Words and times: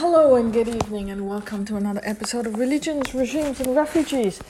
Hello 0.00 0.34
and 0.34 0.50
good 0.50 0.66
evening, 0.66 1.10
and 1.10 1.28
welcome 1.28 1.66
to 1.66 1.76
another 1.76 2.00
episode 2.04 2.46
of 2.46 2.58
Religions, 2.58 3.14
Regimes, 3.14 3.60
and 3.60 3.76
Refugees. 3.76 4.40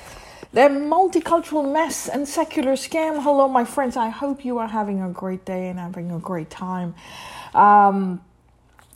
Their 0.52 0.68
multicultural 0.68 1.72
mess 1.72 2.08
and 2.08 2.28
secular 2.28 2.74
scam. 2.74 3.20
Hello, 3.20 3.48
my 3.48 3.64
friends. 3.64 3.96
I 3.96 4.10
hope 4.10 4.44
you 4.44 4.58
are 4.58 4.68
having 4.68 5.02
a 5.02 5.08
great 5.08 5.44
day 5.44 5.66
and 5.66 5.76
having 5.76 6.12
a 6.12 6.20
great 6.20 6.50
time. 6.50 6.94
Um, 7.52 8.20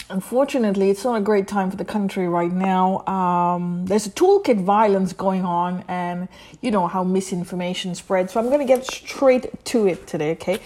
unfortunately, 0.09 0.91
it's 0.91 1.03
not 1.03 1.17
a 1.17 1.21
great 1.21 1.49
time 1.49 1.73
for 1.73 1.77
the 1.77 1.85
country 1.85 2.29
right 2.29 2.53
now. 2.53 3.05
Um, 3.09 3.87
there's 3.87 4.07
a 4.07 4.11
toolkit 4.11 4.63
violence 4.63 5.13
going 5.13 5.45
on, 5.45 5.83
and 5.89 6.29
you 6.61 6.71
know 6.71 6.87
how 6.87 7.03
misinformation 7.03 7.97
spreads. 7.97 8.33
So 8.33 8.39
I'm 8.39 8.47
going 8.47 8.61
to 8.61 8.65
get 8.65 8.87
straight 8.87 9.65
to 9.65 9.89
it 9.89 10.07
today, 10.07 10.31
okay? 10.31 10.61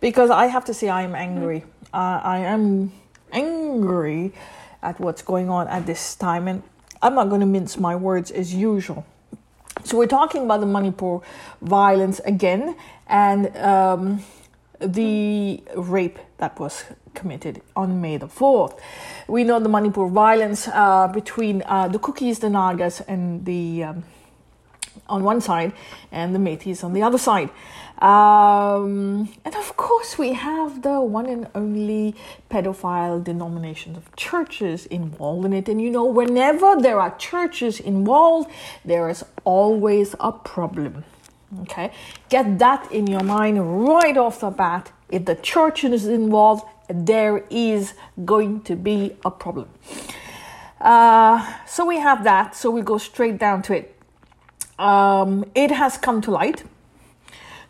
Because 0.00 0.30
I 0.30 0.46
have 0.46 0.64
to 0.64 0.72
say, 0.72 0.88
I 0.88 1.02
am 1.02 1.14
angry. 1.14 1.64
Uh, 1.92 2.22
I 2.24 2.38
am 2.38 2.92
angry 3.30 4.32
at 4.84 5.00
what's 5.00 5.22
going 5.22 5.50
on 5.50 5.66
at 5.68 5.86
this 5.86 6.14
time, 6.14 6.46
and 6.46 6.62
I'm 7.02 7.14
not 7.14 7.28
going 7.28 7.40
to 7.40 7.46
mince 7.46 7.78
my 7.78 7.96
words 7.96 8.30
as 8.30 8.54
usual. 8.54 9.04
So 9.82 9.98
we're 9.98 10.06
talking 10.06 10.44
about 10.44 10.60
the 10.60 10.66
Manipur 10.66 11.20
violence 11.60 12.20
again, 12.20 12.76
and 13.08 13.56
um, 13.56 14.24
the 14.80 15.62
rape 15.76 16.18
that 16.38 16.58
was 16.60 16.84
committed 17.14 17.62
on 17.74 18.00
May 18.00 18.16
the 18.16 18.26
4th. 18.26 18.78
We 19.28 19.44
know 19.44 19.58
the 19.58 19.68
Manipur 19.68 20.08
violence 20.08 20.68
uh, 20.68 21.08
between 21.08 21.62
uh, 21.66 21.88
the 21.88 21.98
Kukis, 21.98 22.40
the 22.40 22.50
Nagas, 22.50 23.00
and 23.02 23.44
the 23.44 23.84
um, 23.84 24.04
on 25.08 25.24
one 25.24 25.40
side, 25.40 25.72
and 26.12 26.34
the 26.34 26.38
Meiteis 26.38 26.84
on 26.84 26.92
the 26.92 27.02
other 27.02 27.18
side. 27.18 27.50
Um, 27.98 29.32
and 29.44 29.54
of 29.54 29.76
course, 29.76 30.18
we 30.18 30.32
have 30.32 30.82
the 30.82 31.00
one 31.00 31.26
and 31.26 31.46
only 31.54 32.16
pedophile 32.50 33.22
denominations 33.22 33.96
of 33.96 34.14
churches 34.16 34.86
involved 34.86 35.46
in 35.46 35.52
it. 35.52 35.68
And 35.68 35.80
you 35.80 35.90
know, 35.90 36.04
whenever 36.04 36.76
there 36.76 37.00
are 37.00 37.16
churches 37.16 37.78
involved, 37.78 38.50
there 38.84 39.08
is 39.08 39.24
always 39.44 40.14
a 40.18 40.32
problem. 40.32 41.04
Okay, 41.62 41.92
get 42.30 42.58
that 42.58 42.90
in 42.90 43.06
your 43.06 43.22
mind 43.22 43.86
right 43.86 44.16
off 44.16 44.40
the 44.40 44.50
bat. 44.50 44.90
If 45.08 45.24
the 45.24 45.36
church 45.36 45.84
is 45.84 46.06
involved, 46.06 46.64
there 46.88 47.44
is 47.48 47.94
going 48.24 48.62
to 48.62 48.74
be 48.74 49.16
a 49.24 49.30
problem. 49.30 49.68
Uh, 50.80 51.54
so 51.64 51.86
we 51.86 51.98
have 51.98 52.24
that. 52.24 52.56
So 52.56 52.70
we 52.70 52.82
go 52.82 52.98
straight 52.98 53.38
down 53.38 53.62
to 53.62 53.74
it. 53.74 54.00
Um, 54.80 55.44
it 55.54 55.70
has 55.70 55.96
come 55.96 56.20
to 56.22 56.32
light 56.32 56.64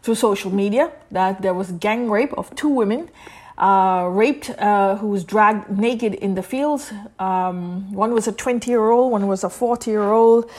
through 0.04 0.14
social 0.14 0.50
media 0.50 0.92
that 1.10 1.40
there 1.40 1.54
was 1.54 1.72
gang 1.72 2.10
rape 2.10 2.34
of 2.34 2.54
two 2.54 2.68
women 2.68 3.08
uh, 3.56 4.06
raped 4.10 4.50
uh, 4.50 4.96
who 4.96 5.08
was 5.08 5.24
dragged 5.24 5.70
naked 5.70 6.12
in 6.14 6.34
the 6.34 6.42
fields. 6.42 6.92
Um, 7.18 7.90
one 7.90 8.12
was 8.12 8.28
a 8.28 8.32
20 8.32 8.70
year 8.70 8.90
old, 8.90 9.12
one 9.12 9.26
was 9.26 9.44
a 9.44 9.48
40 9.48 9.90
year 9.90 10.12
old. 10.12 10.50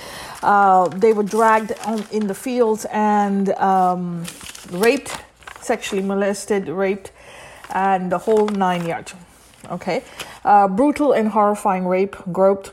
Uh, 0.41 0.87
they 0.87 1.13
were 1.13 1.23
dragged 1.23 1.73
on, 1.85 2.03
in 2.11 2.25
the 2.25 2.33
fields 2.33 2.85
and 2.91 3.49
um, 3.49 4.23
raped, 4.71 5.15
sexually 5.61 6.01
molested, 6.01 6.67
raped, 6.67 7.11
and 7.69 8.11
the 8.11 8.17
whole 8.17 8.47
nine 8.47 8.85
yards. 8.85 9.13
Okay, 9.69 10.03
uh, 10.43 10.67
brutal 10.67 11.11
and 11.11 11.29
horrifying 11.29 11.85
rape, 11.85 12.15
groped 12.31 12.71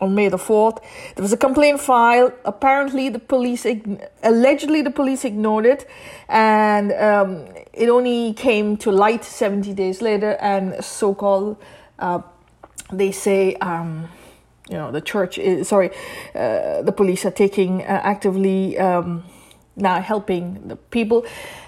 on 0.00 0.14
May 0.14 0.28
the 0.28 0.36
4th. 0.36 0.82
There 1.14 1.22
was 1.22 1.32
a 1.32 1.36
complaint 1.36 1.80
filed. 1.80 2.32
Apparently, 2.44 3.08
the 3.08 3.18
police, 3.18 3.66
allegedly, 4.22 4.82
the 4.82 4.90
police 4.90 5.24
ignored 5.24 5.66
it, 5.66 5.88
and 6.28 6.92
um, 6.92 7.46
it 7.72 7.88
only 7.88 8.32
came 8.34 8.76
to 8.78 8.90
light 8.90 9.24
70 9.24 9.74
days 9.74 10.02
later. 10.02 10.36
And 10.40 10.84
so 10.84 11.14
called, 11.14 11.56
uh, 11.98 12.22
they 12.92 13.12
say, 13.12 13.54
um, 13.56 14.08
you 14.68 14.76
know, 14.76 14.90
the 14.90 15.00
church 15.00 15.38
is 15.38 15.68
sorry, 15.68 15.90
uh, 16.34 16.82
the 16.82 16.92
police 16.92 17.24
are 17.24 17.30
taking 17.30 17.82
uh, 17.82 18.00
actively 18.02 18.78
um, 18.78 19.24
now 19.76 20.00
helping 20.00 20.68
the 20.68 20.76
people. 20.76 21.26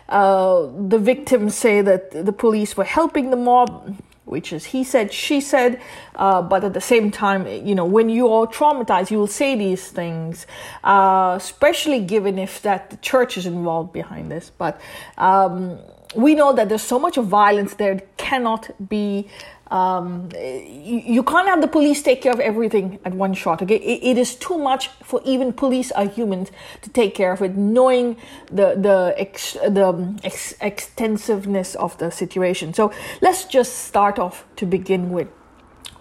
Uh, 0.09 0.69
the 0.89 0.99
victims 0.99 1.55
say 1.55 1.81
that 1.81 2.11
the 2.11 2.33
police 2.33 2.77
were 2.77 2.85
helping 2.85 3.31
the 3.31 3.37
mob 3.37 3.97
which 4.25 4.53
is 4.53 4.67
he 4.67 4.85
said, 4.85 5.13
she 5.13 5.41
said, 5.41 5.81
uh, 6.17 6.43
but 6.43 6.65
at 6.65 6.75
the 6.75 6.81
same 6.81 7.11
time, 7.11 7.47
you 7.47 7.75
know, 7.75 7.85
when 7.85 8.09
you 8.09 8.29
are 8.33 8.47
traumatized, 8.47 9.11
you 9.11 9.19
will 9.19 9.27
say 9.27 9.57
these 9.57 9.89
things, 9.89 10.47
uh, 10.85 11.35
especially 11.37 12.01
given 12.01 12.39
if 12.39 12.63
that 12.63 12.91
the 12.91 12.97
church 12.99 13.37
is 13.37 13.47
involved 13.47 13.93
behind 13.93 14.31
this. 14.31 14.51
But 14.57 14.81
um, 15.19 15.79
we 16.15 16.35
know 16.35 16.53
that 16.53 16.69
there's 16.69 16.83
so 16.83 16.99
much 16.99 17.17
of 17.17 17.27
violence 17.27 17.75
there 17.75 18.01
cannot 18.17 18.71
be 18.89 19.29
um, 19.73 20.29
you, 20.37 21.23
can't 21.23 21.49
have 21.49 21.63
the 21.63 21.67
police 21.67 22.03
take 22.03 22.21
care 22.21 22.33
of 22.33 22.41
everything 22.41 22.99
at 23.07 23.15
one 23.15 23.33
shot. 23.33 23.63
Okay, 23.63 23.77
it, 23.77 24.19
is 24.19 24.35
too 24.35 24.59
much 24.59 24.89
for 25.03 25.23
even 25.25 25.51
police 25.51 25.91
are 25.93 26.07
humans 26.07 26.51
to 26.83 26.91
take 26.91 27.15
care 27.15 27.33
of 27.33 27.41
it, 27.41 27.57
knowing 27.57 28.19
the 28.49 28.75
the 28.77 29.15
ex, 29.17 29.55
the 29.55 30.21
ex, 30.25 30.55
extensiveness 30.61 31.75
of 31.77 31.97
the 31.97 32.11
situation. 32.11 32.75
So 32.75 32.93
let's 33.23 33.45
just 33.45 33.87
start 33.87 34.19
off 34.19 34.45
to 34.57 34.67
begin 34.67 35.09
with. 35.11 35.29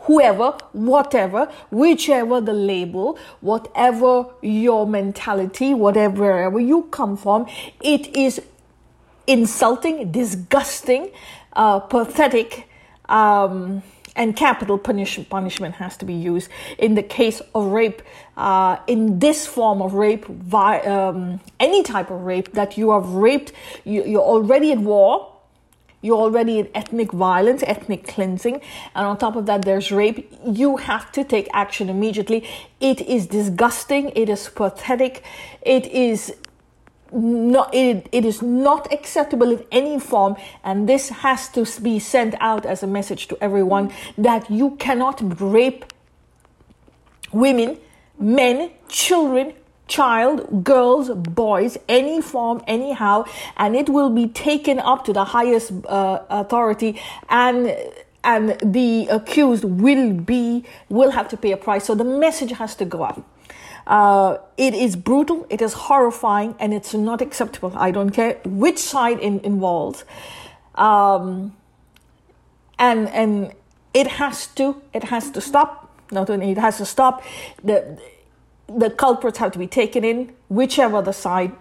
Whoever, 0.02 0.58
whatever, 0.74 1.50
whichever 1.70 2.42
the 2.42 2.54
label, 2.54 3.18
whatever 3.40 4.26
your 4.42 4.86
mentality, 4.86 5.74
whatever 5.74 6.24
wherever 6.24 6.60
you 6.60 6.90
come 6.92 7.16
from, 7.16 7.46
it 7.82 8.14
is 8.18 8.42
insulting, 9.28 10.12
disgusting, 10.12 11.12
uh, 11.54 11.80
pathetic 11.80 12.68
um, 13.12 13.84
and 14.16 14.36
capital 14.36 14.78
punish, 14.78 15.20
punishment 15.30 15.76
has 15.76 15.96
to 15.98 16.06
be 16.06 16.14
used 16.14 16.50
in 16.78 16.96
the 16.96 17.04
case 17.04 17.42
of 17.54 17.66
rape. 17.66 18.02
Uh, 18.36 18.78
in 18.88 19.20
this 19.20 19.46
form 19.48 19.82
of 19.82 19.94
rape, 19.94 20.26
vi- 20.26 20.80
um, 20.82 21.40
any 21.60 21.84
type 21.84 22.10
of 22.10 22.22
rape 22.22 22.52
that 22.54 22.78
you 22.78 22.92
have 22.92 23.10
raped, 23.10 23.54
you, 23.86 24.04
you're 24.04 24.22
already 24.22 24.72
at 24.72 24.80
war. 24.80 25.28
You're 26.04 26.18
already 26.18 26.58
in 26.58 26.68
ethnic 26.74 27.12
violence, 27.12 27.64
ethnic 27.68 28.08
cleansing, 28.08 28.60
and 28.96 29.06
on 29.06 29.20
top 29.20 29.36
of 29.36 29.46
that, 29.46 29.62
there's 29.62 29.92
rape. 29.92 30.34
You 30.44 30.78
have 30.78 31.12
to 31.12 31.24
take 31.24 31.48
action 31.54 31.90
immediately. 31.90 32.50
It 32.80 33.02
is 33.02 33.28
disgusting. 33.28 34.12
It 34.16 34.28
is 34.28 34.50
pathetic. 34.50 35.24
It 35.62 35.86
is 35.86 36.34
not 37.12 37.74
it, 37.74 38.08
it 38.12 38.26
is 38.26 38.42
not 38.42 38.92
acceptable 38.92 39.52
in 39.52 39.64
any 39.72 40.00
form 40.00 40.36
and 40.64 40.88
this 40.88 41.10
has 41.10 41.50
to 41.50 41.66
be 41.82 42.00
sent 42.00 42.36
out 42.40 42.66
as 42.66 42.84
a 42.84 42.88
message 42.88 43.28
to 43.28 43.38
everyone 43.42 43.92
that 44.18 44.50
you 44.50 44.72
cannot 44.78 45.22
rape 45.42 45.86
women 47.32 47.78
men 48.20 48.72
children 48.88 49.54
child 49.88 50.64
girls 50.64 51.10
boys 51.10 51.78
any 51.90 52.22
form 52.22 52.64
anyhow 52.66 53.26
and 53.58 53.76
it 53.76 53.90
will 53.90 54.10
be 54.10 54.28
taken 54.28 54.80
up 54.80 55.04
to 55.04 55.12
the 55.12 55.26
highest 55.26 55.72
uh, 55.88 56.22
authority 56.30 57.00
and 57.30 57.76
and 58.24 58.58
the 58.64 59.08
accused 59.08 59.64
will 59.64 60.14
be 60.14 60.64
will 60.90 61.12
have 61.12 61.28
to 61.30 61.38
pay 61.38 61.52
a 61.52 61.58
price. 61.58 61.86
So 61.86 61.96
the 61.96 62.04
message 62.04 62.52
has 62.52 62.76
to 62.76 62.86
go 62.86 63.04
out 63.04 63.24
uh, 63.88 64.38
it 64.58 64.74
is 64.74 64.96
brutal, 64.96 65.46
it 65.50 65.62
is 65.62 65.74
horrifying, 65.74 66.56
and 66.60 66.74
it's 66.74 66.94
not 66.94 67.22
acceptable. 67.22 67.74
I 67.76 67.92
don't 67.92 68.12
care 68.12 68.40
which 68.46 68.78
side 68.80 69.20
in, 69.20 69.40
involved. 69.42 70.04
Um, 70.76 71.56
and 72.80 73.10
and 73.10 73.54
it 73.94 74.08
has 74.08 74.48
to 74.48 74.82
it 74.94 75.06
has 75.06 75.30
to 75.32 75.42
stop. 75.42 75.90
Not 76.12 76.30
only 76.30 76.52
it 76.52 76.58
has 76.58 76.78
to 76.78 76.86
stop. 76.86 77.24
The 77.64 78.00
the 78.68 78.90
culprits 78.90 79.38
have 79.40 79.52
to 79.52 79.60
be 79.60 79.68
taken 79.68 80.04
in, 80.04 80.34
whichever 80.50 81.02
the 81.02 81.14
side. 81.14 81.52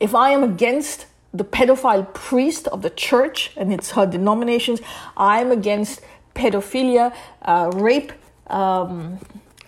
If 0.00 0.14
I 0.14 0.30
am 0.30 0.42
against 0.42 1.06
the 1.34 1.44
pedophile 1.44 2.12
priest 2.14 2.66
of 2.68 2.80
the 2.82 2.90
church 2.90 3.52
and 3.56 3.72
its 3.72 3.90
her 3.90 4.06
denominations, 4.06 4.80
I 5.16 5.40
am 5.40 5.50
against 5.50 6.00
pedophilia, 6.34 7.14
uh, 7.42 7.70
rape. 7.74 8.12
Um, 8.46 9.18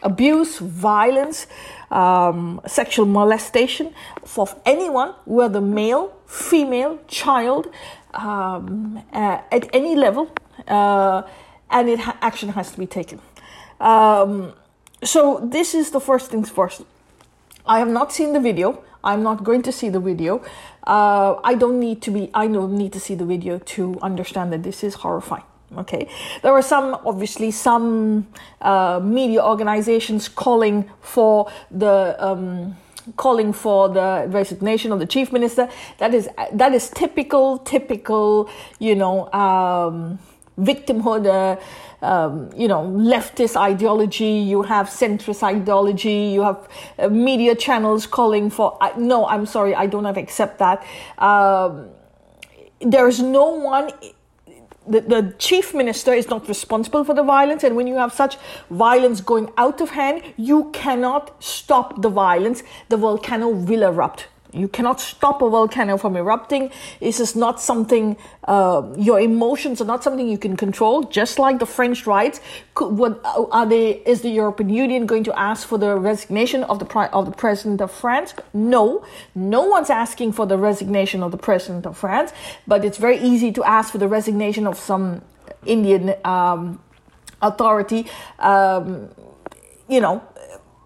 abuse, 0.02 0.58
violence, 0.58 1.47
um, 1.91 2.61
sexual 2.67 3.06
molestation 3.06 3.93
for 4.25 4.49
anyone, 4.64 5.14
whether 5.25 5.61
male, 5.61 6.12
female, 6.26 6.99
child, 7.08 7.69
um, 8.14 9.02
uh, 9.12 9.38
at 9.50 9.69
any 9.75 9.94
level, 9.97 10.31
uh, 10.69 11.23
and 11.70 11.88
it 11.88 12.00
ha- 12.00 12.17
action 12.20 12.50
has 12.50 12.73
to 12.73 12.79
be 12.79 12.87
taken. 12.87 13.20
Um, 13.81 14.52
so 15.02 15.41
this 15.43 15.75
is 15.75 15.91
the 15.91 16.00
first 16.00 16.31
things 16.31 16.50
first. 16.50 16.82
I 17.67 17.79
have 17.79 17.88
not 17.88 18.12
seen 18.12 18.32
the 18.32 18.41
video. 18.41 18.82
I'm 19.02 19.23
not 19.23 19.44
going 19.44 19.62
to 19.62 19.73
see 19.73 19.88
the 19.88 20.00
video. 20.00 20.43
Uh, 20.87 21.37
I 21.43 21.55
don't 21.55 21.81
need 21.81 22.02
to 22.02 22.11
be. 22.11 22.31
I 22.35 22.47
don't 22.47 22.76
need 22.76 22.93
to 22.93 23.00
see 23.00 23.14
the 23.14 23.25
video 23.25 23.58
to 23.58 23.99
understand 24.02 24.52
that 24.52 24.62
this 24.62 24.85
is 24.85 24.94
horrifying. 24.94 25.44
Okay, 25.77 26.09
there 26.43 26.53
are 26.53 26.63
some, 26.63 26.99
obviously, 27.07 27.53
some 27.53 28.27
uh, 28.61 29.01
media 29.03 29.41
organizations 29.41 30.29
calling 30.29 30.91
for 31.01 31.49
the 31.71 32.17
um, 32.19 32.77
calling 33.17 33.53
for 33.53 33.89
the 33.89 34.27
resignation 34.29 34.91
of 34.91 34.99
the 34.99 35.07
chief 35.07 35.33
minister. 35.33 35.69
That 35.99 36.13
is 36.13 36.29
that 36.53 36.75
is 36.75 36.91
typical, 36.91 37.59
typical, 37.59 38.51
you 38.81 38.97
know, 38.97 39.31
um, 39.33 40.19
victimhood. 40.59 41.27
Uh, 41.27 41.61
um, 42.03 42.49
you 42.57 42.67
know, 42.67 42.83
leftist 42.85 43.57
ideology, 43.57 44.25
you 44.25 44.63
have 44.63 44.89
centrist 44.89 45.43
ideology, 45.43 46.33
you 46.33 46.43
have 46.43 46.67
uh, 46.99 47.11
media 47.11 47.55
channels 47.55 48.07
calling 48.07 48.49
for. 48.49 48.83
Uh, 48.83 48.91
no, 48.97 49.27
I'm 49.27 49.45
sorry, 49.45 49.75
I 49.75 49.87
don't 49.87 50.07
have 50.07 50.17
accept 50.17 50.59
that. 50.61 50.83
Um, 51.19 51.91
there 52.81 53.07
is 53.07 53.21
no 53.21 53.51
one 53.51 53.91
the, 54.87 55.00
the 55.00 55.35
chief 55.38 55.75
minister 55.75 56.12
is 56.12 56.29
not 56.29 56.49
responsible 56.49 57.05
for 57.05 57.15
the 57.15 57.23
violence 57.23 57.62
and 57.65 57.77
when 57.77 57.87
you 57.87 57.97
have 57.97 58.12
such 58.12 58.37
violence 58.71 59.21
going 59.21 59.50
out 59.56 59.81
of 59.81 59.91
hand 59.91 60.23
you 60.37 60.71
cannot 60.73 61.43
stop 61.43 62.00
the 62.03 62.09
violence. 62.09 62.62
The 62.88 62.97
volcano 62.97 63.49
will 63.49 63.82
erupt 63.82 64.29
you 64.52 64.69
cannot 64.69 65.00
stop 65.00 65.43
a 65.43 65.49
volcano 65.49 65.97
from 65.97 66.17
erupting. 66.17 66.70
This 67.00 67.20
is 67.20 67.37
not 67.37 67.61
something, 67.61 68.17
uh, 68.44 68.82
your 68.97 69.20
emotions 69.20 69.81
are 69.81 69.85
not 69.85 70.02
something 70.02 70.29
you 70.29 70.38
can 70.38 70.56
control, 70.56 71.05
just 71.05 71.38
like 71.38 71.58
the 71.58 71.67
French 71.67 72.06
riots. 72.06 72.41
Could, 72.75 72.97
what, 72.97 73.20
are 73.25 73.67
they, 73.67 74.02
is 74.06 74.23
the 74.23 74.31
European 74.31 74.70
Union 74.70 75.06
going 75.06 75.25
to 75.25 75.38
ask 75.38 75.67
for 75.67 75.79
the 75.79 75.97
resignation 75.97 76.64
of 76.64 76.79
the, 76.79 76.87
of 77.12 77.26
the 77.26 77.32
President 77.32 77.81
of 77.81 77.91
France? 77.91 78.35
No. 78.52 79.05
No 79.35 79.62
one's 79.62 79.91
asking 79.91 80.32
for 80.32 80.47
the 80.47 80.58
resignation 80.58 81.23
of 81.23 81.31
the 81.31 81.38
President 81.38 81.87
of 81.87 81.97
France, 81.97 82.32
but 82.67 82.85
it's 82.85 82.99
very 82.99 83.19
easy 83.19 83.52
to 83.52 83.64
ask 83.64 83.93
for 83.93 83.99
the 83.99 84.08
resignation 84.08 84.67
of 84.67 84.79
some 84.79 85.23
Indian 85.64 86.14
um, 86.25 86.81
authority. 87.43 88.06
Um, 88.38 89.11
you 89.88 90.00
know, 90.00 90.23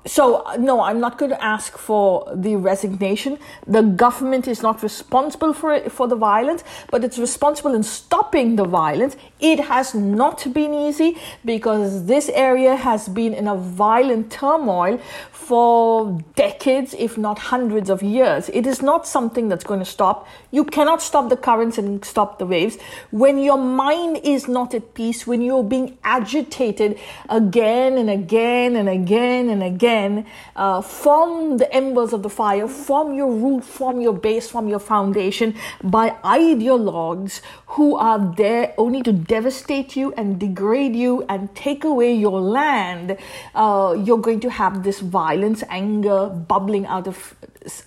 so 0.06 0.42
uh, 0.42 0.56
no 0.56 0.80
i'm 0.82 1.00
not 1.00 1.18
going 1.18 1.30
to 1.30 1.44
ask 1.44 1.78
for 1.78 2.30
the 2.34 2.56
resignation. 2.56 3.38
The 3.66 3.82
government 3.82 4.46
is 4.48 4.62
not 4.62 4.82
responsible 4.82 5.52
for 5.52 5.72
it, 5.72 5.90
for 5.90 6.06
the 6.06 6.16
violence 6.16 6.62
but 6.90 7.04
it's 7.04 7.18
responsible 7.18 7.74
in 7.74 7.82
stopping 7.82 8.56
the 8.56 8.64
violence 8.64 9.16
it 9.44 9.60
has 9.60 9.94
not 9.94 10.50
been 10.54 10.72
easy 10.72 11.18
because 11.44 12.06
this 12.06 12.30
area 12.30 12.76
has 12.76 13.10
been 13.10 13.34
in 13.34 13.46
a 13.46 13.54
violent 13.54 14.32
turmoil 14.32 14.98
for 15.30 16.18
decades 16.34 16.94
if 16.98 17.18
not 17.18 17.38
hundreds 17.38 17.90
of 17.90 18.02
years. 18.02 18.48
It 18.48 18.66
is 18.66 18.80
not 18.80 19.06
something 19.06 19.50
that's 19.50 19.64
going 19.64 19.80
to 19.80 19.84
stop. 19.84 20.26
You 20.50 20.64
cannot 20.64 21.02
stop 21.02 21.28
the 21.28 21.36
currents 21.36 21.76
and 21.76 22.02
stop 22.02 22.38
the 22.38 22.46
waves. 22.46 22.78
When 23.10 23.38
your 23.38 23.58
mind 23.58 24.20
is 24.24 24.48
not 24.48 24.72
at 24.72 24.94
peace 24.94 25.26
when 25.26 25.42
you're 25.42 25.62
being 25.62 25.98
agitated 26.02 26.98
again 27.28 27.98
and 27.98 28.08
again 28.08 28.76
and 28.76 28.88
again 28.88 29.50
and 29.50 29.62
again 29.62 30.26
uh, 30.56 30.80
from 30.80 31.58
the 31.58 31.70
embers 31.74 32.14
of 32.14 32.22
the 32.22 32.30
fire, 32.30 32.66
from 32.66 33.14
your 33.14 33.30
root, 33.30 33.62
from 33.62 34.00
your 34.00 34.14
base, 34.14 34.48
from 34.48 34.68
your 34.68 34.78
foundation 34.78 35.54
by 35.82 36.10
ideologues 36.24 37.42
who 37.74 37.96
are 37.96 38.34
there 38.36 38.72
only 38.78 39.02
to 39.02 39.12
devastate 39.34 39.96
you 39.96 40.12
and 40.16 40.38
degrade 40.38 40.94
you 40.94 41.12
and 41.28 41.52
take 41.56 41.82
away 41.82 42.14
your 42.14 42.40
land. 42.40 43.16
Uh, 43.54 43.96
you're 44.04 44.24
going 44.28 44.38
to 44.38 44.50
have 44.50 44.84
this 44.84 45.00
violence, 45.00 45.64
anger 45.68 46.20
bubbling 46.28 46.86
out 46.86 47.06
of 47.08 47.34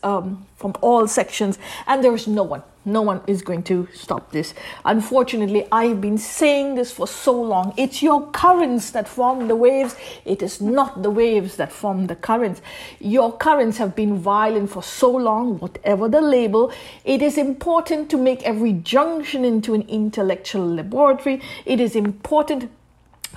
um, 0.04 0.46
from 0.58 0.74
all 0.82 1.08
sections, 1.08 1.58
and 1.86 2.04
there 2.04 2.14
is 2.14 2.28
no 2.28 2.44
one 2.44 2.64
no 2.88 3.02
one 3.02 3.22
is 3.28 3.42
going 3.42 3.64
to 3.64 3.88
stop 3.94 4.32
this. 4.32 4.54
Unfortunately, 4.86 5.68
I've 5.72 6.02
been 6.02 6.18
saying 6.18 6.76
this 6.76 6.92
for 6.92 7.08
so 7.08 7.40
long. 7.40 7.74
It's 7.78 8.02
your 8.02 8.32
currents 8.32 8.92
that 8.92 9.08
form 9.08 9.48
the 9.48 9.56
waves. 9.56 9.96
It 10.26 10.42
is 10.42 10.62
not 10.62 11.04
the 11.04 11.10
waves 11.10 11.58
that 11.58 11.72
form 11.72 12.08
the 12.08 12.16
currents. 12.16 12.62
Your 13.00 13.36
currents 13.38 13.78
have 13.78 13.96
been 13.96 14.18
violent 14.18 14.70
for 14.70 14.82
so 14.82 15.12
long, 15.12 15.60
whatever 15.60 16.08
the 16.08 16.22
label. 16.22 16.72
It 17.04 17.22
is 17.22 17.38
important 17.38 18.10
to 18.12 18.18
make 18.18 18.42
every 18.44 18.74
junction 18.74 19.44
into 19.44 19.74
an 19.74 19.82
intellectual 19.90 20.66
laboratory. 20.66 21.42
It 21.66 21.80
is 21.80 21.96
important 21.96 22.72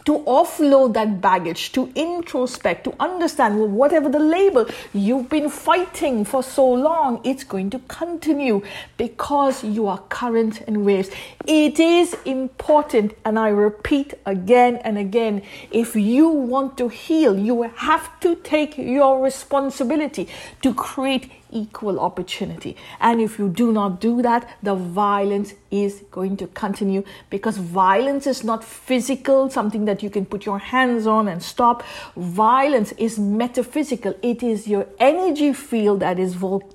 to 0.05 0.19
offload 0.21 0.95
that 0.95 1.21
baggage, 1.21 1.73
to 1.73 1.91
introspect, 1.95 2.85
to 2.85 2.95
understand 3.01 3.59
well, 3.59 3.69
whatever 3.69 4.09
the 4.09 4.19
label 4.19 4.67
you've 4.93 5.29
been 5.29 5.49
fighting 5.49 6.25
for 6.25 6.43
so 6.43 6.71
long, 6.71 7.21
it's 7.25 7.45
going 7.45 7.71
to 7.71 7.79
continue 7.89 8.63
because 8.97 9.63
you 9.65 9.87
are 9.87 9.99
current 10.09 10.61
and 10.67 10.85
waves. 10.85 11.11
It 11.47 11.79
is 11.81 12.15
important, 12.25 13.15
and 13.25 13.39
I 13.39 13.49
repeat 13.49 14.15
again 14.27 14.77
and 14.77 14.99
again 14.99 15.43
if 15.71 15.97
you 15.97 16.29
want 16.29 16.79
to 16.79 16.89
heal, 16.89 17.39
you 17.39 17.63
have 17.63 18.21
to 18.21 18.37
take 18.37 18.77
your 18.79 19.23
responsibility 19.23 20.29
to 20.63 20.75
create 20.75 21.31
equal 21.53 22.01
opportunity. 22.01 22.77
And 23.01 23.21
if 23.21 23.39
you 23.39 23.49
do 23.49 23.73
not 23.73 24.01
do 24.01 24.23
that, 24.23 24.49
the 24.63 24.75
violence 24.75 25.55
is 25.71 26.03
going 26.11 26.37
to 26.39 26.47
continue 26.49 27.05
because 27.29 27.57
violence 27.57 28.27
is 28.27 28.45
not 28.45 28.65
physical, 28.65 29.51
something 29.51 29.85
that 29.85 30.03
you 30.03 30.11
can 30.11 30.27
put 30.27 30.47
your 30.47 30.59
hands 30.59 31.07
on 31.07 31.29
and 31.29 31.43
stop. 31.43 31.83
Violence 32.17 32.93
is 32.93 33.19
metaphysical, 33.19 34.15
it 34.23 34.43
is 34.43 34.67
your 34.67 34.87
energy 34.99 35.53
field 35.53 36.01
that 36.01 36.19
is 36.19 36.35
vol- 36.35 36.69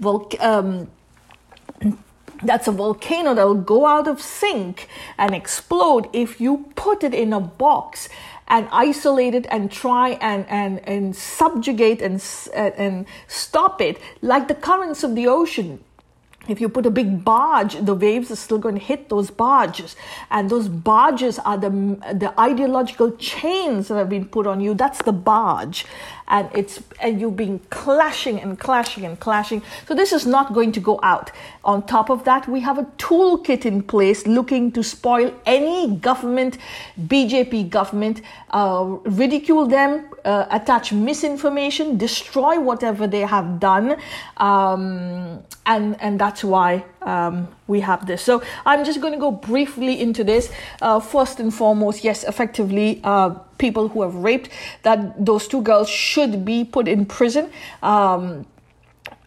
vol- 0.00 0.30
um, 0.40 0.88
that's 2.42 2.68
a 2.68 2.72
volcano 2.72 3.34
that 3.34 3.44
will 3.44 3.54
go 3.54 3.86
out 3.86 4.06
of 4.06 4.20
sync 4.20 4.88
and 5.18 5.34
explode 5.34 6.08
if 6.12 6.40
you 6.40 6.72
put 6.76 7.02
it 7.02 7.12
in 7.12 7.32
a 7.32 7.40
box 7.40 8.08
and 8.48 8.68
isolate 8.72 9.34
it 9.34 9.46
and 9.50 9.70
try 9.70 10.10
and, 10.20 10.46
and, 10.48 10.86
and 10.88 11.14
subjugate 11.14 12.02
and, 12.02 12.22
and 12.54 13.06
stop 13.26 13.80
it 13.80 14.00
like 14.22 14.48
the 14.48 14.54
currents 14.54 15.02
of 15.04 15.14
the 15.14 15.26
ocean 15.26 15.82
if 16.48 16.62
you 16.62 16.70
put 16.70 16.86
a 16.86 16.90
big 16.90 17.24
barge, 17.24 17.74
the 17.74 17.94
waves 17.94 18.30
are 18.30 18.36
still 18.36 18.58
going 18.58 18.74
to 18.74 18.80
hit 18.80 19.10
those 19.10 19.30
barges. 19.30 19.96
And 20.30 20.48
those 20.48 20.66
barges 20.66 21.38
are 21.40 21.58
the, 21.58 21.68
the 22.14 22.32
ideological 22.40 23.12
chains 23.16 23.88
that 23.88 23.96
have 23.96 24.08
been 24.08 24.24
put 24.24 24.46
on 24.46 24.60
you. 24.60 24.72
That's 24.72 25.02
the 25.02 25.12
barge 25.12 25.84
and 26.28 26.48
it's 26.54 26.82
and 27.00 27.20
you've 27.20 27.36
been 27.36 27.58
clashing 27.70 28.40
and 28.40 28.58
clashing 28.58 29.04
and 29.04 29.18
clashing. 29.18 29.62
So 29.86 29.94
this 29.94 30.12
is 30.12 30.26
not 30.26 30.52
going 30.52 30.72
to 30.72 30.80
go 30.80 31.00
out. 31.02 31.30
On 31.64 31.84
top 31.84 32.10
of 32.10 32.24
that, 32.24 32.48
we 32.48 32.60
have 32.60 32.78
a 32.78 32.84
toolkit 32.98 33.64
in 33.64 33.82
place 33.82 34.26
looking 34.26 34.70
to 34.72 34.82
spoil 34.82 35.34
any 35.46 35.96
government, 35.96 36.58
BJP 37.06 37.70
government, 37.70 38.22
uh, 38.50 38.84
ridicule 39.04 39.66
them, 39.66 40.08
uh, 40.24 40.46
attach 40.50 40.92
misinformation, 40.92 41.96
destroy 41.96 42.60
whatever 42.60 43.06
they 43.06 43.20
have 43.20 43.58
done, 43.58 43.96
um, 44.36 45.42
and 45.66 46.00
and 46.00 46.20
that's 46.20 46.44
why 46.44 46.84
um, 47.02 47.48
we 47.66 47.80
have 47.80 48.06
this. 48.06 48.22
So 48.22 48.42
I'm 48.66 48.84
just 48.84 49.00
going 49.00 49.12
to 49.14 49.18
go 49.18 49.30
briefly 49.30 50.00
into 50.00 50.24
this. 50.24 50.50
Uh, 50.82 51.00
first 51.00 51.40
and 51.40 51.52
foremost, 51.52 52.04
yes, 52.04 52.24
effectively, 52.24 53.00
uh, 53.04 53.34
people 53.58 53.88
who 53.88 54.02
have 54.02 54.14
raped 54.14 54.48
that 54.82 55.24
those 55.24 55.48
two 55.48 55.62
girls 55.62 55.88
should 55.88 56.44
be 56.44 56.64
put 56.64 56.88
in 56.88 57.06
prison, 57.06 57.50
um, 57.82 58.46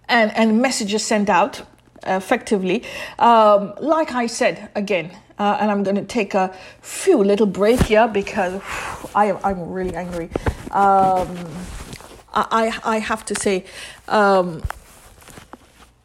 and 0.10 0.36
and 0.36 0.62
messages 0.62 1.03
sent 1.03 1.29
out 1.29 1.62
effectively. 2.03 2.84
Um, 3.20 3.74
like 3.79 4.13
I 4.13 4.27
said 4.27 4.70
again. 4.75 5.12
Uh, 5.39 5.58
and 5.60 5.72
I'm 5.72 5.82
going 5.82 5.96
to 5.96 6.05
take 6.05 6.36
a 6.36 6.55
few 6.82 7.17
little 7.17 7.48
break 7.48 7.82
here 7.82 8.08
because 8.08 8.62
I 9.15 9.25
am 9.25 9.39
I'm 9.44 9.72
really 9.72 9.96
angry. 9.96 10.29
Um, 10.70 11.36
I 12.32 12.77
I 12.84 13.00
have 13.00 13.25
to 13.25 13.34
say 13.34 13.65
um, 14.08 14.62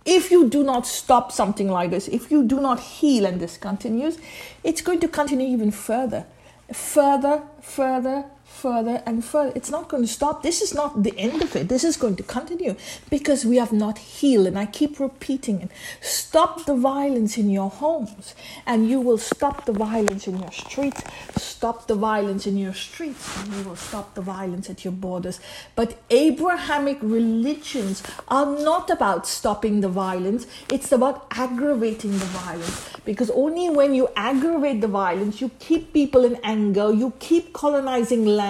if 0.07 0.31
you 0.31 0.49
do 0.49 0.63
not 0.63 0.87
stop 0.87 1.33
something 1.33 1.69
like 1.69 1.91
this, 1.91 2.09
if 2.09 2.31
you 2.31 2.45
do 2.45 2.61
not 2.61 2.81
heal 2.81 3.27
and 3.27 3.41
this 3.41 3.59
continues, 3.59 4.19
it's 4.63 4.81
going 4.81 5.01
to 5.01 5.09
continue 5.09 5.49
even 5.49 5.73
further, 5.73 6.25
further, 6.73 7.43
further, 7.61 8.25
further 8.57 9.03
and 9.05 9.25
further. 9.25 9.53
It's 9.55 9.71
not 9.71 9.89
going 9.89 10.03
to 10.03 10.09
stop. 10.09 10.43
This 10.43 10.63
is 10.63 10.75
not 10.75 11.03
the 11.03 11.17
end 11.19 11.43
of 11.43 11.55
it. 11.55 11.69
This 11.69 11.85
is 11.85 11.97
going 11.97 12.17
to 12.17 12.23
continue 12.23 12.75
because 13.11 13.45
we 13.45 13.57
have 13.57 13.73
not 13.73 13.99
healed. 13.99 14.47
And 14.47 14.59
I 14.59 14.67
keep 14.67 14.99
repeating 14.99 15.61
it. 15.61 15.71
Stop 16.01 16.65
the 16.65 16.75
violence 16.75 17.37
in 17.37 17.51
your 17.51 17.71
homes, 17.71 18.35
and 18.67 18.89
you 18.89 19.01
will 19.01 19.19
stop 19.19 19.67
the 19.67 19.73
violence 19.73 20.27
in 20.27 20.39
your 20.39 20.53
streets. 20.53 21.03
Stop 21.37 21.87
the 21.87 21.95
violence 21.95 22.47
in 22.47 22.57
your 22.57 22.75
streets, 22.75 23.25
and 23.39 23.53
you 23.55 23.63
will 23.69 23.77
stop 23.77 24.15
the 24.15 24.23
violence 24.23 24.71
at 24.71 24.85
your 24.85 24.93
borders. 24.93 25.41
But 25.75 25.99
Abrahamic 26.11 26.99
religions 27.03 28.03
are 28.29 28.47
not 28.47 28.91
about 28.91 29.27
stopping 29.27 29.81
the 29.81 29.89
violence, 29.89 30.47
it's 30.73 30.93
about 30.93 31.27
aggravating 31.31 32.13
the 32.13 32.31
violence. 32.43 32.91
Because 33.05 33.31
only 33.31 33.69
when 33.71 33.95
you 33.95 34.09
aggravate 34.17 34.81
the 34.81 34.89
violence, 34.89 35.41
you 35.41 35.51
keep 35.59 35.93
people 35.93 36.25
in 36.25 36.37
anger, 36.43 36.93
you 36.93 37.13
keep 37.19 37.53
colonizing 37.53 38.27
land 38.27 38.46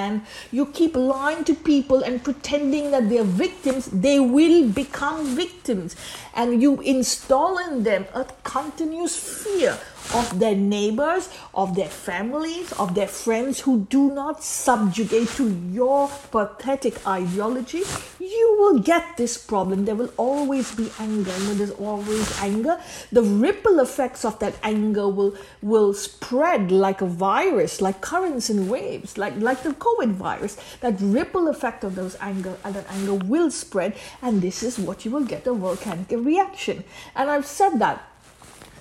you 0.53 0.67
keep 0.67 0.97
lying 0.97 1.45
to 1.45 1.55
people 1.55 2.03
and 2.03 2.23
pretending 2.23 2.91
that 2.91 3.09
they're 3.09 3.25
victims, 3.25 3.87
they 3.87 4.21
will 4.21 4.69
become 4.69 5.37
victims. 5.37 5.97
And 6.35 6.63
you 6.63 6.81
install 6.81 7.59
in 7.59 7.83
them 7.83 8.07
a 8.15 8.25
continuous 8.43 9.17
fear 9.17 9.79
of 10.15 10.39
their 10.39 10.55
neighbors, 10.55 11.29
of 11.55 11.75
their 11.75 11.89
families, 11.89 12.73
of 12.73 12.95
their 12.95 13.09
friends 13.09 13.61
who 13.61 13.87
do 13.91 14.13
not 14.13 14.43
subjugate 14.43 15.29
to 15.31 15.49
your 15.71 16.09
pathetic 16.31 17.07
ideology, 17.07 17.83
you 18.21 18.57
will 18.59 18.79
get 18.79 19.17
this 19.17 19.39
problem. 19.39 19.85
There 19.85 19.95
will 19.95 20.13
always 20.17 20.75
be 20.75 20.91
anger. 20.99 21.31
And 21.31 21.49
when 21.49 21.59
there's 21.59 21.71
always 21.71 22.41
anger, 22.41 22.81
the 23.13 23.23
ripple 23.23 23.81
effects 23.81 24.25
of 24.25 24.39
that 24.41 24.57
anger 24.63 25.09
will, 25.09 25.37
will 25.63 25.95
spread 25.95 26.73
like 26.73 27.01
a 27.01 27.07
virus, 27.07 27.81
like 27.81 28.01
currents 28.01 28.51
and 28.51 28.69
waves, 28.69 29.17
like, 29.17 29.37
like 29.37 29.63
the 29.63 29.75
COVID 29.75 30.13
virus. 30.13 30.57
That 30.81 30.97
ripple 31.01 31.49
effect 31.49 31.85
of 31.85 31.95
those 31.95 32.17
anger 32.21 32.57
and 32.65 32.75
that 32.75 32.91
anger 32.91 33.15
will 33.15 33.51
spread, 33.51 33.97
and 34.23 34.43
this 34.43 34.63
is 34.63 34.79
what 34.79 35.05
you 35.05 35.11
will 35.11 35.25
get 35.25 35.47
a 35.47 35.55
volcanic 35.55 36.11
reaction. 36.11 36.85
And 37.15 37.31
I've 37.31 37.47
said 37.47 37.79
that 37.79 38.03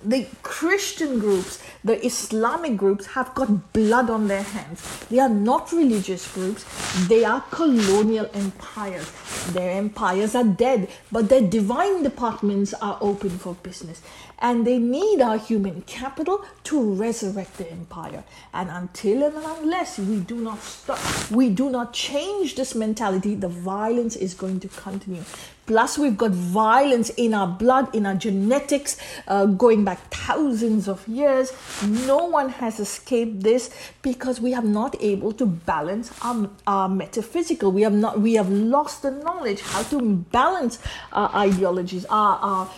the 0.05 0.27
Christian 0.43 1.19
groups, 1.19 1.61
the 1.83 2.03
Islamic 2.05 2.77
groups 2.77 3.07
have 3.07 3.33
got 3.33 3.73
blood 3.73 4.09
on 4.09 4.27
their 4.27 4.43
hands. 4.43 5.05
They 5.09 5.19
are 5.19 5.29
not 5.29 5.71
religious 5.71 6.31
groups, 6.33 6.63
they 7.07 7.25
are 7.25 7.41
colonial 7.49 8.29
empires. 8.33 9.11
Their 9.47 9.71
empires 9.71 10.35
are 10.35 10.43
dead, 10.43 10.89
but 11.11 11.29
their 11.29 11.41
divine 11.41 12.03
departments 12.03 12.73
are 12.75 12.97
open 13.01 13.31
for 13.31 13.55
business. 13.55 14.01
And 14.39 14.65
they 14.67 14.77
need 14.77 15.21
our 15.21 15.37
human 15.37 15.81
capital 15.83 16.43
to 16.65 16.93
resurrect 16.93 17.57
the 17.57 17.71
empire. 17.71 18.23
And 18.53 18.69
until 18.69 19.23
and 19.23 19.35
unless 19.37 19.97
we 19.97 20.19
do 20.19 20.35
not 20.35 20.61
stop, 20.61 20.99
we 21.31 21.49
do 21.49 21.69
not 21.69 21.93
change 21.93 22.55
this 22.55 22.75
mentality, 22.75 23.35
the 23.35 23.49
violence 23.49 24.15
is 24.15 24.33
going 24.33 24.59
to 24.61 24.67
continue. 24.67 25.23
Plus, 25.65 25.97
we've 25.97 26.17
got 26.17 26.29
violence 26.29 27.09
in 27.11 27.33
our 27.33 27.47
blood, 27.47 27.93
in 27.95 28.05
our 28.05 28.13
genetics, 28.13 28.97
uh, 29.27 29.47
going 29.47 29.83
back 29.83 29.97
thousands 30.13 30.87
of 30.87 31.07
years. 31.07 31.51
No 31.81 32.17
one 32.25 32.49
has 32.49 32.79
escaped 32.79 33.41
this 33.41 33.71
because 34.03 34.39
we 34.39 34.51
have 34.51 34.65
not 34.65 34.95
able 35.01 35.31
to 35.33 35.45
balance 35.47 36.11
our, 36.21 36.49
our 36.67 36.87
metaphysical. 36.87 37.71
We 37.71 37.81
have 37.81 37.93
not. 37.93 38.21
We 38.21 38.35
have 38.35 38.49
lost 38.49 39.01
the 39.01 39.09
knowledge 39.09 39.61
how 39.61 39.81
to 39.83 40.17
balance 40.31 40.77
our 41.11 41.33
ideologies, 41.35 42.05
our, 42.05 42.37
our 42.37 42.69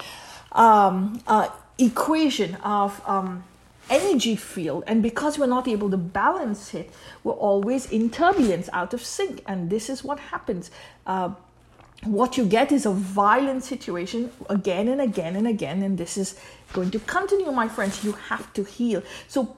um, 0.57 1.21
equation 1.77 2.55
of. 2.55 3.01
Um, 3.07 3.43
energy 3.89 4.35
field. 4.35 4.83
And 4.87 5.01
because 5.01 5.39
we're 5.39 5.47
not 5.47 5.67
able 5.67 5.89
to 5.89 5.97
balance 5.97 6.73
it 6.73 6.91
we're 7.23 7.33
always 7.33 7.89
in 7.91 8.09
turbulence 8.09 8.69
out 8.73 8.93
of 8.93 9.03
sync. 9.03 9.43
And 9.45 9.69
this 9.69 9.89
is 9.89 10.03
what 10.03 10.19
happens. 10.19 10.71
Uh, 11.05 11.31
what 12.03 12.37
you 12.37 12.45
get 12.45 12.71
is 12.71 12.85
a 12.85 12.91
violent 12.91 13.63
situation 13.63 14.31
again 14.49 14.87
and 14.87 15.01
again 15.01 15.35
and 15.35 15.47
again. 15.47 15.81
And 15.83 15.97
this 15.97 16.17
is 16.17 16.39
going 16.73 16.91
to 16.91 16.99
continue 16.99 17.51
my 17.51 17.67
friends. 17.67 18.03
You 18.03 18.13
have 18.13 18.51
to 18.53 18.63
heal. 18.63 19.03
So 19.27 19.55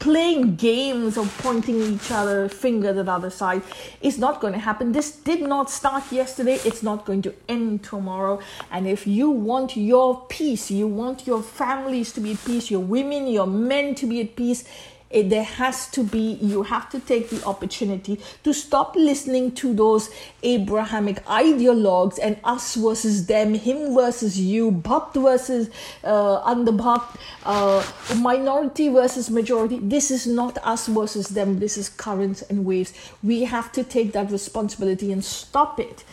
playing 0.00 0.56
games 0.56 1.18
of 1.18 1.36
pointing 1.38 1.80
each 1.80 2.10
other 2.10 2.48
fingers 2.48 2.96
at 2.96 3.04
the 3.04 3.12
other 3.12 3.28
side 3.28 3.62
is 4.00 4.18
not 4.18 4.40
going 4.40 4.54
to 4.54 4.58
happen. 4.58 4.92
This 4.92 5.10
did 5.12 5.42
not 5.42 5.70
start 5.70 6.10
yesterday. 6.10 6.58
It's 6.64 6.82
not 6.82 7.04
going 7.04 7.20
to 7.22 7.34
end 7.48 7.84
tomorrow. 7.84 8.40
And 8.70 8.88
if 8.88 9.06
you 9.06 9.30
want 9.30 9.76
your 9.76 10.24
peace 10.28 10.70
you 10.70 10.86
want 10.86 11.26
your 11.26 11.42
families 11.42 12.12
to 12.12 12.20
be 12.20 12.32
at 12.32 12.44
peace 12.44 12.70
your 12.70 12.80
women 12.80 13.26
your 13.26 13.46
men 13.46 13.94
to 13.96 14.06
be 14.06 14.20
at 14.20 14.36
peace 14.36 14.64
it, 15.10 15.28
there 15.28 15.44
has 15.44 15.88
to 15.90 16.04
be, 16.04 16.38
you 16.40 16.62
have 16.62 16.88
to 16.90 17.00
take 17.00 17.30
the 17.30 17.44
opportunity 17.44 18.20
to 18.44 18.52
stop 18.52 18.94
listening 18.94 19.52
to 19.56 19.74
those 19.74 20.08
Abrahamic 20.42 21.24
ideologues 21.26 22.18
and 22.22 22.38
us 22.44 22.74
versus 22.74 23.26
them, 23.26 23.54
him 23.54 23.94
versus 23.94 24.38
you, 24.38 24.70
Bhakt 24.70 25.14
versus 25.14 25.70
uh, 26.04 26.52
Andhbhakt, 26.52 27.16
uh, 27.44 27.84
minority 28.16 28.88
versus 28.88 29.30
majority. 29.30 29.78
This 29.80 30.10
is 30.10 30.26
not 30.26 30.58
us 30.64 30.86
versus 30.86 31.28
them, 31.28 31.58
this 31.58 31.76
is 31.76 31.88
currents 31.88 32.42
and 32.42 32.64
waves. 32.64 32.92
We 33.22 33.44
have 33.44 33.72
to 33.72 33.84
take 33.84 34.12
that 34.12 34.30
responsibility 34.30 35.12
and 35.12 35.24
stop 35.24 35.78
it 35.78 36.04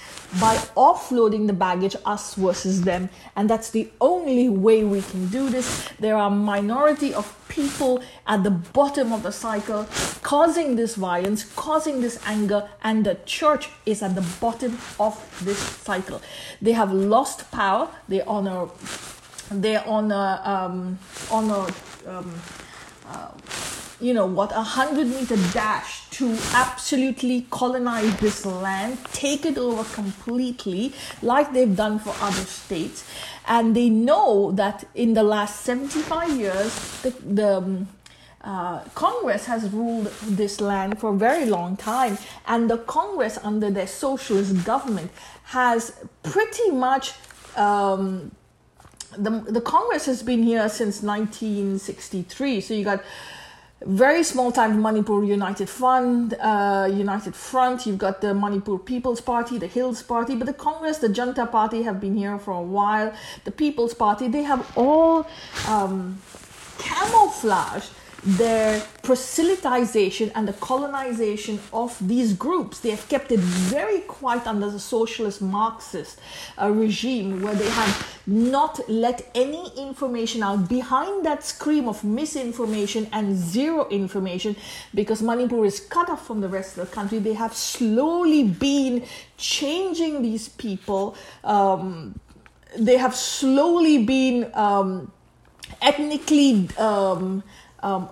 by 0.41 0.55
offloading 0.75 1.47
the 1.47 1.53
baggage, 1.53 1.95
us 2.05 2.35
versus 2.35 2.81
them. 2.81 3.09
And 3.35 3.49
that's 3.49 3.69
the 3.69 3.89
only 4.01 4.49
way 4.49 4.83
we 4.83 5.01
can 5.01 5.27
do 5.27 5.49
this. 5.49 5.89
There 5.99 6.15
are 6.15 6.29
minority 6.29 7.13
of 7.13 7.33
people 7.47 8.03
at 8.27 8.43
the 8.43 8.51
bottom 8.51 9.13
of 9.13 9.23
the 9.23 9.31
cycle 9.31 9.87
causing 10.21 10.75
this 10.75 10.95
violence, 10.95 11.45
causing 11.55 12.01
this 12.01 12.19
anger, 12.25 12.69
and 12.83 13.05
the 13.05 13.17
church 13.25 13.69
is 13.85 14.03
at 14.03 14.15
the 14.17 14.25
bottom 14.41 14.77
of 14.99 15.13
this 15.43 15.59
cycle. 15.59 16.21
They 16.61 16.73
have 16.73 16.91
lost 16.91 17.49
power. 17.51 17.89
They 18.09 18.21
on 18.21 18.47
a 18.47 18.67
they're 19.51 19.87
on 19.87 20.11
a 20.11 20.41
um, 20.43 20.99
on 21.31 21.49
a 21.49 21.61
um, 22.11 22.33
uh, 23.07 23.31
you 23.99 24.13
know 24.13 24.25
what 24.25 24.51
a 24.51 24.61
hundred 24.61 25.07
meter 25.07 25.37
dash 25.53 26.07
to 26.17 26.35
absolutely 26.53 27.45
colonize 27.51 28.17
this 28.19 28.43
land, 28.43 28.97
take 29.13 29.45
it 29.45 29.57
over 29.57 29.83
completely, 29.93 30.91
like 31.21 31.53
they've 31.53 31.75
done 31.75 31.99
for 31.99 32.15
other 32.19 32.45
states. 32.45 33.05
And 33.47 33.75
they 33.75 33.89
know 33.89 34.51
that 34.53 34.85
in 34.95 35.13
the 35.13 35.21
last 35.21 35.61
75 35.61 36.31
years, 36.31 37.01
the, 37.01 37.11
the 37.11 37.57
um, 37.57 37.87
uh, 38.47 38.79
Congress 38.95 39.45
has 39.45 39.69
ruled 39.71 40.07
this 40.23 40.61
land 40.61 40.97
for 40.99 41.09
a 41.13 41.17
very 41.17 41.45
long 41.45 41.75
time, 41.75 42.17
and 42.47 42.69
the 42.69 42.77
Congress, 42.77 43.37
under 43.43 43.69
their 43.69 43.87
socialist 43.87 44.63
government, 44.63 45.11
has 45.43 45.91
pretty 46.23 46.71
much 46.71 47.11
um, 47.57 48.31
the 49.17 49.31
the 49.57 49.59
Congress 49.59 50.05
has 50.05 50.23
been 50.23 50.43
here 50.43 50.69
since 50.69 51.03
1963. 51.03 52.61
So 52.61 52.73
you 52.73 52.85
got 52.85 53.03
very 53.85 54.23
small 54.23 54.53
time 54.53 54.81
Manipur 54.81 55.25
United 55.25 55.67
Front, 55.67 56.33
uh, 56.39 56.87
United 56.89 57.35
Front. 57.35 57.85
You've 57.85 57.97
got 57.97 58.21
the 58.21 58.33
Manipur 58.33 58.77
People's 58.77 59.19
Party, 59.19 59.57
the 59.57 59.67
Hills 59.67 60.01
Party, 60.01 60.35
but 60.37 60.47
the 60.47 60.53
Congress, 60.53 60.99
the 60.99 61.09
Janta 61.09 61.51
Party 61.51 61.83
have 61.83 61.99
been 61.99 62.15
here 62.15 62.39
for 62.39 62.53
a 62.53 62.61
while. 62.61 63.13
The 63.43 63.51
People's 63.51 63.93
Party, 63.93 64.29
they 64.29 64.43
have 64.43 64.65
all 64.77 65.27
um, 65.67 66.21
camouflaged 66.79 67.91
their 68.27 68.81
proselytization 69.03 70.29
and 70.35 70.49
the 70.49 70.53
colonization 70.53 71.59
of 71.71 71.95
these 72.05 72.33
groups. 72.33 72.81
They 72.81 72.89
have 72.89 73.07
kept 73.07 73.31
it 73.31 73.39
very 73.39 74.01
quiet 74.01 74.45
under 74.45 74.69
the 74.69 74.79
socialist 74.79 75.41
Marxist 75.41 76.19
uh, 76.61 76.69
regime 76.69 77.41
where 77.41 77.55
they 77.55 77.69
have 77.69 78.21
not 78.27 78.81
let 78.89 79.31
any 79.33 79.71
information 79.77 80.43
out 80.43 80.67
behind 80.67 81.25
that 81.25 81.45
scream 81.45 81.87
of 81.87 82.03
misinformation 82.03 83.07
and 83.13 83.37
zero 83.37 83.87
information 83.87 84.57
because 84.93 85.21
Manipur 85.21 85.63
is 85.63 85.79
cut 85.79 86.09
off 86.09 86.27
from 86.27 86.41
the 86.41 86.49
rest 86.49 86.77
of 86.77 86.89
the 86.89 86.93
country. 86.93 87.19
They 87.19 87.33
have 87.33 87.55
slowly 87.55 88.43
been 88.43 89.05
changing 89.37 90.21
these 90.21 90.49
people. 90.49 91.15
Um, 91.45 92.19
they 92.77 92.97
have 92.97 93.15
slowly 93.15 94.03
been 94.03 94.51
um, 94.53 95.13
ethnically 95.81 96.67
um, 96.77 97.43
um, 97.79 98.09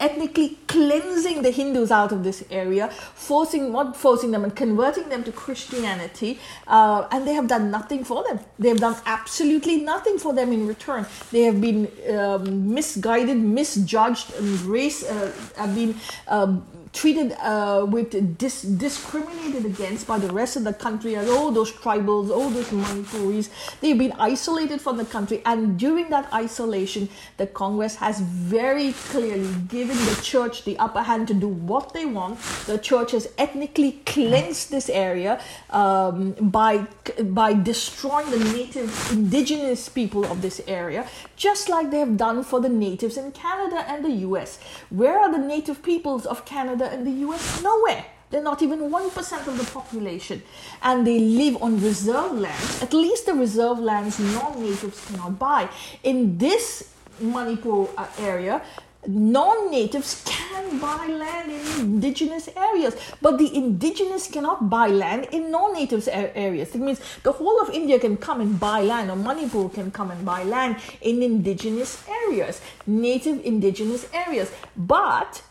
ethnically 0.00 0.58
cleansing 0.66 1.42
the 1.42 1.50
Hindus 1.50 1.90
out 1.90 2.12
of 2.12 2.24
this 2.24 2.44
area, 2.50 2.88
forcing, 2.88 3.72
not 3.72 3.96
forcing 3.96 4.32
them, 4.32 4.44
and 4.44 4.54
converting 4.54 5.08
them 5.08 5.24
to 5.24 5.32
Christianity. 5.32 6.38
Uh, 6.66 7.06
and 7.10 7.26
they 7.26 7.32
have 7.34 7.48
done 7.48 7.70
nothing 7.70 8.04
for 8.04 8.24
them. 8.24 8.40
They 8.58 8.68
have 8.68 8.80
done 8.80 8.96
absolutely 9.06 9.76
nothing 9.78 10.18
for 10.18 10.32
them 10.32 10.52
in 10.52 10.66
return. 10.66 11.06
They 11.30 11.42
have 11.42 11.60
been 11.60 11.90
um, 12.10 12.74
misguided, 12.74 13.38
misjudged, 13.38 14.34
and 14.34 14.60
race 14.62 15.04
uh, 15.04 15.32
have 15.56 15.74
been. 15.74 15.94
Um, 16.28 16.66
treated 16.94 17.32
uh, 17.40 17.84
with 17.88 18.38
dis- 18.38 18.62
discriminated 18.62 19.66
against 19.66 20.06
by 20.06 20.18
the 20.18 20.32
rest 20.32 20.56
of 20.56 20.64
the 20.64 20.72
country 20.72 21.14
and 21.14 21.28
all 21.28 21.50
those 21.50 21.72
tribals, 21.72 22.30
all 22.30 22.48
those 22.48 22.68
Manipuris. 22.68 23.50
They've 23.80 23.98
been 23.98 24.14
isolated 24.18 24.80
from 24.80 24.96
the 24.96 25.04
country, 25.04 25.42
and 25.44 25.78
during 25.78 26.08
that 26.10 26.32
isolation, 26.32 27.08
the 27.36 27.46
Congress 27.46 27.96
has 27.96 28.20
very 28.20 28.92
clearly 29.10 29.52
given 29.68 29.96
the 29.96 30.18
church 30.22 30.64
the 30.64 30.78
upper 30.78 31.02
hand 31.02 31.28
to 31.28 31.34
do 31.34 31.48
what 31.48 31.92
they 31.92 32.06
want. 32.06 32.38
The 32.66 32.78
church 32.78 33.10
has 33.10 33.28
ethnically 33.36 34.00
cleansed 34.06 34.70
this 34.70 34.88
area 34.88 35.40
um, 35.70 36.32
by 36.40 36.86
by 37.24 37.54
destroying 37.54 38.30
the 38.30 38.38
native 38.52 38.90
indigenous 39.12 39.88
people 39.88 40.24
of 40.26 40.42
this 40.42 40.60
area, 40.66 41.06
just 41.36 41.68
like 41.68 41.90
they 41.90 41.98
have 41.98 42.16
done 42.16 42.42
for 42.42 42.60
the 42.60 42.68
natives 42.68 43.16
in 43.16 43.32
Canada 43.32 43.84
and 43.88 44.04
the 44.04 44.10
U.S. 44.28 44.58
Where 44.90 45.18
are 45.18 45.30
the 45.30 45.38
native 45.38 45.82
peoples 45.82 46.26
of 46.26 46.44
Canada? 46.44 46.90
And 46.90 47.06
the 47.06 47.26
US? 47.28 47.62
Nowhere. 47.62 48.04
They're 48.30 48.42
not 48.42 48.62
even 48.62 48.80
1% 48.90 49.46
of 49.46 49.58
the 49.58 49.64
population. 49.72 50.42
And 50.82 51.06
they 51.06 51.18
live 51.18 51.62
on 51.62 51.80
reserve 51.80 52.32
lands. 52.32 52.82
At 52.82 52.92
least 52.92 53.26
the 53.26 53.34
reserve 53.34 53.78
lands 53.78 54.18
non 54.18 54.60
natives 54.60 55.04
cannot 55.06 55.38
buy. 55.38 55.68
In 56.02 56.36
this 56.38 56.90
Manipur 57.20 57.86
uh, 57.96 58.06
area, 58.18 58.60
non-natives 59.06 60.22
can 60.24 60.78
buy 60.78 61.06
land 61.06 61.50
in 61.50 61.80
indigenous 61.80 62.48
areas 62.56 62.96
but 63.20 63.38
the 63.38 63.54
indigenous 63.54 64.28
cannot 64.28 64.68
buy 64.70 64.88
land 64.88 65.28
in 65.32 65.50
non-natives 65.50 66.08
areas. 66.08 66.74
It 66.74 66.80
means 66.80 67.00
the 67.22 67.32
whole 67.32 67.60
of 67.60 67.70
india 67.70 67.98
can 67.98 68.16
come 68.16 68.40
and 68.40 68.58
buy 68.58 68.82
land 68.82 69.10
or 69.10 69.16
manipur 69.16 69.68
can 69.68 69.90
come 69.90 70.10
and 70.10 70.24
buy 70.24 70.42
land 70.42 70.76
in 71.00 71.22
indigenous 71.22 72.02
areas 72.08 72.60
native 72.86 73.44
indigenous 73.44 74.06
areas. 74.12 74.50
But 74.76 75.42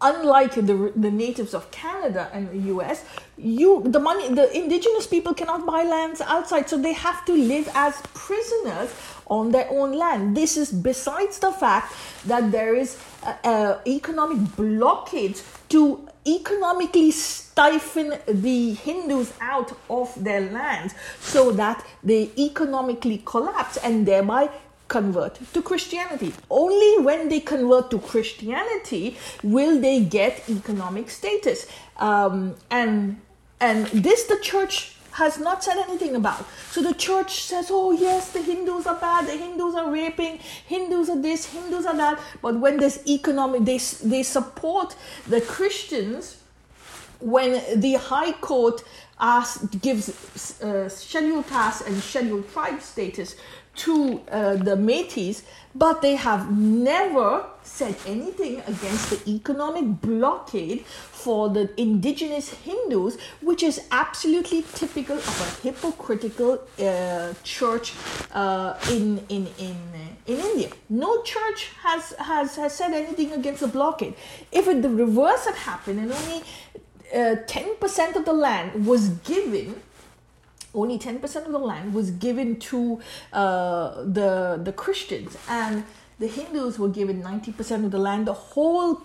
unlike 0.00 0.54
the, 0.54 0.92
the 0.94 1.10
natives 1.10 1.54
of 1.54 1.70
Canada 1.70 2.30
and 2.32 2.48
the 2.50 2.72
US, 2.74 3.04
you 3.36 3.82
the 3.86 3.98
money 3.98 4.32
the 4.32 4.54
indigenous 4.56 5.06
people 5.06 5.34
cannot 5.34 5.66
buy 5.66 5.82
lands 5.82 6.20
outside, 6.20 6.68
so 6.68 6.76
they 6.76 6.92
have 6.92 7.24
to 7.24 7.32
live 7.32 7.68
as 7.74 8.00
prisoners 8.14 8.90
on 9.26 9.52
their 9.52 9.68
own 9.70 9.92
land. 9.92 10.36
This 10.36 10.56
is 10.56 10.72
besides 10.72 11.38
the 11.38 11.52
fact 11.52 11.94
that 12.26 12.52
there 12.52 12.74
is 12.74 12.98
a, 13.44 13.78
economic 13.86 14.56
blockade 14.56 15.40
to 15.70 16.08
economically 16.26 17.10
stifle 17.10 18.18
the 18.26 18.74
Hindus 18.74 19.32
out 19.40 19.72
of 19.88 20.12
their 20.22 20.40
lands 20.50 20.94
so 21.20 21.52
that 21.52 21.84
they 22.02 22.30
economically 22.38 23.22
collapse 23.24 23.76
and 23.78 24.06
thereby 24.06 24.50
convert 24.88 25.38
to 25.52 25.62
Christianity. 25.62 26.32
Only 26.50 27.02
when 27.02 27.28
they 27.28 27.40
convert 27.40 27.90
to 27.90 27.98
Christianity 27.98 29.16
will 29.42 29.80
they 29.80 30.00
get 30.04 30.48
economic 30.48 31.10
status. 31.10 31.66
Um, 31.96 32.54
and 32.70 33.20
and 33.60 33.86
this 33.86 34.24
the 34.24 34.38
church 34.42 34.95
has 35.16 35.38
not 35.38 35.64
said 35.64 35.78
anything 35.78 36.14
about. 36.14 36.44
So 36.70 36.82
the 36.82 36.92
church 36.92 37.44
says, 37.44 37.68
oh, 37.70 37.92
yes, 37.92 38.32
the 38.32 38.42
Hindus 38.42 38.86
are 38.86 38.96
bad, 38.96 39.26
the 39.26 39.36
Hindus 39.36 39.74
are 39.74 39.90
raping, 39.90 40.38
Hindus 40.66 41.08
are 41.08 41.20
this, 41.20 41.46
Hindus 41.46 41.86
are 41.86 41.96
that. 41.96 42.20
But 42.42 42.60
when 42.60 42.76
there's 42.76 43.06
economic, 43.06 43.64
they, 43.64 43.78
they 44.04 44.22
support 44.22 44.94
the 45.26 45.40
Christians 45.40 46.42
when 47.18 47.80
the 47.80 47.94
High 47.94 48.32
Court 48.32 48.84
asks, 49.18 49.64
gives 49.76 50.60
uh, 50.60 50.88
scheduled 50.90 51.46
caste 51.48 51.86
and 51.86 51.96
scheduled 52.02 52.50
tribe 52.52 52.82
status 52.82 53.36
to 53.76 54.20
uh, 54.30 54.56
the 54.56 54.76
Meiteis, 54.76 55.42
but 55.74 56.02
they 56.02 56.16
have 56.16 56.50
never 56.50 57.44
said 57.62 57.94
anything 58.06 58.60
against 58.66 59.10
the 59.10 59.30
economic 59.30 60.00
blockade 60.00 60.86
for 60.86 61.48
the 61.50 61.68
indigenous 61.80 62.50
Hindus, 62.50 63.18
which 63.42 63.62
is 63.62 63.80
absolutely 63.90 64.62
typical 64.74 65.16
of 65.16 65.40
a 65.40 65.62
hypocritical 65.66 66.60
uh, 66.78 67.34
church 67.42 67.92
uh, 68.32 68.74
in, 68.90 69.18
in, 69.28 69.46
in, 69.58 69.76
in 70.26 70.40
India. 70.40 70.70
No 70.88 71.22
church 71.22 71.70
has, 71.82 72.12
has, 72.18 72.56
has 72.56 72.74
said 72.74 72.92
anything 72.92 73.32
against 73.32 73.60
the 73.60 73.68
blockade. 73.68 74.14
If 74.52 74.68
it, 74.68 74.82
the 74.82 74.90
reverse 74.90 75.44
had 75.44 75.56
happened 75.56 76.00
and 76.00 76.12
only 76.12 76.42
uh, 77.12 77.42
10% 77.46 78.16
of 78.16 78.24
the 78.24 78.32
land 78.32 78.86
was 78.86 79.08
given 79.08 79.82
only 80.76 80.98
10% 80.98 81.46
of 81.46 81.52
the 81.52 81.58
land 81.58 81.94
was 81.94 82.10
given 82.10 82.58
to 82.70 83.00
uh, 83.32 84.02
the, 84.02 84.60
the 84.62 84.72
Christians, 84.72 85.36
and 85.48 85.84
the 86.18 86.28
Hindus 86.28 86.78
were 86.78 86.88
given 86.88 87.22
90% 87.22 87.84
of 87.84 87.90
the 87.90 87.98
land. 87.98 88.26
The 88.26 88.32
whole 88.32 89.02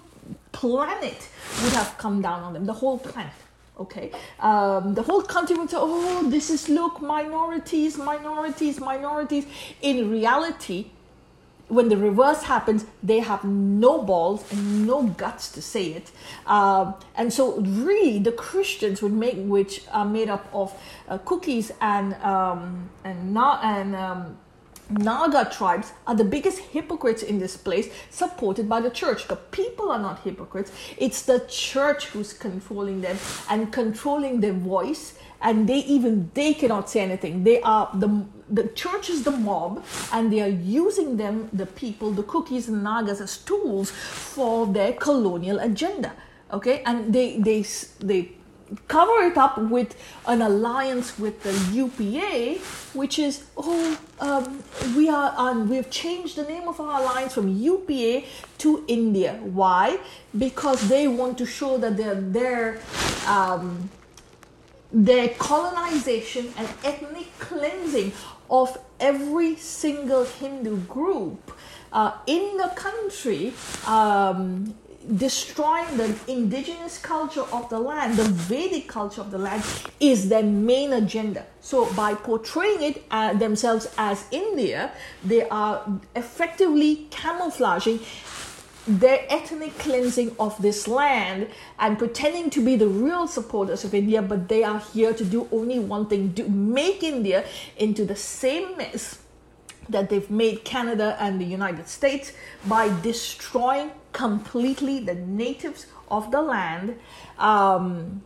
planet 0.52 1.28
would 1.64 1.74
have 1.74 1.98
come 1.98 2.22
down 2.22 2.44
on 2.44 2.54
them, 2.54 2.66
the 2.66 2.74
whole 2.74 2.98
planet. 2.98 3.34
Okay, 3.80 4.12
um, 4.40 4.94
the 4.94 5.02
whole 5.02 5.24
country 5.24 5.56
would 5.56 5.70
say, 5.70 5.78
"Oh, 5.80 6.30
this 6.30 6.52
is 6.52 6.70
look 6.70 7.02
minorities, 7.02 7.98
minorities, 7.98 8.80
minorities." 8.80 9.46
In 9.82 10.12
reality, 10.12 10.92
when 11.72 11.88
the 11.88 11.98
reverse 11.98 12.44
happens, 12.44 12.86
they 13.02 13.20
have 13.20 13.44
no 13.46 14.02
balls 14.02 14.44
and 14.52 14.86
no 14.86 15.04
guts 15.04 15.50
to 15.54 15.62
say 15.62 15.94
it. 15.94 16.12
Um, 16.46 16.96
and 17.16 17.32
so, 17.32 17.58
really, 17.62 18.20
the 18.20 18.34
Christians 18.34 19.02
would 19.02 19.14
make, 19.14 19.36
which 19.38 19.84
are 19.92 20.06
made 20.06 20.30
up 20.30 20.50
of 20.54 20.78
uh, 21.08 21.18
Kukis 21.20 21.72
and 21.80 22.14
um, 22.16 22.90
and 23.06 23.38
and 23.38 23.96
um, 23.96 24.38
Naga 24.90 25.50
tribes 25.50 25.94
are 26.06 26.16
the 26.16 26.26
biggest 26.26 26.60
hypocrites 26.60 27.24
in 27.24 27.40
this 27.40 27.56
place, 27.56 27.90
supported 28.10 28.68
by 28.68 28.82
the 28.82 28.90
church. 28.90 29.30
The 29.30 29.38
people 29.38 29.90
are 29.90 30.00
not 30.00 30.20
hypocrites, 30.20 30.72
it's 30.98 31.22
the 31.22 31.40
church 31.48 32.08
who's 32.08 32.34
controlling 32.34 33.00
them 33.00 33.18
and 33.50 33.72
controlling 33.72 34.42
their 34.42 34.54
voice, 34.54 35.18
and 35.42 35.70
they 35.70 35.80
even 35.80 36.32
they 36.34 36.54
cannot 36.54 36.90
say 36.90 37.00
anything. 37.00 37.46
They 37.46 37.62
are 37.62 37.90
the 37.94 38.26
the 38.52 38.68
church 38.70 39.10
is 39.10 39.24
the 39.24 39.32
mob, 39.32 39.84
and 40.12 40.32
they 40.32 40.42
are 40.42 40.56
using 40.84 41.18
them, 41.18 41.50
the 41.54 41.66
people, 41.66 42.12
the 42.12 42.24
Kukis 42.24 42.68
and 42.68 42.84
Nagas, 42.84 43.22
as 43.22 43.38
tools 43.38 43.92
for 43.92 44.68
their 44.68 44.94
colonial 44.94 45.60
agenda. 45.60 46.12
Okay, 46.52 46.84
and 46.86 47.14
they 47.14 47.38
they 47.38 47.64
they 48.00 48.32
cover 48.88 49.24
it 49.24 49.38
up 49.38 49.58
with 49.58 49.96
an 50.28 50.42
alliance 50.42 51.18
with 51.18 51.44
the 51.44 51.54
UPA, 51.74 52.60
which 52.94 53.20
is 53.20 53.46
oh 53.58 53.98
um, 54.20 54.64
we 54.96 55.10
are 55.10 55.34
um, 55.38 55.70
we've 55.70 55.90
changed 55.90 56.36
the 56.36 56.44
name 56.44 56.68
of 56.68 56.80
our 56.80 57.02
alliance 57.02 57.34
from 57.34 57.48
UPA 57.48 58.26
to 58.60 58.84
India. 58.88 59.40
Why? 59.44 60.00
Because 60.38 60.90
they 60.90 61.08
want 61.08 61.38
to 61.38 61.46
show 61.46 61.78
that 61.78 61.98
they're 61.98 62.16
their 62.16 62.80
um, 63.28 63.90
their 64.92 65.30
colonization 65.30 66.54
and 66.58 66.68
ethnic 66.84 67.28
cleansing 67.40 68.12
of 68.52 68.78
every 69.00 69.56
single 69.56 70.26
Hindu 70.26 70.78
group 70.82 71.52
uh, 71.94 72.12
in 72.28 72.58
the 72.58 72.72
country 72.76 73.54
um, 73.88 74.76
destroying 75.18 75.98
the 75.98 76.16
indigenous 76.28 76.98
culture 77.00 77.46
of 77.52 77.70
the 77.70 77.80
land, 77.80 78.18
the 78.18 78.24
Vedic 78.24 78.88
culture 78.88 79.22
of 79.22 79.32
the 79.32 79.38
land, 79.38 79.64
is 80.00 80.30
their 80.30 80.44
main 80.44 80.94
agenda. 80.94 81.46
So, 81.60 81.92
by 81.94 82.14
portraying 82.14 82.82
it 82.84 83.04
uh, 83.10 83.34
themselves 83.34 83.88
as 83.98 84.26
India, 84.32 84.92
they 85.24 85.48
are 85.50 86.00
effectively 86.16 87.08
camouflaging 87.10 88.00
their 88.88 89.26
ethnic 89.30 89.78
cleansing 89.78 90.36
of 90.40 90.60
this 90.62 90.88
land 90.88 91.48
and 91.80 91.98
pretending 92.00 92.50
to 92.50 92.64
be 92.64 92.76
the 92.76 92.88
real 92.88 93.28
supporters 93.28 93.84
of 93.84 93.94
India, 93.94 94.22
but 94.22 94.50
they 94.50 94.64
are 94.64 94.80
here 94.80 95.14
to 95.14 95.24
do 95.24 95.48
only 95.52 95.80
one 95.80 96.08
thing 96.08 96.34
to 96.34 96.50
make 96.50 97.04
India 97.04 97.46
into 97.78 98.06
the 98.06 98.16
same 98.16 98.76
mess 98.78 99.20
that 99.90 100.10
they've 100.10 100.30
made 100.30 100.64
Canada 100.64 101.18
and 101.20 101.40
the 101.40 101.46
United 101.46 101.88
States 101.88 102.32
by 102.68 102.90
destroying 103.02 103.92
completely 104.14 105.00
the 105.00 105.16
natives 105.16 105.86
of 106.10 106.32
the 106.32 106.42
land. 106.42 106.98
Um, 107.38 108.24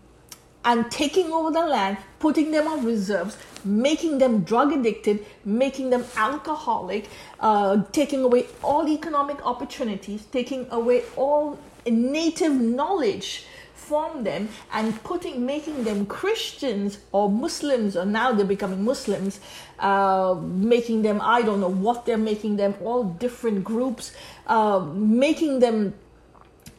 and 0.65 0.91
taking 0.91 1.31
over 1.31 1.51
the 1.51 1.65
land, 1.65 1.97
putting 2.19 2.51
them 2.51 2.67
on 2.67 2.83
reserves, 2.83 3.37
making 3.63 4.17
them 4.17 4.41
drug 4.43 4.73
addicted, 4.73 5.23
making 5.45 5.91
them 5.91 6.03
alcoholic, 6.17 7.07
uh, 7.39 7.83
taking 7.91 8.23
away 8.23 8.47
all 8.63 8.89
economic 8.89 9.45
opportunities, 9.45 10.25
taking 10.31 10.67
away 10.71 11.03
all 11.15 11.57
native 11.85 12.53
knowledge 12.53 13.45
from 13.75 14.23
them 14.23 14.49
and 14.73 15.03
putting 15.03 15.45
making 15.45 15.83
them 15.83 16.07
Christians 16.07 16.97
or 17.11 17.29
Muslims 17.29 17.95
or 17.95 18.03
now 18.05 18.31
they're 18.31 18.45
becoming 18.45 18.83
Muslims 18.83 19.39
uh, 19.77 20.35
making 20.41 21.03
them 21.03 21.21
I 21.21 21.43
don't 21.43 21.59
know 21.59 21.69
what 21.69 22.07
they're 22.07 22.17
making 22.17 22.55
them 22.55 22.73
all 22.81 23.03
different 23.03 23.63
groups 23.63 24.11
uh, 24.47 24.79
making 24.79 25.59
them 25.59 25.93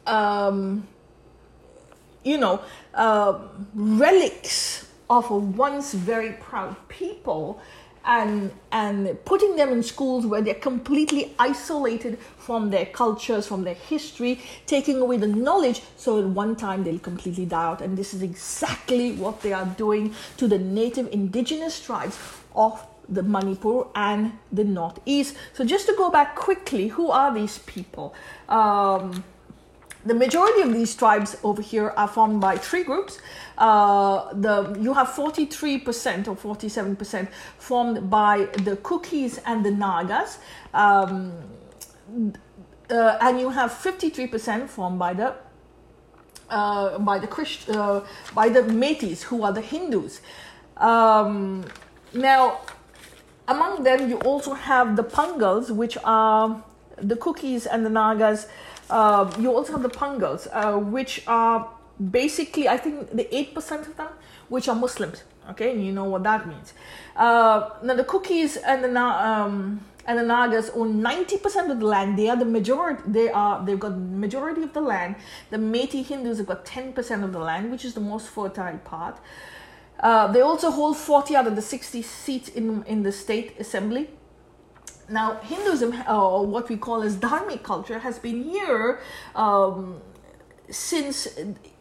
um, 0.05 0.85
you 2.27 2.37
know 2.37 2.59
uh, 2.93 3.39
relics 3.73 4.87
of 5.09 5.29
a 5.31 5.37
once 5.37 5.93
very 5.93 6.33
proud 6.33 6.75
people 6.89 7.61
and 8.07 8.51
and 8.71 9.23
putting 9.25 9.55
them 9.57 9.69
in 9.69 9.83
schools 9.83 10.25
where 10.25 10.41
they're 10.41 10.55
completely 10.55 11.35
isolated 11.37 12.17
from 12.37 12.69
their 12.69 12.85
cultures, 12.85 13.45
from 13.45 13.63
their 13.63 13.73
history, 13.73 14.41
taking 14.65 14.99
away 15.01 15.17
the 15.17 15.27
knowledge 15.27 15.81
so 15.97 16.19
at 16.19 16.25
one 16.25 16.55
time 16.55 16.83
they'll 16.83 16.99
completely 16.99 17.45
die 17.45 17.65
out. 17.65 17.81
And 17.81 17.97
this 17.97 18.13
is 18.13 18.21
exactly 18.21 19.11
what 19.11 19.41
they 19.41 19.51
are 19.51 19.65
doing 19.77 20.15
to 20.37 20.47
the 20.47 20.57
native 20.57 21.11
indigenous 21.11 21.81
tribes 21.81 22.17
of 22.55 22.81
the 23.09 23.23
Manipur 23.23 23.87
and 23.95 24.31
the 24.51 24.63
Northeast. 24.63 25.35
So 25.53 25.65
just 25.65 25.85
to 25.87 25.95
go 25.97 26.09
back 26.09 26.35
quickly, 26.35 26.87
who 26.87 27.11
are 27.11 27.33
these 27.33 27.59
people? 27.59 28.15
Um, 28.47 29.23
the 30.07 30.13
majority 30.13 30.61
of 30.61 30.73
these 30.73 30.95
tribes 30.95 31.37
over 31.43 31.61
here 31.61 31.89
are 31.97 32.07
formed 32.07 32.39
by 32.39 32.57
three 32.57 32.83
groups. 32.83 33.19
Uh, 33.57 34.33
the 34.33 34.77
you 34.79 34.93
have 34.93 35.07
43% 35.09 36.27
or 36.27 36.35
47% 36.35 37.27
formed 37.57 38.09
by 38.09 38.45
the 38.63 38.77
Kukis 38.77 39.39
and 39.45 39.65
the 39.65 39.71
Nagas, 39.71 40.39
um, 40.73 41.33
uh, 42.89 43.17
and 43.21 43.39
you 43.39 43.49
have 43.49 43.71
53% 43.71 44.69
formed 44.69 44.99
by 44.99 45.13
the 45.13 45.35
uh, 46.49 46.97
by 46.99 47.19
the 47.19 47.27
Christ, 47.27 47.69
uh, 47.69 48.01
by 48.33 48.47
the 48.49 48.61
Meiteis, 48.61 49.23
who 49.23 49.43
are 49.43 49.51
the 49.51 49.61
Hindus. 49.61 50.21
Um, 50.77 51.65
now, 52.13 52.61
among 53.47 53.83
them, 53.83 54.09
you 54.09 54.17
also 54.19 54.53
have 54.53 54.95
the 54.95 55.03
Pangals, 55.03 55.71
which 55.71 55.97
are 56.03 56.63
the 56.97 57.15
Kukis 57.15 57.67
and 57.69 57.85
the 57.85 57.89
Nagas. 57.89 58.47
Uh, 58.89 59.31
you 59.39 59.53
also 59.53 59.73
have 59.73 59.83
the 59.83 59.89
Pangals, 59.89 60.47
uh, 60.51 60.77
which 60.77 61.23
are 61.27 61.69
basically, 62.11 62.69
I 62.69 62.77
think, 62.77 63.11
the 63.11 63.25
8% 63.25 63.87
of 63.87 63.97
them, 63.97 64.09
which 64.49 64.67
are 64.67 64.75
Muslims. 64.75 65.23
Okay, 65.49 65.71
and 65.71 65.85
you 65.85 65.93
know 65.93 66.03
what 66.03 66.23
that 66.23 66.47
means. 66.47 66.73
Uh, 67.15 67.69
now, 67.81 67.95
the 67.95 68.03
Kukis 68.03 68.57
and 68.65 68.83
the 68.83 68.99
um, 68.99 69.81
and 70.05 70.19
the 70.19 70.23
Nagas 70.23 70.69
own 70.71 71.01
90% 71.01 71.69
of 71.69 71.79
the 71.79 71.85
land. 71.85 72.17
They 72.17 72.29
are 72.29 72.35
the 72.35 72.45
majority. 72.45 73.01
They 73.05 73.29
are 73.29 73.63
they've 73.65 73.79
got 73.79 73.97
majority 73.97 74.63
of 74.63 74.73
the 74.73 74.81
land. 74.81 75.15
The 75.49 75.57
Meiteis 75.57 76.05
Hindus 76.05 76.37
have 76.37 76.47
got 76.47 76.65
10% 76.65 77.23
of 77.23 77.33
the 77.33 77.39
land, 77.39 77.71
which 77.71 77.85
is 77.85 77.93
the 77.93 78.01
most 78.01 78.27
fertile 78.27 78.77
part. 78.79 79.19
Uh, 79.99 80.31
they 80.31 80.41
also 80.41 80.69
hold 80.71 80.95
40 80.95 81.35
out 81.35 81.47
of 81.47 81.55
the 81.55 81.61
60 81.61 82.01
seats 82.01 82.49
in 82.49 82.83
in 82.83 83.03
the 83.03 83.11
state 83.11 83.59
assembly. 83.59 84.09
Now, 85.09 85.35
Hinduism, 85.35 86.03
or 86.09 86.45
what 86.45 86.67
we 86.69 86.77
call 86.77 87.01
as 87.01 87.15
dharmic 87.15 87.63
culture, 87.63 87.99
has 87.99 88.19
been 88.19 88.43
here 88.43 88.99
um, 89.35 90.01
since 90.69 91.27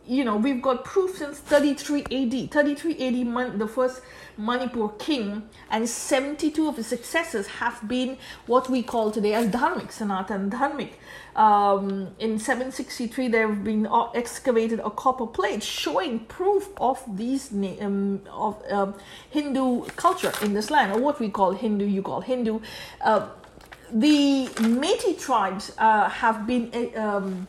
you 0.07 0.25
know, 0.25 0.37
we've 0.37 0.63
got 0.63 0.85
proof 0.85 1.17
since 1.17 1.39
33 1.39 2.05
AD. 2.11 2.51
33 2.51 3.07
AD, 3.07 3.27
month 3.27 3.59
the 3.59 3.67
first 3.67 4.03
Manipur 4.39 4.89
king, 4.99 5.49
and 5.71 5.89
72 5.89 6.69
of 6.69 6.77
his 6.77 6.87
successors 6.87 7.47
have 7.47 7.89
been 7.89 8.19
what 8.47 8.69
we 8.69 8.83
call 8.83 9.11
today 9.11 9.35
as 9.35 9.47
Dharmic, 9.49 9.91
Sanatan 9.91 10.51
Dharmic. 10.51 10.93
Um, 11.35 12.15
in 12.19 12.39
763, 12.39 13.29
there 13.29 13.49
have 13.49 13.65
been 13.65 13.87
uh, 13.87 14.11
excavated 14.13 14.81
a 14.81 14.91
copper 14.91 15.27
plate 15.27 15.63
showing 15.63 16.21
proof 16.21 16.69
of 16.79 17.03
these 17.17 17.53
um, 17.53 18.21
of 18.31 18.63
um, 18.71 18.95
Hindu 19.31 19.85
culture 19.97 20.33
in 20.43 20.55
this 20.55 20.71
land, 20.71 20.93
or 20.93 21.01
what 21.01 21.19
we 21.21 21.31
call 21.31 21.53
Hindu, 21.53 21.85
you 21.87 22.03
call 22.03 22.21
Hindu. 22.21 22.61
Uh, 23.01 23.29
the 23.93 24.47
Meiteis 24.57 25.21
tribes 25.21 25.73
uh, 25.79 26.09
have 26.09 26.47
been 26.47 26.93
um, 26.97 27.47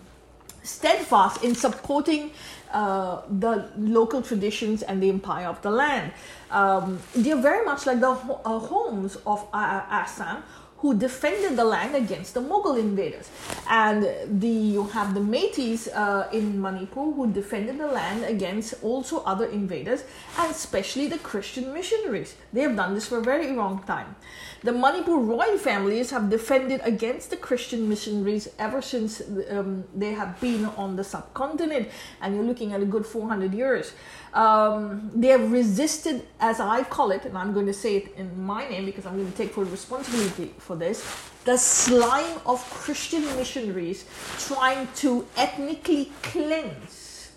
steadfast 0.67 1.43
in 1.43 1.55
supporting 1.55 2.31
uh, 2.73 3.21
the 3.39 3.69
local 3.77 4.21
traditions 4.21 4.83
and 4.83 5.01
the 5.01 5.09
empire 5.09 5.47
of 5.47 5.61
the 5.61 5.71
land. 5.71 6.11
Um, 6.51 6.99
they're 7.15 7.41
very 7.41 7.65
much 7.65 7.85
like 7.85 7.99
the 8.01 8.09
uh, 8.09 8.43
Ahoms 8.43 9.17
of 9.25 9.47
Assam, 9.53 10.43
who 10.77 10.93
defended 10.97 11.57
the 11.57 11.63
land 11.63 11.95
against 11.95 12.33
the 12.33 12.39
Mughal 12.39 12.79
invaders. 12.79 13.29
And 13.69 14.07
the 14.39 14.47
you 14.47 14.83
have 14.87 15.13
the 15.13 15.19
Meiteis 15.19 15.87
uh, 15.93 16.27
in 16.31 16.61
Manipur 16.61 17.11
who 17.11 17.31
defended 17.31 17.79
the 17.79 17.87
land 17.87 18.23
against 18.25 18.75
also 18.83 19.23
other 19.23 19.45
invaders, 19.45 20.03
and 20.37 20.51
especially 20.51 21.07
the 21.07 21.17
Christian 21.19 21.73
missionaries. 21.73 22.35
They 22.53 22.61
have 22.61 22.75
done 22.75 22.93
this 22.93 23.07
for 23.07 23.17
a 23.17 23.23
very 23.23 23.51
long 23.51 23.83
time. 23.83 24.15
The 24.63 24.71
Manipur 24.71 25.17
royal 25.17 25.57
families 25.57 26.09
have 26.11 26.29
defended 26.29 26.81
against 26.83 27.29
the 27.29 27.37
Christian 27.37 27.87
missionaries 27.87 28.49
ever 28.57 28.81
since 28.81 29.21
um, 29.49 29.83
they 29.95 30.13
have 30.13 30.39
been 30.41 30.65
on 30.65 30.95
the 30.95 31.03
subcontinent, 31.03 31.89
and 32.21 32.35
you're 32.35 32.43
looking 32.43 32.73
at 32.73 32.81
a 32.81 32.85
good 32.85 33.05
400 33.05 33.53
years. 33.53 33.93
Um, 34.33 35.11
they 35.15 35.27
have 35.29 35.51
resisted, 35.51 36.27
as 36.39 36.59
I 36.59 36.83
call 36.83 37.11
it, 37.11 37.25
and 37.25 37.37
I'm 37.37 37.53
going 37.53 37.65
to 37.65 37.73
say 37.73 37.97
it 37.97 38.15
in 38.15 38.45
my 38.45 38.67
name 38.67 38.85
because 38.85 39.05
I'm 39.05 39.15
going 39.15 39.31
to 39.31 39.37
take 39.37 39.51
full 39.53 39.65
responsibility 39.65 40.53
for 40.57 40.75
this, 40.75 41.03
the 41.45 41.57
slime 41.57 42.39
of 42.45 42.59
Christian 42.69 43.23
missionaries 43.37 44.05
trying 44.37 44.87
to 44.97 45.25
ethnically 45.37 46.11
cleanse, 46.21 47.31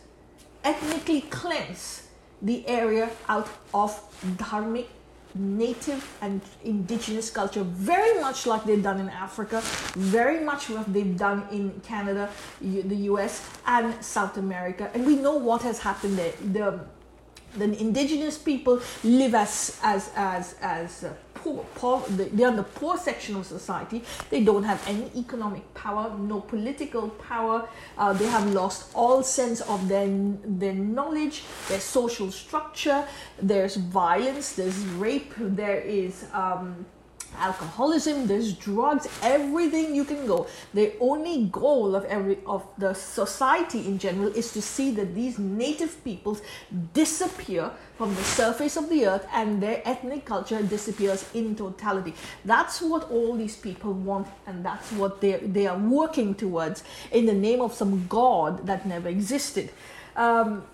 ethnically 0.65 1.23
cleanse 1.23 2.09
the 2.43 2.67
area 2.67 3.11
out 3.29 3.49
of 3.73 3.93
dharmic 4.37 4.87
native 5.35 6.07
and 6.21 6.41
indigenous 6.65 7.31
culture, 7.31 7.63
very 7.63 8.21
much 8.21 8.47
like 8.47 8.65
they've 8.65 8.83
done 8.83 9.01
in 9.01 9.09
Africa, 9.09 9.61
very 9.95 10.41
much 10.41 10.69
what 10.71 10.93
they've 10.93 11.17
done 11.17 11.47
in 11.51 11.81
Canada, 11.81 12.31
the 12.61 12.97
US, 13.13 13.47
and 13.67 14.03
South 14.05 14.37
America. 14.37 14.91
And 14.95 15.07
we 15.07 15.17
know 15.17 15.37
what 15.37 15.63
has 15.63 15.81
happened 15.81 16.19
there. 16.19 16.33
The, 16.53 16.81
the 17.57 17.81
indigenous 17.81 18.39
people 18.39 18.81
live 19.03 19.35
as 19.35 19.79
as 19.83 20.11
as 20.15 20.55
as 20.61 21.05
uh, 21.05 21.13
poor, 21.43 21.65
poor 21.75 22.01
they 22.09 22.45
are 22.45 22.55
the 22.55 22.63
poor 22.63 22.97
section 22.97 23.37
of 23.37 23.47
society. 23.47 24.03
They 24.31 24.45
don't 24.45 24.65
have 24.65 24.83
any 24.87 25.11
economic 25.17 25.73
power, 25.75 26.17
no 26.19 26.41
political 26.41 27.09
power. 27.09 27.69
Uh, 27.99 28.13
they 28.13 28.27
have 28.27 28.53
lost 28.53 28.91
all 28.95 29.23
sense 29.23 29.61
of 29.63 29.89
their 29.89 30.09
their 30.45 30.75
knowledge, 30.75 31.45
their 31.69 31.81
social 31.81 32.31
structure. 32.31 33.05
There's 33.41 33.77
violence, 33.77 34.53
there's 34.53 34.79
rape, 35.05 35.35
there 35.39 35.81
is. 35.81 36.25
Um, 36.33 36.87
alcoholism 37.39 38.27
there's 38.27 38.53
drugs 38.55 39.09
everything 39.23 39.95
you 39.95 40.05
can 40.05 40.27
go. 40.27 40.47
The 40.75 40.93
only 41.01 41.47
goal 41.47 41.95
of 41.95 42.05
every 42.05 42.39
of 42.47 42.67
the 42.79 42.95
society 42.95 43.87
in 43.87 43.99
general 43.99 44.29
is 44.29 44.53
to 44.53 44.63
see 44.63 44.91
that 44.93 45.15
these 45.15 45.39
native 45.39 46.03
peoples 46.05 46.43
disappear 46.95 47.71
from 47.97 48.15
the 48.15 48.23
surface 48.23 48.77
of 48.77 48.89
the 48.89 49.07
earth 49.07 49.27
and 49.33 49.63
their 49.63 49.83
ethnic 49.85 50.25
culture 50.25 50.63
disappears 50.63 51.29
in 51.35 51.55
totality. 51.55 52.15
That's 52.45 52.81
what 52.81 53.11
all 53.11 53.37
these 53.37 53.57
people 53.57 53.93
want 53.93 54.29
and 54.47 54.65
that's 54.65 54.91
what 54.93 55.21
they, 55.21 55.37
they 55.39 55.67
are 55.67 55.79
working 55.79 56.35
towards 56.35 56.83
in 57.13 57.27
the 57.27 57.35
name 57.35 57.61
of 57.61 57.75
some 57.75 58.07
god 58.09 58.67
that 58.67 58.87
never 58.87 59.09
existed. 59.09 59.71
Um, 60.17 60.65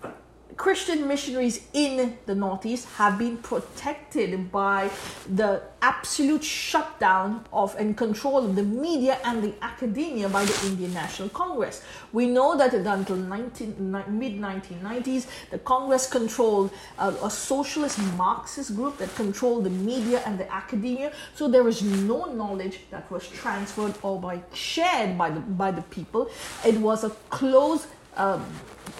Christian 0.57 1.07
missionaries 1.07 1.61
in 1.73 2.17
the 2.25 2.33
Northeast 2.33 2.87
have 2.95 3.19
been 3.19 3.37
protected 3.37 4.51
by 4.51 4.89
the 5.29 5.61
absolute 5.83 6.43
shutdown 6.43 7.45
of 7.53 7.75
and 7.77 7.95
control 7.95 8.43
of 8.43 8.55
the 8.55 8.63
media 8.63 9.19
and 9.23 9.43
the 9.43 9.53
academia 9.61 10.27
by 10.27 10.43
the 10.43 10.67
Indian 10.67 10.93
National 10.95 11.29
Congress. 11.29 11.83
We 12.11 12.25
know 12.25 12.57
that 12.57 12.73
until 12.73 13.17
mid 13.17 14.41
1990s, 14.41 15.27
the 15.51 15.59
Congress 15.59 16.09
controlled 16.09 16.71
uh, 16.97 17.13
a 17.21 17.29
socialist 17.29 17.99
Marxist 18.17 18.75
group 18.75 18.97
that 18.97 19.13
controlled 19.15 19.63
the 19.63 19.69
media 19.69 20.23
and 20.25 20.39
the 20.39 20.51
academia. 20.51 21.13
So 21.35 21.47
there 21.47 21.63
was 21.63 21.83
no 21.83 22.25
knowledge 22.25 22.79
that 22.89 23.09
was 23.11 23.27
transferred 23.29 23.93
or 24.01 24.19
by 24.19 24.41
shared 24.53 25.17
by 25.17 25.29
the 25.29 25.39
by 25.39 25.69
the 25.69 25.83
people. 25.83 26.31
It 26.65 26.77
was 26.77 27.03
a 27.03 27.11
closed 27.29 27.87
um, 28.17 28.45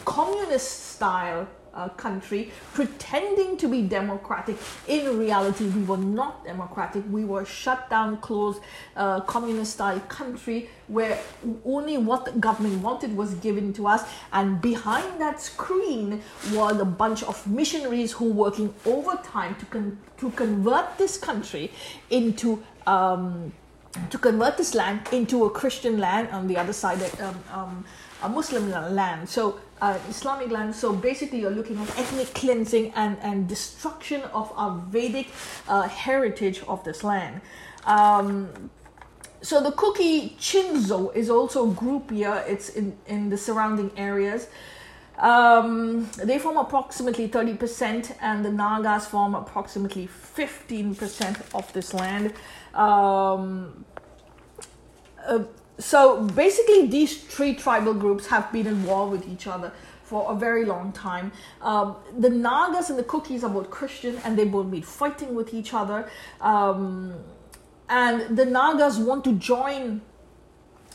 communist 0.05 0.95
style 0.95 1.47
uh, 1.77 1.87
country 1.89 2.51
pretending 2.73 3.55
to 3.57 3.67
be 3.67 3.83
democratic. 3.83 4.57
In 4.87 5.17
reality, 5.17 5.67
we 5.67 5.83
were 5.83 5.97
not 5.97 6.43
democratic. 6.43 7.03
We 7.09 7.23
were 7.23 7.45
shut 7.45 7.89
down, 7.89 8.17
closed, 8.17 8.61
uh, 8.95 9.21
communist 9.21 9.73
style 9.73 9.99
country 10.01 10.69
where 10.87 11.19
only 11.63 11.97
what 11.97 12.25
the 12.25 12.31
government 12.31 12.81
wanted 12.81 13.15
was 13.15 13.35
given 13.35 13.73
to 13.73 13.87
us. 13.87 14.03
And 14.33 14.59
behind 14.59 15.21
that 15.21 15.39
screen 15.39 16.21
was 16.51 16.79
a 16.79 16.85
bunch 16.85 17.23
of 17.23 17.45
missionaries 17.45 18.11
who 18.11 18.25
were 18.25 18.47
working 18.47 18.73
overtime 18.85 19.55
to, 19.55 19.65
con- 19.65 19.99
to 20.17 20.31
convert 20.31 20.97
this 20.97 21.17
country 21.17 21.71
into. 22.09 22.63
Um, 22.87 23.53
to 24.11 24.17
convert 24.19 24.57
this 24.57 24.75
land 24.75 25.01
into 25.11 25.45
a 25.45 25.49
Christian 25.49 25.97
land 25.97 26.29
on 26.29 26.47
the 26.47 26.55
other 26.55 26.73
side, 26.73 27.01
um, 27.19 27.43
um, 27.51 27.85
a 28.23 28.29
Muslim 28.29 28.69
land. 28.71 29.29
So 29.29 29.59
uh, 29.81 29.97
Islamic 30.09 30.49
land. 30.49 30.75
So 30.75 30.93
basically, 30.93 31.41
you're 31.41 31.51
looking 31.51 31.77
at 31.77 31.89
ethnic 31.97 32.33
cleansing 32.33 32.93
and, 32.95 33.17
and 33.21 33.47
destruction 33.47 34.21
of 34.33 34.51
our 34.55 34.77
Vedic 34.89 35.27
uh, 35.67 35.87
heritage 35.87 36.61
of 36.67 36.83
this 36.83 37.03
land. 37.03 37.41
Um, 37.85 38.69
so 39.41 39.61
the 39.61 39.71
Kuki 39.71 40.35
Chinzo 40.39 41.15
is 41.15 41.29
also 41.29 41.69
a 41.69 41.73
group 41.73 42.11
here. 42.11 42.43
It's 42.47 42.69
in, 42.69 42.97
in 43.07 43.29
the 43.29 43.37
surrounding 43.37 43.91
areas. 43.95 44.47
Um, 45.17 46.09
they 46.23 46.37
form 46.37 46.57
approximately 46.57 47.27
30%, 47.27 48.15
and 48.21 48.45
the 48.45 48.51
Nagas 48.51 49.07
form 49.07 49.33
approximately 49.33 50.07
15% 50.07 51.55
of 51.55 51.71
this 51.73 51.93
land. 51.93 52.33
Um, 52.73 53.85
uh, 55.25 55.43
so 55.79 56.23
basically, 56.23 56.87
these 56.87 57.17
three 57.17 57.53
tribal 57.55 57.93
groups 57.93 58.27
have 58.27 58.51
been 58.51 58.67
in 58.67 58.83
war 58.83 59.07
with 59.07 59.27
each 59.27 59.47
other 59.47 59.71
for 60.03 60.31
a 60.31 60.35
very 60.35 60.65
long 60.65 60.91
time. 60.91 61.31
Um, 61.61 61.97
the 62.17 62.29
Nagas 62.29 62.89
and 62.89 62.97
the 62.97 63.03
Kukis 63.03 63.43
are 63.43 63.49
both 63.49 63.69
Christian 63.69 64.17
and 64.23 64.37
they 64.37 64.45
both 64.45 64.71
been 64.71 64.81
fighting 64.81 65.35
with 65.35 65.53
each 65.53 65.73
other. 65.73 66.09
Um, 66.39 67.15
and 67.89 68.37
the 68.37 68.45
Nagas 68.45 68.97
want 68.97 69.23
to 69.25 69.33
join 69.33 70.01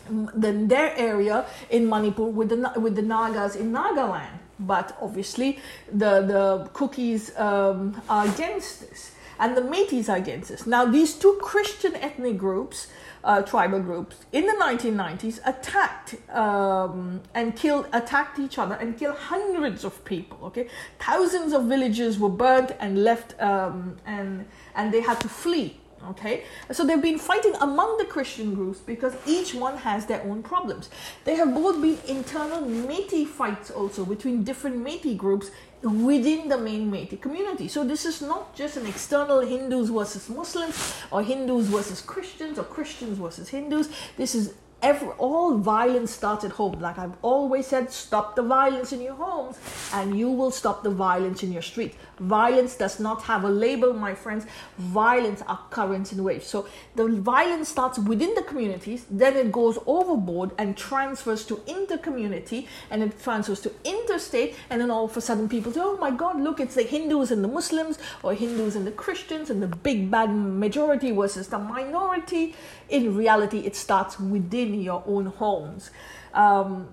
the, 0.08 0.52
their 0.52 0.96
area 0.96 1.46
in 1.70 1.88
Manipur 1.88 2.24
with 2.24 2.48
the, 2.48 2.80
with 2.80 2.96
the 2.96 3.02
Nagas 3.02 3.54
in 3.54 3.70
Nagaland. 3.72 4.38
But 4.58 4.96
obviously, 5.00 5.58
the, 5.92 6.22
the 6.22 6.70
Kukis 6.72 7.38
um, 7.38 8.00
are 8.08 8.26
against 8.26 8.80
this 8.80 9.12
and 9.38 9.56
the 9.56 9.60
Meiteis 9.60 10.08
are 10.08 10.16
against 10.16 10.50
this. 10.50 10.66
Now, 10.66 10.84
these 10.84 11.14
two 11.14 11.38
Christian 11.42 11.96
ethnic 11.96 12.38
groups 12.38 12.86
uh, 13.24 13.42
tribal 13.42 13.80
groups 13.80 14.16
in 14.32 14.46
the 14.46 14.52
1990s 14.52 15.40
attacked 15.46 16.16
um, 16.30 17.20
and 17.34 17.56
killed, 17.56 17.86
attacked 17.92 18.38
each 18.38 18.58
other 18.58 18.74
and 18.74 18.98
killed 18.98 19.16
hundreds 19.16 19.84
of 19.84 20.04
people. 20.04 20.38
Okay, 20.44 20.68
thousands 20.98 21.52
of 21.52 21.64
villages 21.64 22.18
were 22.18 22.28
burnt 22.28 22.72
and 22.80 23.02
left, 23.04 23.40
um, 23.40 23.96
and 24.06 24.46
and 24.74 24.92
they 24.92 25.00
had 25.00 25.20
to 25.20 25.28
flee 25.28 25.76
Okay, 26.10 26.42
so 26.72 26.84
they've 26.84 27.00
been 27.00 27.18
fighting 27.18 27.54
among 27.60 27.96
the 27.98 28.04
Christian 28.04 28.54
groups 28.54 28.80
because 28.80 29.14
each 29.24 29.54
one 29.54 29.76
has 29.76 30.04
their 30.06 30.20
own 30.22 30.42
problems. 30.42 30.90
There 31.24 31.36
have 31.36 31.54
both 31.54 31.80
been 31.80 31.96
internal 32.08 32.60
Meiteis 32.62 33.28
fights 33.28 33.70
also 33.70 34.04
between 34.04 34.42
different 34.42 34.84
Meiteis 34.84 35.16
groups 35.16 35.52
within 35.82 36.48
the 36.48 36.58
main 36.58 36.90
Meiteis 36.90 37.20
community. 37.20 37.68
So 37.68 37.84
this 37.84 38.04
is 38.04 38.22
not 38.22 38.54
just 38.54 38.76
an 38.76 38.86
external 38.86 39.40
Hindus 39.40 39.90
versus 39.90 40.28
Muslims 40.28 40.94
or 41.10 41.22
Hindus 41.22 41.66
versus 41.66 42.00
Christians 42.00 42.58
or 42.58 42.64
Christians 42.64 43.18
versus 43.18 43.48
Hindus. 43.48 43.88
This 44.16 44.34
is 44.34 44.54
every, 44.82 45.08
all 45.18 45.58
violence 45.58 46.10
starts 46.10 46.44
at 46.44 46.52
home. 46.52 46.80
Like 46.80 46.98
I've 46.98 47.16
always 47.22 47.66
said, 47.66 47.92
stop 47.92 48.36
the 48.36 48.42
violence 48.42 48.92
in 48.92 49.00
your 49.00 49.14
homes 49.14 49.58
and 49.92 50.18
you 50.18 50.30
will 50.30 50.50
stop 50.50 50.82
the 50.82 50.90
violence 50.90 51.42
in 51.42 51.52
your 51.52 51.62
street. 51.62 51.94
Violence 52.22 52.76
does 52.76 53.00
not 53.00 53.22
have 53.22 53.44
a 53.44 53.50
label, 53.50 53.92
my 53.92 54.14
friends. 54.14 54.46
Violence 54.78 55.42
are 55.48 55.58
currents 55.70 56.12
and 56.12 56.24
waves. 56.24 56.46
So 56.46 56.68
the 56.94 57.08
violence 57.08 57.68
starts 57.68 57.98
within 57.98 58.34
the 58.34 58.42
communities, 58.42 59.06
then 59.10 59.36
it 59.36 59.50
goes 59.50 59.78
overboard 59.86 60.52
and 60.58 60.76
transfers 60.76 61.44
to 61.46 61.60
inter-community 61.66 62.68
and 62.90 63.02
it 63.02 63.20
transfers 63.22 63.60
to 63.60 63.72
interstate 63.84 64.54
and 64.70 64.80
then 64.80 64.90
all 64.90 65.06
of 65.06 65.16
a 65.16 65.20
sudden 65.20 65.48
people 65.48 65.72
say, 65.72 65.80
oh 65.82 65.96
my 65.96 66.10
God, 66.10 66.40
look, 66.40 66.60
it's 66.60 66.74
the 66.74 66.82
Hindus 66.82 67.30
and 67.30 67.42
the 67.42 67.48
Muslims 67.48 67.98
or 68.22 68.34
Hindus 68.34 68.76
and 68.76 68.86
the 68.86 68.92
Christians 68.92 69.50
and 69.50 69.62
the 69.62 69.68
big 69.68 70.10
bad 70.10 70.26
majority 70.28 71.10
versus 71.10 71.48
the 71.48 71.58
minority. 71.58 72.54
In 72.88 73.16
reality, 73.16 73.60
it 73.60 73.74
starts 73.74 74.20
within 74.20 74.80
your 74.80 75.02
own 75.06 75.26
homes. 75.26 75.90
Um, 76.34 76.88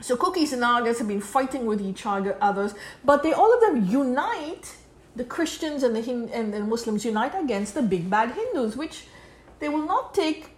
so 0.00 0.16
Kukis 0.16 0.52
and 0.52 0.62
Nagas 0.62 0.98
have 0.98 1.08
been 1.08 1.20
fighting 1.20 1.66
with 1.66 1.80
each 1.80 2.06
other, 2.06 2.36
others, 2.40 2.74
but 3.04 3.22
they 3.22 3.32
all 3.32 3.52
of 3.54 3.60
them 3.60 3.86
unite. 3.86 4.76
The 5.16 5.24
Christians 5.24 5.82
and 5.82 5.94
the 5.94 6.00
Hin- 6.00 6.30
and 6.32 6.54
the 6.54 6.60
Muslims 6.60 7.04
unite 7.04 7.34
against 7.34 7.74
the 7.74 7.82
big 7.82 8.08
bad 8.08 8.30
Hindus, 8.30 8.76
which 8.76 9.04
they 9.58 9.68
will 9.68 9.84
not 9.86 10.14
take. 10.14 10.56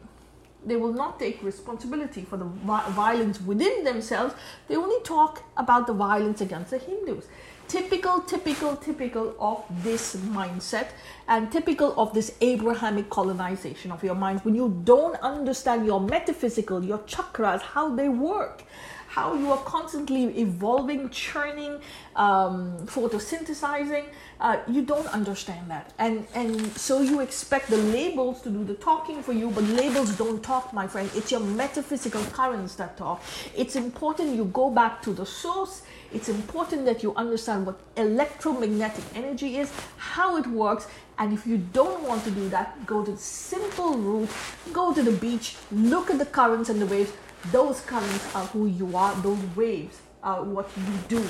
They 0.64 0.76
will 0.76 0.92
not 0.92 1.18
take 1.18 1.42
responsibility 1.42 2.22
for 2.22 2.36
the 2.36 2.44
vi- 2.44 2.88
violence 2.90 3.40
within 3.40 3.82
themselves. 3.82 4.34
They 4.68 4.76
only 4.76 5.00
talk 5.02 5.42
about 5.56 5.88
the 5.88 5.92
violence 5.92 6.40
against 6.40 6.70
the 6.70 6.78
Hindus. 6.78 7.24
Typical, 7.66 8.20
typical, 8.20 8.76
typical 8.76 9.34
of 9.40 9.64
this 9.82 10.14
mindset 10.16 10.88
and 11.26 11.50
typical 11.50 11.98
of 11.98 12.12
this 12.12 12.36
Abrahamic 12.40 13.08
colonization 13.08 13.90
of 13.90 14.04
your 14.04 14.14
mind 14.14 14.40
when 14.44 14.54
you 14.54 14.80
don't 14.84 15.16
understand 15.22 15.86
your 15.86 16.00
metaphysical, 16.00 16.84
your 16.84 16.98
chakras, 16.98 17.62
how 17.62 17.88
they 17.96 18.08
work 18.08 18.64
how 19.12 19.34
you 19.34 19.52
are 19.52 19.62
constantly 19.64 20.22
evolving, 20.40 21.10
churning, 21.10 21.78
um, 22.16 22.78
photosynthesizing. 22.86 24.04
Uh, 24.40 24.56
you 24.66 24.80
don't 24.82 25.06
understand 25.08 25.70
that, 25.70 25.92
and 25.98 26.26
and 26.34 26.52
so 26.76 27.02
you 27.02 27.20
expect 27.20 27.68
the 27.68 27.76
labels 27.76 28.40
to 28.40 28.48
do 28.48 28.64
the 28.64 28.74
talking 28.74 29.22
for 29.22 29.34
you, 29.34 29.50
but 29.50 29.64
labels 29.64 30.16
don't 30.16 30.42
talk, 30.42 30.72
my 30.72 30.86
friend. 30.86 31.10
It's 31.14 31.30
your 31.30 31.40
metaphysical 31.40 32.24
currents 32.38 32.74
that 32.76 32.96
talk. 32.96 33.22
It's 33.54 33.76
important 33.76 34.34
you 34.34 34.46
go 34.46 34.70
back 34.70 35.02
to 35.02 35.12
the 35.12 35.26
source. 35.26 35.82
It's 36.14 36.28
important 36.28 36.86
that 36.86 37.02
you 37.02 37.14
understand 37.14 37.66
what 37.66 37.78
electromagnetic 37.96 39.04
energy 39.14 39.58
is, 39.58 39.70
how 39.96 40.36
it 40.36 40.46
works, 40.46 40.86
and 41.18 41.32
if 41.32 41.46
you 41.46 41.58
don't 41.72 42.02
want 42.02 42.24
to 42.24 42.30
do 42.30 42.48
that, 42.48 42.86
go 42.86 43.04
to 43.04 43.12
the 43.12 43.18
simple 43.18 43.94
route, 43.96 44.30
go 44.72 44.92
to 44.92 45.02
the 45.02 45.12
beach, 45.12 45.56
look 45.70 46.10
at 46.10 46.18
the 46.18 46.26
currents 46.26 46.68
and 46.68 46.82
the 46.82 46.86
waves, 46.86 47.12
those 47.50 47.80
currents 47.80 48.34
are 48.34 48.46
who 48.46 48.66
you 48.66 48.96
are, 48.96 49.14
those 49.22 49.40
waves 49.56 49.98
are 50.22 50.42
what 50.42 50.70
you 50.76 50.94
do. 51.08 51.26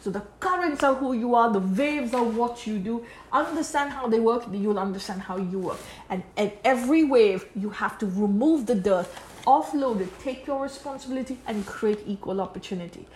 So 0.00 0.10
the 0.10 0.20
currents 0.38 0.82
are 0.82 0.94
who 0.94 1.14
you 1.14 1.34
are, 1.34 1.50
the 1.50 1.60
waves 1.60 2.12
are 2.12 2.22
what 2.22 2.66
you 2.66 2.78
do. 2.78 3.06
Understand 3.32 3.90
how 3.90 4.06
they 4.06 4.20
work, 4.20 4.44
you'll 4.52 4.78
understand 4.78 5.22
how 5.22 5.38
you 5.38 5.58
work. 5.58 5.78
And 6.10 6.22
at 6.36 6.58
every 6.62 7.04
wave, 7.04 7.46
you 7.56 7.70
have 7.70 7.96
to 8.00 8.06
remove 8.06 8.66
the 8.66 8.74
dirt, 8.74 9.08
offload 9.46 10.02
it, 10.02 10.20
take 10.20 10.46
your 10.46 10.62
responsibility, 10.62 11.38
and 11.46 11.64
create 11.64 12.00
equal 12.06 12.42
opportunity. 12.42 13.06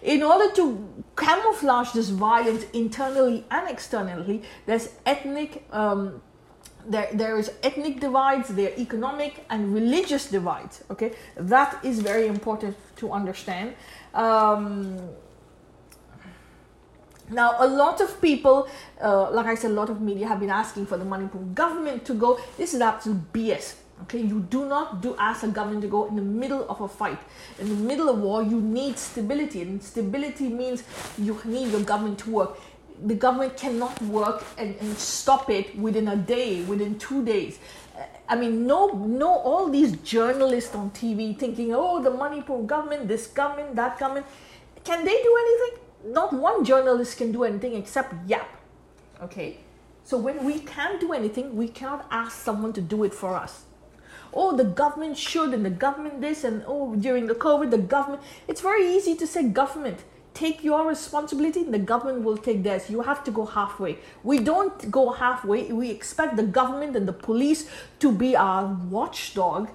In 0.00 0.22
order 0.22 0.54
to 0.54 1.04
camouflage 1.16 1.90
this 1.90 2.10
violence 2.10 2.64
internally 2.72 3.44
and 3.50 3.68
externally, 3.68 4.44
there's 4.64 4.90
ethnic 5.04 5.64
um, 5.72 6.22
there, 6.88 7.08
there 7.12 7.38
is 7.38 7.50
ethnic 7.62 8.00
divides, 8.00 8.48
there 8.48 8.70
are 8.70 8.78
economic 8.78 9.44
and 9.50 9.74
religious 9.74 10.28
divides. 10.28 10.82
Okay, 10.90 11.12
that 11.36 11.84
is 11.84 12.00
very 12.00 12.26
important 12.26 12.76
to 12.96 13.12
understand. 13.12 13.74
Um, 14.14 14.98
now, 17.30 17.56
a 17.58 17.66
lot 17.66 18.00
of 18.00 18.20
people, 18.22 18.68
uh, 19.02 19.30
like 19.30 19.46
I 19.46 19.54
said, 19.54 19.72
a 19.72 19.74
lot 19.74 19.90
of 19.90 20.00
media 20.00 20.26
have 20.26 20.40
been 20.40 20.50
asking 20.50 20.86
for 20.86 20.96
the 20.96 21.04
Manipur 21.04 21.38
government 21.54 22.06
to 22.06 22.14
go. 22.14 22.40
This 22.56 22.72
is 22.72 22.80
absolute 22.80 23.32
BS. 23.32 23.74
Okay, 24.02 24.20
you 24.20 24.40
do 24.48 24.66
not 24.66 25.02
do 25.02 25.16
ask 25.18 25.42
a 25.42 25.48
government 25.48 25.82
to 25.82 25.88
go 25.88 26.06
in 26.06 26.14
the 26.14 26.22
middle 26.22 26.68
of 26.70 26.80
a 26.80 26.88
fight. 26.88 27.18
In 27.58 27.68
the 27.68 27.74
middle 27.74 28.08
of 28.08 28.18
war, 28.20 28.42
you 28.42 28.60
need 28.60 28.96
stability, 28.96 29.60
and 29.62 29.82
stability 29.82 30.48
means 30.48 30.84
you 31.18 31.38
need 31.44 31.70
your 31.72 31.82
government 31.82 32.18
to 32.20 32.30
work 32.30 32.58
the 33.04 33.14
government 33.14 33.56
cannot 33.56 34.00
work 34.02 34.44
and, 34.56 34.74
and 34.80 34.98
stop 34.98 35.50
it 35.50 35.76
within 35.78 36.08
a 36.08 36.16
day, 36.16 36.62
within 36.62 36.98
two 36.98 37.24
days. 37.24 37.58
I 38.28 38.36
mean, 38.36 38.66
no, 38.66 38.88
no, 38.88 39.28
all 39.28 39.68
these 39.68 39.96
journalists 39.98 40.74
on 40.74 40.90
TV 40.90 41.36
thinking, 41.36 41.74
oh, 41.74 42.02
the 42.02 42.10
Manipur 42.10 42.62
government, 42.62 43.08
this 43.08 43.26
government, 43.26 43.74
that 43.76 43.98
government, 43.98 44.26
can 44.84 45.04
they 45.04 45.22
do 45.22 45.36
anything? 45.40 46.12
Not 46.12 46.32
one 46.32 46.64
journalist 46.64 47.16
can 47.18 47.32
do 47.32 47.44
anything 47.44 47.74
except 47.74 48.14
yap. 48.28 48.48
Okay? 49.22 49.58
So 50.04 50.16
when 50.16 50.44
we 50.44 50.60
can't 50.60 51.00
do 51.00 51.12
anything, 51.12 51.56
we 51.56 51.68
cannot 51.68 52.06
ask 52.10 52.38
someone 52.42 52.72
to 52.74 52.80
do 52.80 53.04
it 53.04 53.14
for 53.14 53.34
us. 53.34 53.64
Oh, 54.32 54.56
the 54.56 54.64
government 54.64 55.16
should, 55.16 55.54
and 55.54 55.64
the 55.64 55.70
government 55.70 56.20
this, 56.20 56.44
and 56.44 56.62
oh, 56.66 56.94
during 56.94 57.26
the 57.26 57.34
COVID, 57.34 57.70
the 57.70 57.78
government. 57.78 58.22
It's 58.46 58.60
very 58.60 58.86
easy 58.94 59.14
to 59.16 59.26
say 59.26 59.48
government 59.48 60.04
take 60.38 60.62
your 60.62 60.86
responsibility 60.86 61.64
the 61.64 61.78
government 61.78 62.22
will 62.22 62.36
take 62.36 62.62
theirs. 62.62 62.88
You 62.88 63.02
have 63.02 63.24
to 63.24 63.30
go 63.30 63.44
halfway. 63.44 63.98
We 64.22 64.38
don't 64.38 64.90
go 64.90 65.10
halfway. 65.10 65.72
We 65.72 65.90
expect 65.90 66.36
the 66.36 66.44
government 66.44 66.96
and 66.96 67.06
the 67.08 67.12
police 67.12 67.68
to 67.98 68.12
be 68.12 68.36
our 68.36 68.66
watchdog 68.88 69.68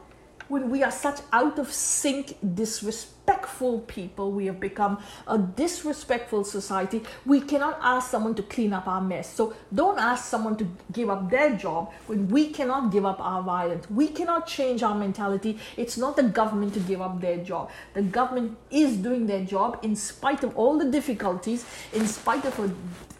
when 0.47 0.69
we 0.69 0.83
are 0.83 0.91
such 0.91 1.19
out 1.31 1.59
of 1.59 1.71
sync, 1.71 2.37
disrespectful 2.55 3.79
people, 3.81 4.31
we 4.31 4.45
have 4.47 4.59
become 4.59 4.99
a 5.27 5.37
disrespectful 5.37 6.43
society. 6.43 7.03
We 7.25 7.41
cannot 7.41 7.79
ask 7.81 8.11
someone 8.11 8.35
to 8.35 8.43
clean 8.43 8.73
up 8.73 8.87
our 8.87 9.01
mess. 9.01 9.33
So 9.33 9.53
don't 9.73 9.99
ask 9.99 10.25
someone 10.25 10.57
to 10.57 10.67
give 10.91 11.09
up 11.09 11.29
their 11.29 11.55
job 11.55 11.91
when 12.07 12.27
we 12.27 12.49
cannot 12.49 12.91
give 12.91 13.05
up 13.05 13.19
our 13.19 13.41
violence. 13.41 13.89
We 13.89 14.07
cannot 14.07 14.47
change 14.47 14.83
our 14.83 14.95
mentality. 14.95 15.59
It's 15.77 15.97
not 15.97 16.15
the 16.15 16.23
government 16.23 16.73
to 16.75 16.79
give 16.81 17.01
up 17.01 17.21
their 17.21 17.37
job. 17.37 17.69
The 17.93 18.01
government 18.01 18.57
is 18.71 18.97
doing 18.97 19.27
their 19.27 19.43
job 19.45 19.79
in 19.83 19.95
spite 19.95 20.43
of 20.43 20.57
all 20.57 20.77
the 20.77 20.89
difficulties, 20.91 21.65
in 21.93 22.07
spite 22.07 22.45
of 22.45 22.59
a 22.59 22.71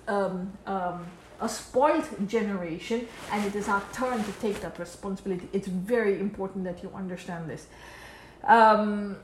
um, 0.06 0.52
um, 0.66 1.06
a 1.44 1.50
spoiled 1.50 2.08
generation 2.28 3.08
and 3.32 3.46
it 3.46 3.54
is 3.54 3.68
our 3.68 3.84
turn 3.92 4.24
to 4.24 4.32
take 4.34 4.62
that 4.62 4.80
responsibility. 4.80 5.48
It's 5.52 5.68
very 5.68 6.20
important 6.20 6.64
that 6.64 6.82
you 6.82 6.90
understand 6.96 7.50
this. 7.50 7.68
Um, 8.46 9.18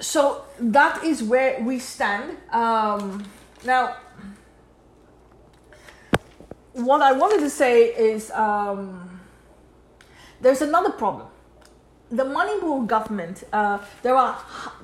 so 0.00 0.44
that 0.60 1.02
is 1.04 1.22
where 1.22 1.60
we 1.62 1.80
stand. 1.80 2.36
Um, 2.52 3.24
now, 3.64 3.96
what 6.72 7.02
I 7.02 7.12
wanted 7.12 7.40
to 7.40 7.50
say 7.50 7.86
is 7.88 8.30
um, 8.30 9.20
there's 10.40 10.62
another 10.62 10.90
problem. 10.90 11.28
The 12.10 12.24
Manipur 12.24 12.86
government, 12.86 13.44
uh, 13.52 13.78
there 14.02 14.14
are 14.14 14.38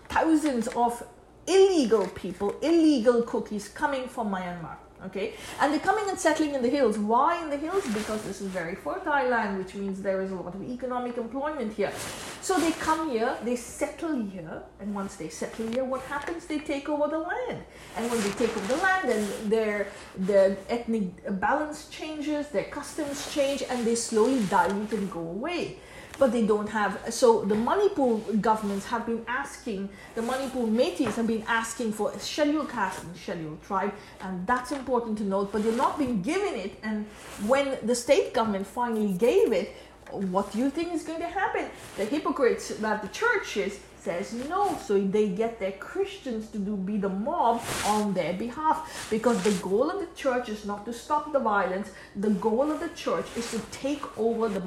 thousands 0.08 0.66
of 0.68 1.02
illegal 1.46 2.06
people, 2.08 2.56
illegal 2.60 3.22
Kukis 3.22 3.72
coming 3.72 4.08
from 4.08 4.30
Myanmar 4.30 4.76
okay? 5.06 5.34
And 5.60 5.72
they're 5.72 5.80
coming 5.80 6.08
and 6.08 6.18
settling 6.18 6.54
in 6.54 6.62
the 6.62 6.68
hills. 6.68 6.98
Why 6.98 7.42
in 7.42 7.50
the 7.50 7.56
hills? 7.56 7.86
Because 7.88 8.22
this 8.22 8.40
is 8.40 8.48
very 8.48 8.74
fertile 8.74 9.28
land 9.28 9.58
which 9.58 9.74
means 9.74 10.02
there 10.02 10.22
is 10.22 10.30
a 10.30 10.34
lot 10.34 10.54
of 10.54 10.62
economic 10.62 11.16
employment 11.16 11.72
here. 11.72 11.92
So 12.40 12.58
they 12.58 12.72
come 12.72 13.10
here 13.10 13.36
they 13.44 13.56
settle 13.56 14.20
here 14.22 14.62
and 14.80 14.94
once 14.94 15.16
they 15.16 15.28
settle 15.28 15.68
here 15.68 15.84
what 15.84 16.02
happens? 16.02 16.46
They 16.46 16.58
take 16.58 16.88
over 16.88 17.08
the 17.08 17.18
land. 17.18 17.64
And 17.96 18.10
when 18.10 18.20
they 18.22 18.30
take 18.30 18.56
over 18.56 18.66
the 18.74 18.82
land 18.82 19.08
then 19.08 19.28
their 19.48 19.88
their 20.16 20.56
ethnic 20.68 21.40
balance 21.40 21.88
changes 21.88 22.48
their 22.48 22.64
customs 22.64 23.32
change 23.34 23.62
and 23.68 23.86
they 23.86 23.94
slowly 23.94 24.44
dilute 24.46 24.92
and 24.92 25.10
go 25.10 25.20
away 25.20 25.78
but 26.18 26.32
they 26.32 26.46
don't 26.46 26.68
have. 26.68 26.98
So 27.10 27.44
the 27.44 27.54
Manipur 27.54 28.18
governments 28.40 28.86
have 28.86 29.06
been 29.06 29.24
asking, 29.28 29.88
the 30.14 30.22
Manipur 30.22 30.60
Meiteis 30.60 31.14
have 31.14 31.26
been 31.26 31.44
asking 31.46 31.92
for 31.92 32.10
a 32.12 32.18
scheduled 32.18 32.68
caste 32.68 33.04
and 33.04 33.16
scheduled 33.16 33.62
tribe, 33.62 33.92
and 34.20 34.46
that's 34.46 34.72
important 34.72 35.18
to 35.18 35.24
note. 35.24 35.52
But 35.52 35.62
they're 35.62 35.72
not 35.72 35.98
being 35.98 36.22
given 36.22 36.54
it, 36.54 36.78
and 36.82 37.06
when 37.46 37.78
the 37.82 37.94
state 37.94 38.34
government 38.34 38.66
finally 38.66 39.12
gave 39.12 39.52
it, 39.52 39.74
what 40.10 40.50
do 40.52 40.58
you 40.58 40.70
think 40.70 40.92
is 40.92 41.02
going 41.02 41.20
to 41.20 41.26
happen? 41.26 41.66
The 41.96 42.04
hypocrites 42.04 42.68
that 42.68 43.02
the 43.02 43.08
church 43.08 43.56
is 43.56 43.78
says 44.00 44.32
no. 44.48 44.78
So 44.84 45.00
they 45.00 45.28
get 45.28 45.58
their 45.58 45.72
Christians 45.72 46.48
to 46.50 46.58
do 46.58 46.76
be 46.76 46.96
the 46.96 47.08
mob 47.08 47.62
on 47.86 48.14
their 48.14 48.34
behalf 48.34 49.08
because 49.10 49.42
the 49.42 49.52
goal 49.62 49.90
of 49.90 50.00
the 50.00 50.14
church 50.14 50.48
is 50.48 50.64
not 50.64 50.84
to 50.86 50.92
stop 50.92 51.32
the 51.32 51.38
violence. 51.38 51.90
The 52.16 52.30
goal 52.30 52.70
of 52.70 52.80
the 52.80 52.90
church 52.90 53.26
is 53.36 53.50
to 53.50 53.58
take 53.70 54.04
over 54.18 54.48
the, 54.48 54.62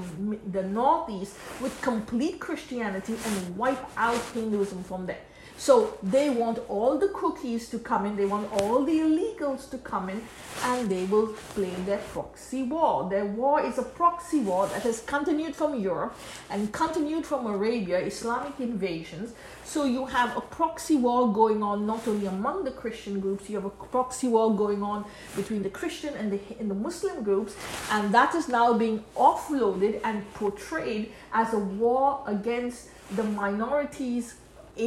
the 0.52 0.64
Northeast 0.64 1.36
with 1.62 1.80
complete 1.82 2.40
Christianity 2.40 3.16
and 3.26 3.58
wipe 3.58 3.86
out 3.98 4.22
Hinduism 4.34 4.84
from 4.84 5.06
there. 5.06 5.20
So 5.62 5.96
they 6.02 6.32
want 6.32 6.58
all 6.70 6.98
the 6.98 7.10
Kukis 7.10 7.70
to 7.70 7.78
come 7.78 8.08
in, 8.08 8.16
they 8.16 8.26
want 8.26 8.52
all 8.52 8.84
the 8.84 8.98
illegals 8.98 9.70
to 9.70 9.78
come 9.78 10.10
in, 10.10 10.20
and 10.64 10.90
they 10.90 11.04
will 11.06 11.28
play 11.54 11.70
their 11.86 12.00
proxy 12.00 12.64
war. 12.64 13.08
Their 13.08 13.28
war 13.28 13.62
is 13.62 13.78
a 13.78 13.84
proxy 13.84 14.40
war 14.40 14.66
that 14.70 14.82
has 14.82 15.02
continued 15.02 15.56
from 15.56 15.80
Europe 15.80 16.18
and 16.50 16.74
continued 16.74 17.28
from 17.28 17.46
Arabia, 17.46 18.00
Islamic 18.00 18.60
invasions. 18.60 19.36
So 19.64 19.86
you 19.86 20.08
have 20.08 20.36
a 20.36 20.42
proxy 20.42 20.96
war 20.96 21.32
going 21.32 21.62
on 21.62 21.86
not 21.86 22.08
only 22.08 22.26
among 22.26 22.64
the 22.64 22.72
Christian 22.72 23.20
groups, 23.20 23.48
you 23.48 23.56
have 23.58 23.66
a 23.66 23.70
proxy 23.70 24.30
war 24.30 24.56
going 24.56 24.82
on 24.82 25.06
between 25.36 25.62
the 25.62 25.70
Christian 25.70 26.16
and 26.16 26.32
the, 26.32 26.40
and 26.60 26.72
the 26.72 26.80
Muslim 26.88 27.24
groups, 27.24 27.56
and 27.92 28.12
that 28.16 28.34
is 28.34 28.50
now 28.50 28.74
being 28.74 29.04
offloaded 29.16 30.02
and 30.04 30.28
portrayed 30.34 31.12
as 31.32 31.54
a 31.54 31.60
war 31.60 32.24
against 32.26 32.90
the 33.16 33.24
minorities 33.24 34.36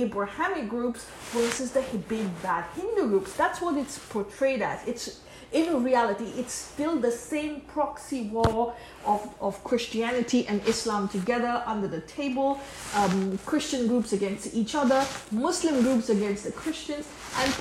Abrahamic 0.02 0.68
groups 0.68 1.06
versus 1.30 1.72
the 1.72 1.82
big 2.08 2.26
bad 2.42 2.64
Hindu 2.76 3.08
groups. 3.08 3.34
That's 3.34 3.60
what 3.60 3.76
it's 3.76 3.98
portrayed 3.98 4.62
as. 4.62 4.86
It's 4.86 5.20
in 5.54 5.84
reality, 5.84 6.24
it's 6.36 6.52
still 6.52 6.96
the 6.96 7.12
same 7.12 7.60
proxy 7.60 8.22
war 8.22 8.74
of, 9.06 9.32
of 9.40 9.62
Christianity 9.62 10.46
and 10.48 10.60
Islam 10.66 11.08
together 11.08 11.62
under 11.64 11.86
the 11.86 12.00
table, 12.00 12.58
um, 12.96 13.38
Christian 13.46 13.86
groups 13.86 14.12
against 14.12 14.52
each 14.52 14.74
other, 14.74 15.06
Muslim 15.30 15.82
groups 15.82 16.08
against 16.08 16.42
the 16.42 16.50
Christians, 16.50 17.06
and 17.38 17.52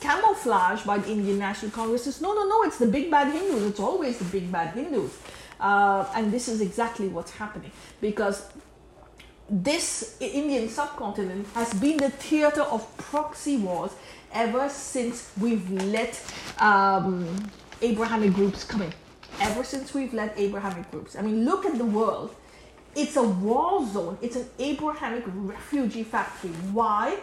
camouflage 0.00 0.82
by 0.84 0.98
the 0.98 1.10
Indian 1.10 1.38
National 1.38 1.70
Congress 1.70 2.06
is 2.06 2.20
no, 2.20 2.34
no, 2.34 2.46
no, 2.46 2.62
it's 2.64 2.78
the 2.78 2.86
big 2.86 3.10
bad 3.10 3.32
Hindus. 3.32 3.62
It's 3.62 3.80
always 3.80 4.18
the 4.18 4.26
big 4.26 4.52
bad 4.52 4.74
Hindus. 4.74 5.16
Uh, 5.58 6.04
and 6.14 6.30
this 6.30 6.46
is 6.46 6.60
exactly 6.60 7.08
what's 7.08 7.32
happening 7.32 7.72
because 8.00 8.48
this 9.48 10.16
Indian 10.20 10.68
subcontinent 10.68 11.46
has 11.54 11.72
been 11.74 11.96
the 11.96 12.10
theater 12.10 12.62
of 12.62 12.84
proxy 12.98 13.56
wars 13.56 13.92
ever 14.32 14.68
since 14.68 15.30
we've 15.40 15.70
let 15.70 16.20
um, 16.58 17.50
Abrahamic 17.80 18.34
groups 18.34 18.64
come 18.64 18.82
in. 18.82 18.92
Ever 19.40 19.64
since 19.64 19.94
we've 19.94 20.12
let 20.12 20.38
Abrahamic 20.38 20.90
groups. 20.90 21.16
I 21.16 21.22
mean, 21.22 21.44
look 21.44 21.64
at 21.64 21.78
the 21.78 21.84
world. 21.84 22.34
It's 22.94 23.16
a 23.16 23.22
war 23.22 23.86
zone. 23.86 24.18
It's 24.20 24.36
an 24.36 24.46
Abrahamic 24.58 25.24
refugee 25.26 26.02
factory. 26.02 26.50
Why? 26.72 27.18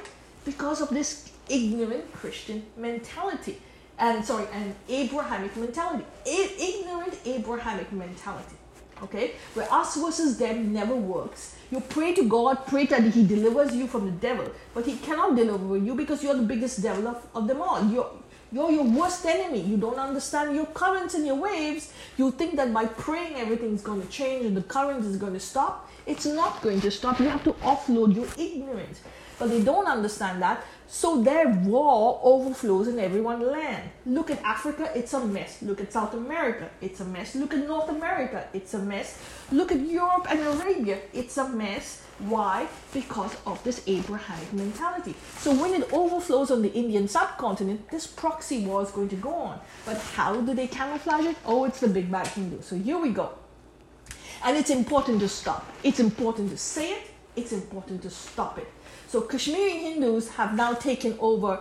Because 0.46 0.82
of 0.82 0.90
this 0.90 1.32
ignorant 1.50 2.12
Christian 2.14 2.66
mentality. 2.78 3.62
And 4.00 4.26
sorry, 4.26 4.48
an 4.54 4.76
Abrahamic 4.90 5.56
mentality. 5.58 6.06
Ignorant 6.26 7.18
Abrahamic 7.26 7.92
mentality. 7.92 8.56
Okay? 9.04 9.34
Where 9.54 9.72
us 9.72 9.96
versus 9.96 10.38
them 10.38 10.74
never 10.74 10.96
works 10.96 11.56
you 11.72 11.80
pray 11.80 12.14
to 12.14 12.24
God, 12.28 12.66
pray 12.68 12.86
that 12.88 13.04
He 13.04 13.26
delivers 13.26 13.76
you 13.76 13.88
from 13.88 14.06
the 14.06 14.12
devil, 14.12 14.52
but 14.74 14.86
He 14.86 14.98
cannot 14.98 15.36
deliver 15.36 15.78
you 15.78 15.96
because 15.96 16.24
you're 16.24 16.36
the 16.36 16.44
biggest 16.44 16.82
devil 16.82 17.08
of, 17.08 17.26
of 17.34 17.48
them 17.48 17.62
all. 17.62 17.84
You're, 17.86 18.12
you're 18.52 18.72
your 18.72 18.84
worst 18.84 19.26
enemy. 19.26 19.62
You 19.62 19.78
don't 19.78 19.98
understand 19.98 20.56
your 20.56 20.68
currents 20.68 21.16
and 21.16 21.26
your 21.26 21.36
waves. 21.36 21.92
You 22.18 22.32
think 22.32 22.56
that 22.58 22.72
by 22.74 22.86
praying 22.86 23.36
everything's 23.36 23.82
going 23.82 24.02
to 24.02 24.08
change 24.10 24.46
and 24.46 24.56
the 24.56 24.62
current 24.62 25.04
is 25.04 25.18
going 25.18 25.34
to 25.34 25.40
stop. 25.40 25.90
It's 26.06 26.26
not 26.26 26.62
going 26.62 26.82
to 26.82 26.92
stop. 26.92 27.20
You 27.20 27.30
have 27.30 27.44
to 27.46 27.54
offload 27.54 28.16
your 28.16 28.28
ignorance. 28.38 29.02
But 29.40 29.50
they 29.50 29.64
don't 29.64 29.88
understand 29.88 30.42
that. 30.44 30.64
So 30.88 31.21
their 31.21 31.50
war 31.50 32.19
overflows 32.24 32.88
in 32.88 33.00
everyone's 33.00 33.43
land. 33.43 33.89
Look 34.06 34.30
at 34.30 34.41
Africa, 34.43 34.91
it's 34.95 35.13
a 35.13 35.26
mess. 35.26 35.62
Look 35.62 35.82
at 35.82 35.91
South 35.91 36.13
America, 36.13 36.69
it's 36.80 37.00
a 37.00 37.06
mess. 37.06 37.36
Look 37.36 37.54
at 37.54 37.67
North 37.67 37.89
America, 37.89 38.48
it's 38.54 38.74
a 38.76 38.80
mess. 38.80 39.19
Look 39.52 39.71
at 39.71 39.80
Europe 39.80 40.28
and 40.30 40.39
Arabia, 40.41 41.00
it's 41.12 41.38
a 41.38 41.50
mess. 41.50 42.04
Why? 42.19 42.67
Because 42.93 43.36
of 43.45 43.62
this 43.63 43.84
Abrahamic 43.88 44.54
mentality. 44.54 45.15
So 45.39 45.54
when 45.54 45.74
it 45.74 45.91
overflows 45.91 46.52
on 46.52 46.62
the 46.62 46.71
Indian 46.71 47.08
subcontinent, 47.08 47.89
this 47.89 48.08
proxy 48.08 48.65
war 48.65 48.84
is 48.84 48.91
going 48.91 49.10
to 49.10 49.17
go 49.17 49.34
on. 49.34 49.60
But 49.86 49.98
how 49.98 50.39
do 50.39 50.54
they 50.54 50.67
camouflage 50.67 51.26
it? 51.26 51.36
Oh, 51.45 51.65
it's 51.65 51.80
the 51.80 51.89
big 51.89 52.12
bad 52.12 52.28
Hindu. 52.28 52.62
So 52.62 52.78
here 52.78 53.00
we 53.00 53.10
go. 53.10 53.32
And 54.43 54.56
it's 54.56 54.69
important 54.69 55.19
to 55.21 55.28
stop. 55.28 55.65
It's 55.84 56.00
important 56.00 56.52
to 56.52 56.58
say 56.58 56.91
it. 56.91 57.12
It's 57.36 57.52
important 57.52 58.02
to 58.04 58.10
stop 58.10 58.60
it. 58.60 58.67
So 59.08 59.22
Kashmiri 59.22 59.78
Hindus 59.80 60.30
have 60.30 60.56
now 60.56 60.74
taken 60.74 61.18
over 61.20 61.60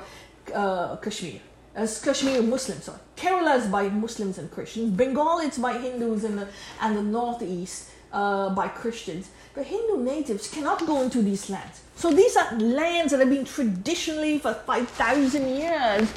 uh, 0.55 0.97
Kashmir 0.97 1.41
as 1.75 2.01
Kashmiri 2.01 2.43
Muslims. 2.43 2.85
Sorry. 2.85 2.99
Kerala 3.17 3.59
is 3.59 3.67
by 3.67 3.89
Muslims 3.89 4.39
and 4.39 4.51
Christians. 4.51 4.91
Bengal 4.91 5.41
is 5.41 5.59
by 5.59 5.79
Hindus 5.79 6.25
and 6.25 6.39
the, 6.39 6.49
and 6.81 6.97
the 6.97 7.03
northeast 7.03 7.91
uh, 8.13 8.51
by 8.51 8.69
Christians. 8.69 9.31
But 9.55 9.67
Hindu 9.67 10.03
natives 10.03 10.49
cannot 10.51 10.87
go 10.87 11.03
into 11.03 11.23
these 11.23 11.51
lands. 11.51 11.83
So 11.97 12.11
these 12.11 12.37
are 12.37 12.59
lands 12.59 13.13
that 13.13 13.21
have 13.21 13.31
been 13.31 13.45
traditionally 13.45 14.39
for 14.39 14.55
5,000 14.55 15.49
years 15.57 16.09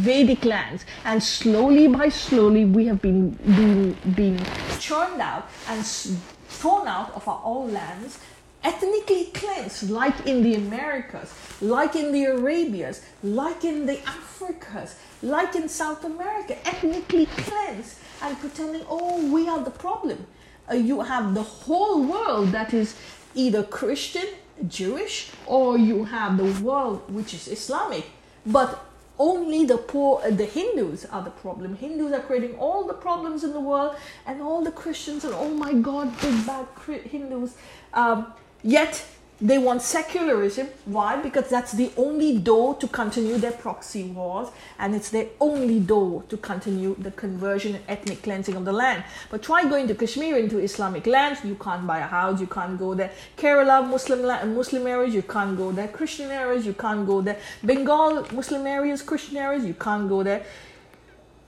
Vedic 0.00 0.44
lands. 0.44 0.84
And 1.04 1.22
slowly 1.22 1.88
by 1.88 2.08
slowly 2.08 2.64
we 2.64 2.86
have 2.86 3.00
been 3.00 3.30
being, 3.30 3.96
being 4.14 4.38
churned 4.78 5.20
out 5.20 5.48
and 5.68 5.84
thrown 5.84 6.86
out 6.86 7.14
of 7.14 7.26
our 7.26 7.40
own 7.44 7.72
lands 7.72 8.18
ethnically 8.64 9.26
cleansed, 9.34 9.90
like 9.90 10.26
in 10.26 10.42
the 10.42 10.54
Americas, 10.54 11.32
like 11.60 11.96
in 11.96 12.12
the 12.12 12.24
Arabias, 12.24 13.04
like 13.22 13.64
in 13.64 13.86
the 13.86 13.96
Africas, 13.96 14.94
like 15.22 15.54
in 15.54 15.68
South 15.68 16.04
America, 16.04 16.56
ethnically 16.66 17.26
cleansed 17.26 17.96
and 18.22 18.38
pretending, 18.38 18.82
oh, 18.88 19.32
we 19.32 19.48
are 19.48 19.62
the 19.62 19.70
problem. 19.70 20.26
Uh, 20.70 20.74
you 20.74 21.00
have 21.00 21.34
the 21.34 21.42
whole 21.42 22.02
world 22.04 22.52
that 22.52 22.72
is 22.72 22.94
either 23.34 23.62
Christian, 23.62 24.26
Jewish, 24.68 25.30
or 25.46 25.76
you 25.76 26.04
have 26.04 26.36
the 26.36 26.62
world 26.62 27.02
which 27.10 27.34
is 27.34 27.48
Islamic. 27.48 28.04
But 28.46 28.84
only 29.18 29.64
the 29.66 29.78
poor, 29.78 30.20
uh, 30.24 30.30
the 30.30 30.46
Hindus 30.46 31.04
are 31.06 31.22
the 31.22 31.30
problem. 31.30 31.76
Hindus 31.76 32.12
are 32.12 32.20
creating 32.20 32.56
all 32.58 32.86
the 32.86 32.94
problems 32.94 33.44
in 33.44 33.52
the 33.52 33.60
world, 33.60 33.96
and 34.26 34.40
all 34.40 34.62
the 34.62 34.72
Christians 34.72 35.24
and 35.24 35.34
oh 35.34 35.50
my 35.50 35.72
God, 35.72 36.20
big 36.20 36.46
bad 36.46 36.66
Hindus. 36.86 37.54
Um, 37.92 38.32
Yet 38.62 39.04
they 39.42 39.58
want 39.58 39.82
secularism. 39.82 40.68
Why? 40.84 41.20
Because 41.20 41.48
that's 41.48 41.72
the 41.72 41.90
only 41.96 42.38
door 42.38 42.76
to 42.76 42.86
continue 42.86 43.38
their 43.38 43.50
proxy 43.50 44.04
wars, 44.04 44.48
and 44.78 44.94
it's 44.94 45.10
their 45.10 45.26
only 45.40 45.80
door 45.80 46.22
to 46.28 46.36
continue 46.36 46.94
the 46.96 47.10
conversion 47.10 47.74
and 47.74 47.84
ethnic 47.88 48.22
cleansing 48.22 48.54
of 48.54 48.64
the 48.64 48.72
land. 48.72 49.02
But 49.30 49.42
try 49.42 49.68
going 49.68 49.88
to 49.88 49.96
Kashmir 49.96 50.36
into 50.36 50.58
Islamic 50.58 51.08
lands, 51.08 51.44
you 51.44 51.56
can't 51.56 51.84
buy 51.88 51.98
a 51.98 52.06
house, 52.06 52.40
you 52.40 52.46
can't 52.46 52.78
go 52.78 52.94
there. 52.94 53.10
Kerala, 53.36 53.84
Muslim 53.88 54.22
Muslim 54.54 54.86
areas, 54.86 55.12
you 55.12 55.22
can't 55.22 55.56
go 55.56 55.72
there. 55.72 55.88
Christian 55.88 56.30
areas, 56.30 56.64
you 56.64 56.74
can't 56.74 57.04
go 57.04 57.20
there. 57.20 57.38
Bengal, 57.64 58.24
Muslim 58.32 58.64
areas, 58.64 59.02
Christian 59.02 59.38
areas, 59.38 59.64
you 59.64 59.74
can't 59.74 60.08
go 60.08 60.22
there. 60.22 60.44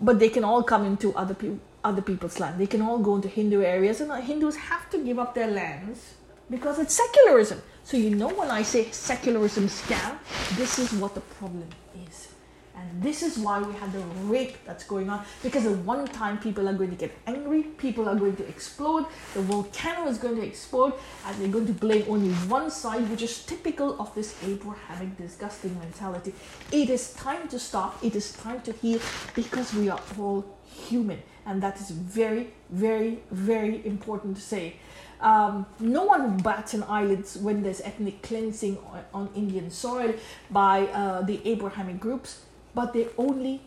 But 0.00 0.18
they 0.18 0.30
can 0.30 0.42
all 0.42 0.64
come 0.64 0.84
into 0.84 1.14
other. 1.14 1.36
Other 1.84 2.00
people's 2.00 2.40
land. 2.40 2.58
They 2.58 2.66
can 2.66 2.80
all 2.80 2.96
go 2.98 3.16
into 3.16 3.28
Hindu 3.28 3.60
areas, 3.60 4.00
and 4.00 4.10
uh, 4.10 4.14
Hindus 4.14 4.56
have 4.56 4.88
to 4.88 5.04
give 5.04 5.18
up 5.18 5.34
their 5.34 5.50
lands 5.50 6.14
because 6.54 6.78
it's 6.78 6.94
secularism. 6.94 7.60
So 7.82 7.96
you 7.96 8.10
know 8.10 8.28
when 8.28 8.50
I 8.50 8.62
say 8.62 8.90
secularism 8.90 9.66
scam, 9.68 10.18
this 10.56 10.78
is 10.78 10.92
what 10.92 11.14
the 11.14 11.20
problem 11.20 11.68
is. 12.08 12.28
And 12.76 13.02
this 13.02 13.22
is 13.22 13.38
why 13.38 13.60
we 13.60 13.72
have 13.74 13.92
the 13.92 14.00
rape 14.26 14.56
that's 14.64 14.84
going 14.84 15.08
on. 15.08 15.24
Because 15.42 15.64
at 15.66 15.76
one 15.78 16.06
time 16.06 16.38
people 16.38 16.68
are 16.68 16.72
going 16.72 16.90
to 16.90 16.96
get 16.96 17.12
angry, 17.26 17.62
people 17.62 18.08
are 18.08 18.16
going 18.16 18.36
to 18.36 18.46
explode, 18.48 19.06
the 19.34 19.42
volcano 19.42 20.08
is 20.08 20.18
going 20.18 20.36
to 20.36 20.42
explode, 20.42 20.94
and 21.26 21.36
they're 21.40 21.48
going 21.48 21.66
to 21.66 21.72
blame 21.72 22.04
only 22.08 22.32
one 22.48 22.70
side, 22.70 23.08
which 23.10 23.22
is 23.22 23.44
typical 23.44 24.00
of 24.00 24.14
this 24.14 24.36
Abrahamic 24.44 25.16
disgusting 25.16 25.78
mentality. 25.78 26.34
It 26.72 26.90
is 26.90 27.12
time 27.14 27.48
to 27.48 27.58
stop, 27.58 28.02
it 28.02 28.16
is 28.16 28.32
time 28.32 28.60
to 28.62 28.72
heal 28.72 29.00
because 29.34 29.72
we 29.74 29.88
are 29.88 30.00
all 30.18 30.44
human. 30.64 31.22
And 31.46 31.62
that 31.62 31.78
is 31.80 31.90
very, 31.90 32.54
very, 32.70 33.22
very 33.30 33.86
important 33.86 34.36
to 34.36 34.42
say. 34.42 34.76
Um, 35.24 35.64
no 35.80 36.04
one 36.04 36.36
bats 36.36 36.74
an 36.74 36.82
eyelid 36.82 37.26
when 37.40 37.62
there's 37.62 37.80
ethnic 37.80 38.20
cleansing 38.22 38.76
on, 38.92 39.04
on 39.14 39.28
Indian 39.34 39.70
soil 39.70 40.12
by 40.50 40.82
uh, 40.88 41.22
the 41.22 41.40
Abrahamic 41.48 41.98
groups, 41.98 42.42
but 42.74 42.92
they 42.92 43.08
only 43.16 43.62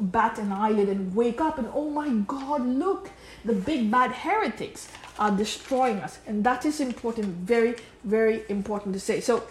bat 0.00 0.38
an 0.38 0.52
eyelid 0.52 0.88
and 0.88 1.14
wake 1.14 1.40
up 1.40 1.58
and 1.58 1.68
oh 1.72 1.88
my 1.88 2.08
god, 2.26 2.66
look, 2.66 3.10
the 3.44 3.52
big 3.52 3.90
bad 3.92 4.10
heretics 4.10 4.88
are 5.20 5.30
destroying 5.30 5.98
us, 5.98 6.18
and 6.26 6.42
that 6.42 6.64
is 6.64 6.80
important, 6.80 7.26
very, 7.26 7.76
very 8.02 8.42
important 8.48 8.92
to 8.94 9.00
say. 9.00 9.20
So, 9.20 9.44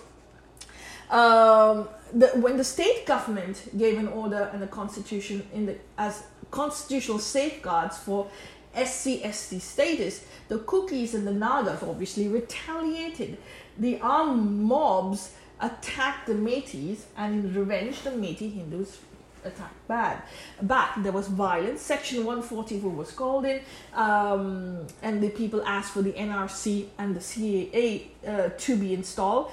um, 1.09 1.87
the, 2.13 2.27
when 2.35 2.57
the 2.57 2.63
state 2.63 3.05
government 3.05 3.69
gave 3.77 3.97
an 3.97 4.09
order 4.09 4.49
and 4.53 4.61
a 4.63 4.67
constitution 4.67 5.47
in 5.53 5.65
the 5.65 5.77
as 5.97 6.23
constitutional 6.49 7.19
safeguards 7.19 7.97
for 7.97 8.27
SC 8.75 9.21
ST 9.31 9.61
status, 9.61 10.25
the 10.47 10.59
Kukis 10.59 11.13
and 11.13 11.27
the 11.27 11.33
Nagas 11.33 11.83
obviously 11.83 12.27
retaliated. 12.27 13.37
the 13.77 13.99
armed 14.01 14.61
mobs 14.61 15.33
attacked 15.59 16.27
the 16.27 16.33
Meiteis, 16.33 17.03
and 17.17 17.45
in 17.45 17.53
revenge, 17.53 18.01
the 18.01 18.09
Meiteis 18.09 18.53
Hindus 18.53 18.99
attacked 19.43 19.87
bad. 19.87 20.21
Back 20.61 21.01
there 21.03 21.11
was 21.11 21.27
violence. 21.27 21.81
Section 21.81 22.25
144 22.25 22.91
was 22.91 23.11
called 23.11 23.45
in, 23.45 23.61
um, 23.93 24.85
and 25.01 25.21
the 25.21 25.29
people 25.29 25.63
asked 25.65 25.93
for 25.93 26.01
the 26.01 26.13
NRC 26.13 26.87
and 26.97 27.15
the 27.15 27.19
CAA 27.19 28.07
uh, 28.27 28.49
to 28.57 28.75
be 28.75 28.93
installed. 28.93 29.51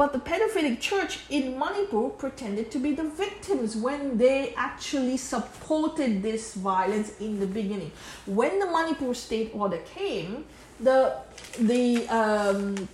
But 0.00 0.14
the 0.14 0.18
pedophilic 0.18 0.80
church 0.80 1.18
in 1.28 1.58
Manipur 1.58 2.08
pretended 2.08 2.70
to 2.70 2.78
be 2.78 2.94
the 2.94 3.04
victims 3.04 3.76
when 3.76 4.16
they 4.16 4.54
actually 4.56 5.18
supported 5.18 6.22
this 6.22 6.54
violence 6.54 7.20
in 7.20 7.38
the 7.38 7.46
beginning. 7.46 7.92
When 8.24 8.60
the 8.60 8.64
Manipur 8.64 9.12
state 9.12 9.50
order 9.52 9.76
came, 9.94 10.46
the 10.88 11.18
the 11.58 12.08
um, 12.08 12.88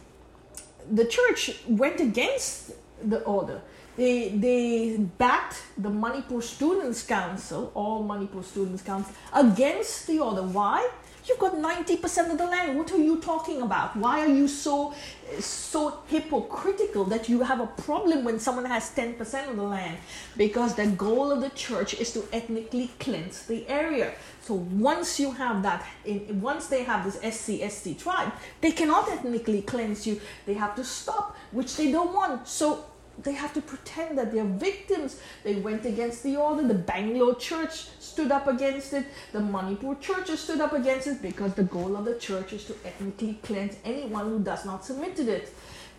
the 0.91 1.05
church 1.05 1.63
went 1.69 2.01
against 2.01 2.73
the 3.01 3.23
order. 3.23 3.63
They 3.97 4.31
they 4.31 4.97
backed 4.97 5.63
the 5.79 5.91
Manipur 5.91 6.43
Students 6.43 7.05
Council, 7.05 7.71
all 7.77 8.03
Manipur 8.03 8.43
Students 8.43 8.83
Council, 8.83 9.15
against 9.33 10.09
the 10.09 10.19
order. 10.19 10.43
Why? 10.43 10.91
You've 11.27 11.39
got 11.39 11.55
90% 11.55 12.31
of 12.31 12.39
the 12.39 12.47
land. 12.47 12.79
What 12.79 12.93
are 12.93 12.99
you 12.99 13.21
talking 13.21 13.63
about? 13.63 13.97
Why 13.97 14.21
are 14.21 14.29
you 14.29 14.47
so 14.47 14.95
so 15.41 15.99
hypocritical 16.07 17.05
that 17.07 17.29
you 17.29 17.43
have 17.43 17.61
a 17.61 17.67
problem 17.67 18.23
when 18.23 18.39
someone 18.39 18.65
has 18.65 18.91
10% 18.95 19.51
of 19.51 19.57
the 19.57 19.63
land? 19.63 19.99
Because 20.37 20.75
the 20.77 20.87
goal 20.87 21.33
of 21.33 21.41
the 21.41 21.51
church 21.51 21.95
is 21.95 22.13
to 22.13 22.25
ethnically 22.33 22.91
cleanse 23.01 23.47
the 23.47 23.67
area. 23.69 24.13
So 24.43 24.55
once 24.55 25.19
you 25.19 25.33
have 25.33 25.65
that, 25.65 25.85
in, 26.05 26.41
once 26.41 26.69
they 26.69 26.85
have 26.85 27.05
this 27.05 27.19
SC, 27.37 27.69
ST 27.69 27.99
tribe, 27.99 28.33
they 28.61 28.71
cannot 28.71 29.09
ethnically 29.11 29.63
cleanse 29.63 30.07
you. 30.07 30.21
They 30.47 30.55
have 30.55 30.77
to 30.77 30.85
stop, 30.85 31.37
which 31.51 31.77
they 31.77 31.91
don't 31.91 32.15
want. 32.15 32.47
So 32.47 32.85
they 33.23 33.33
have 33.33 33.53
to 33.55 33.63
pretend 33.63 34.19
that 34.19 34.33
they're 34.33 34.45
victims. 34.45 35.21
They 35.43 35.57
went 35.57 35.87
against 35.87 36.23
the 36.23 36.37
order. 36.37 36.67
The 36.67 36.75
Bangalore 36.75 37.35
church 37.35 37.89
stood 37.99 38.31
up 38.31 38.47
against 38.47 38.93
it. 38.93 39.07
The 39.33 39.41
Manipur 39.41 39.95
churches 40.01 40.41
stood 40.41 40.61
up 40.61 40.73
against 40.73 41.07
it 41.07 41.23
because 41.23 41.55
the 41.55 41.65
goal 41.65 41.97
of 41.97 42.05
the 42.05 42.17
church 42.17 42.53
is 42.53 42.65
to 42.65 42.75
ethnically 42.85 43.39
cleanse 43.43 43.77
anyone 43.85 44.27
who 44.27 44.41
does 44.41 44.65
not 44.65 44.85
submit 44.85 45.17
to 45.17 45.31
it, 45.31 45.55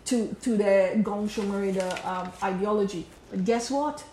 to, 0.06 0.36
to 0.42 0.58
their 0.58 0.96
Gong 0.98 1.28
Shumari, 1.28 1.74
the 1.74 2.10
um, 2.10 2.32
ideology. 2.44 3.06
But 3.32 3.46
guess 3.46 3.72
what? 3.72 4.04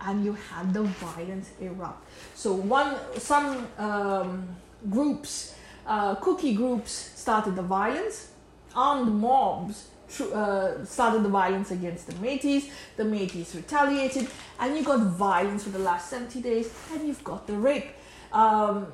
And 0.00 0.24
you 0.24 0.32
had 0.32 0.72
the 0.74 0.82
violence 0.82 1.50
erupt. 1.60 2.04
So 2.34 2.54
one, 2.54 2.96
some 3.18 3.66
um, 3.78 4.48
groups, 4.90 5.54
uh, 5.86 6.16
Kuki 6.16 6.54
groups 6.54 6.92
started 6.92 7.56
the 7.56 7.62
violence. 7.62 8.30
Armed 8.74 9.12
mobs 9.12 9.88
uh, 10.32 10.84
started 10.84 11.22
the 11.22 11.28
violence 11.28 11.70
against 11.70 12.06
the 12.06 12.14
Meiteis. 12.14 12.70
The 12.96 13.04
Meiteis 13.04 13.54
retaliated, 13.54 14.28
and 14.58 14.76
you 14.76 14.82
got 14.84 15.00
violence 15.00 15.64
for 15.64 15.70
the 15.70 15.78
last 15.78 16.10
70 16.10 16.40
days, 16.40 16.70
and 16.92 17.06
you've 17.06 17.24
got 17.24 17.46
the 17.46 17.54
rape. 17.54 17.90
Um, 18.32 18.86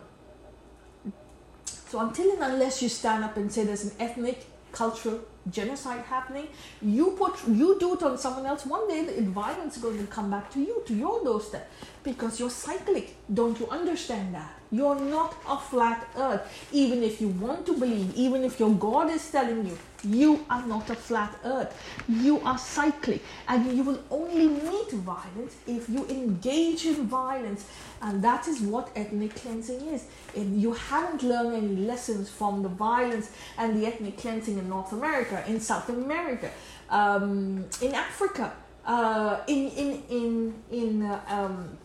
so 1.67 2.01
until 2.01 2.33
and 2.33 2.43
unless 2.43 2.83
you 2.83 2.89
stand 2.89 3.25
up 3.25 3.37
and 3.37 3.53
say 3.53 3.65
there's 3.65 3.85
an 3.85 3.93
ethnic, 4.01 4.47
cultural 4.73 5.21
genocide 5.51 6.01
happening, 6.07 6.49
you 6.83 7.12
put 7.12 7.47
you 7.47 7.79
do 7.79 7.95
it 7.95 8.03
on 8.03 8.19
someone 8.19 8.47
else. 8.47 8.67
One 8.67 8.89
day 8.89 9.05
the 9.05 9.23
violence 9.23 9.77
is 9.77 9.83
going 9.83 9.99
to 9.99 10.07
come 10.07 10.31
back 10.31 10.51
to 10.55 10.61
you, 10.61 10.83
to 10.87 10.95
your 10.95 11.23
doorstep, 11.23 11.71
because 12.03 12.41
you're 12.41 12.51
cyclic. 12.51 13.15
Don't 13.33 13.59
you 13.61 13.69
understand 13.69 14.35
that? 14.35 14.51
You're 14.71 14.99
not 14.99 15.37
a 15.49 15.57
flat 15.57 16.09
earth. 16.17 16.43
Even 16.73 17.03
if 17.03 17.21
you 17.21 17.29
want 17.29 17.65
to 17.67 17.75
believe, 17.75 18.12
even 18.17 18.43
if 18.43 18.59
your 18.59 18.71
God 18.71 19.11
is 19.11 19.31
telling 19.31 19.67
you, 19.67 19.79
you 20.05 20.44
are 20.50 20.64
not 20.66 20.90
a 20.90 20.94
flat 20.94 21.34
earth. 21.44 21.74
You 22.09 22.40
are 22.40 22.59
cyclic. 22.59 23.22
And 23.48 23.76
you 23.76 23.82
will 23.82 24.02
only 24.11 24.48
meet 24.48 24.90
violence 24.92 25.57
if 25.66 25.88
you 25.88 26.07
engage 26.09 26.86
in 26.86 27.07
violence. 27.07 27.66
And 28.02 28.22
that 28.22 28.46
is 28.46 28.61
what 28.61 28.90
ethnic 28.94 29.34
cleansing 29.34 29.80
is. 29.88 30.07
If 30.34 30.46
you 30.50 30.72
haven't 30.74 31.22
learned 31.22 31.57
any 31.57 31.76
lessons 31.76 32.30
from 32.30 32.62
the 32.62 32.68
violence 32.68 33.30
and 33.59 33.80
the 33.80 33.86
ethnic 33.86 34.18
cleansing 34.18 34.59
in 34.59 34.68
North 34.68 34.92
America, 34.92 35.42
in 35.46 35.61
South 35.61 35.88
America, 35.88 36.50
um, 36.90 37.64
in 37.80 37.94
Africa, 37.94 38.52
uh, 38.86 39.40
in, 39.46 39.68
in, 39.70 40.02
in, 40.11 40.55
in, 40.70 41.02
uh, 41.02 41.20
um, 41.28 41.78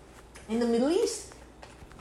in 0.49 0.59
the 0.59 0.67
Middle 0.67 0.91
East, 0.91 1.33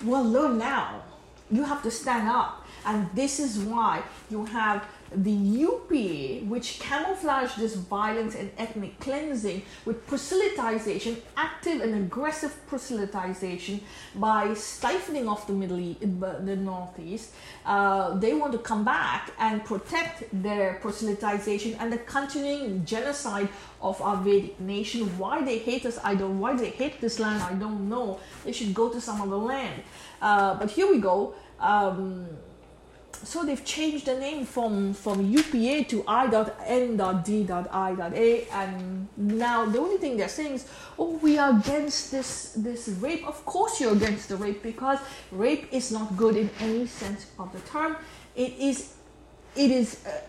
well, 0.04 0.24
learn 0.24 0.58
now. 0.58 1.02
You 1.50 1.64
have 1.64 1.82
to 1.82 1.90
stand 1.90 2.28
up. 2.28 2.66
And 2.84 3.08
this 3.14 3.40
is 3.40 3.58
why 3.58 4.02
you 4.30 4.44
have 4.46 4.86
the 5.14 5.30
UPA, 5.30 6.46
which 6.46 6.80
camouflage 6.80 7.54
this 7.54 7.74
violence 7.74 8.34
and 8.34 8.50
ethnic 8.59 8.98
cleansing 9.00 9.62
with 9.84 10.06
proselytization, 10.06 11.16
active 11.36 11.80
and 11.80 11.94
aggressive 11.94 12.54
proselytization 12.70 13.80
by 14.14 14.52
stifling 14.54 15.28
off 15.28 15.46
the 15.46 15.52
Middle 15.52 15.78
East, 15.78 16.00
the 16.00 16.56
Northeast. 16.56 17.32
Uh, 17.64 18.18
they 18.18 18.34
want 18.34 18.52
to 18.52 18.59
come 18.59 18.84
back 18.84 19.32
and 19.38 19.64
protect 19.64 20.24
their 20.42 20.78
proselytization 20.82 21.76
and 21.80 21.92
the 21.92 21.98
continuing 21.98 22.84
genocide 22.84 23.48
of 23.80 24.00
our 24.02 24.16
Vedic 24.16 24.61
nation. 24.61 25.06
Why 25.18 25.42
they 25.42 25.59
hate 25.59 25.86
us, 25.86 25.98
I 26.02 26.14
don't. 26.14 26.38
Why 26.38 26.56
they 26.56 26.70
hate 26.70 27.00
this 27.00 27.18
land, 27.18 27.42
I 27.42 27.54
don't 27.54 27.88
know. 27.88 28.20
They 28.44 28.52
should 28.52 28.74
go 28.74 28.88
to 28.90 29.00
some 29.00 29.20
other 29.20 29.36
land. 29.36 29.82
Uh, 30.20 30.54
but 30.54 30.70
here 30.70 30.90
we 30.90 30.98
go. 30.98 31.34
Um, 31.61 32.26
so 33.24 33.44
they've 33.44 33.64
changed 33.64 34.06
the 34.06 34.18
name 34.18 34.44
from 34.44 34.94
from 34.94 35.24
UPA 35.30 35.84
to 35.90 36.04
I.N.D.I.A, 36.06 36.98
and 38.52 39.08
now 39.16 39.64
the 39.64 39.78
only 39.78 39.98
thing 39.98 40.16
they're 40.16 40.28
saying 40.28 40.54
is, 40.54 40.66
"Oh, 40.98 41.18
we 41.18 41.38
are 41.38 41.50
against 41.50 42.10
this 42.10 42.52
this 42.56 42.88
rape." 43.00 43.26
Of 43.26 43.44
course, 43.44 43.80
you're 43.80 43.92
against 43.92 44.28
the 44.28 44.36
rape 44.36 44.62
because 44.62 44.98
rape 45.30 45.68
is 45.72 45.90
not 45.90 46.16
good 46.16 46.36
in 46.36 46.50
any 46.60 46.86
sense 46.86 47.26
of 47.38 47.52
the 47.52 47.60
term. 47.60 47.96
It 48.36 48.54
is, 48.58 48.94
it 49.56 49.70
is. 49.70 50.04
Uh, 50.06 50.20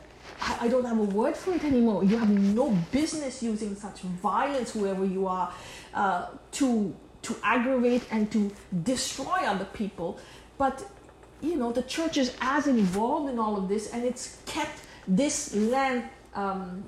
I, 0.62 0.68
don't 0.70 0.86
have 0.86 1.00
a 1.00 1.04
word 1.04 1.36
for 1.36 1.54
it 1.54 1.64
anymore. 1.66 2.04
You 2.04 2.18
have 2.18 2.30
no 2.30 2.70
business 2.92 3.44
using 3.44 3.76
such 3.76 4.02
violence, 4.02 4.72
whoever 4.72 5.06
you 5.06 5.28
are, 5.28 5.54
uh, 5.94 6.28
to 6.54 6.96
to 7.22 7.36
aggravate 7.44 8.04
and 8.12 8.32
to 8.32 8.52
destroy 8.84 9.46
other 9.46 9.66
people. 9.66 10.18
But 10.58 10.86
you 11.42 11.56
know, 11.56 11.72
the 11.72 11.84
church 11.84 12.18
is 12.18 12.36
as 12.42 12.68
involved 12.68 13.30
in 13.30 13.40
all 13.40 13.58
of 13.58 13.68
this, 13.68 13.92
and 13.94 14.04
it's 14.04 14.38
kept 14.46 14.80
this 15.08 15.56
land, 15.56 16.04
um, 16.36 16.84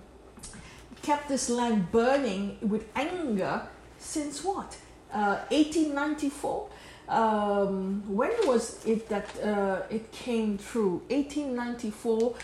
kept 1.01 1.29
this 1.29 1.49
land 1.49 1.91
burning 1.91 2.57
with 2.61 2.85
anger 2.95 3.67
since 3.97 4.43
what? 4.43 4.77
Uh, 5.13 5.39
1894. 5.49 6.69
Um, 7.09 8.03
when 8.07 8.31
was 8.45 8.85
it 8.85 9.09
that 9.09 9.27
uh, 9.43 9.81
it 9.89 10.11
came 10.11 10.57
through? 10.57 11.01
1894 11.09 12.35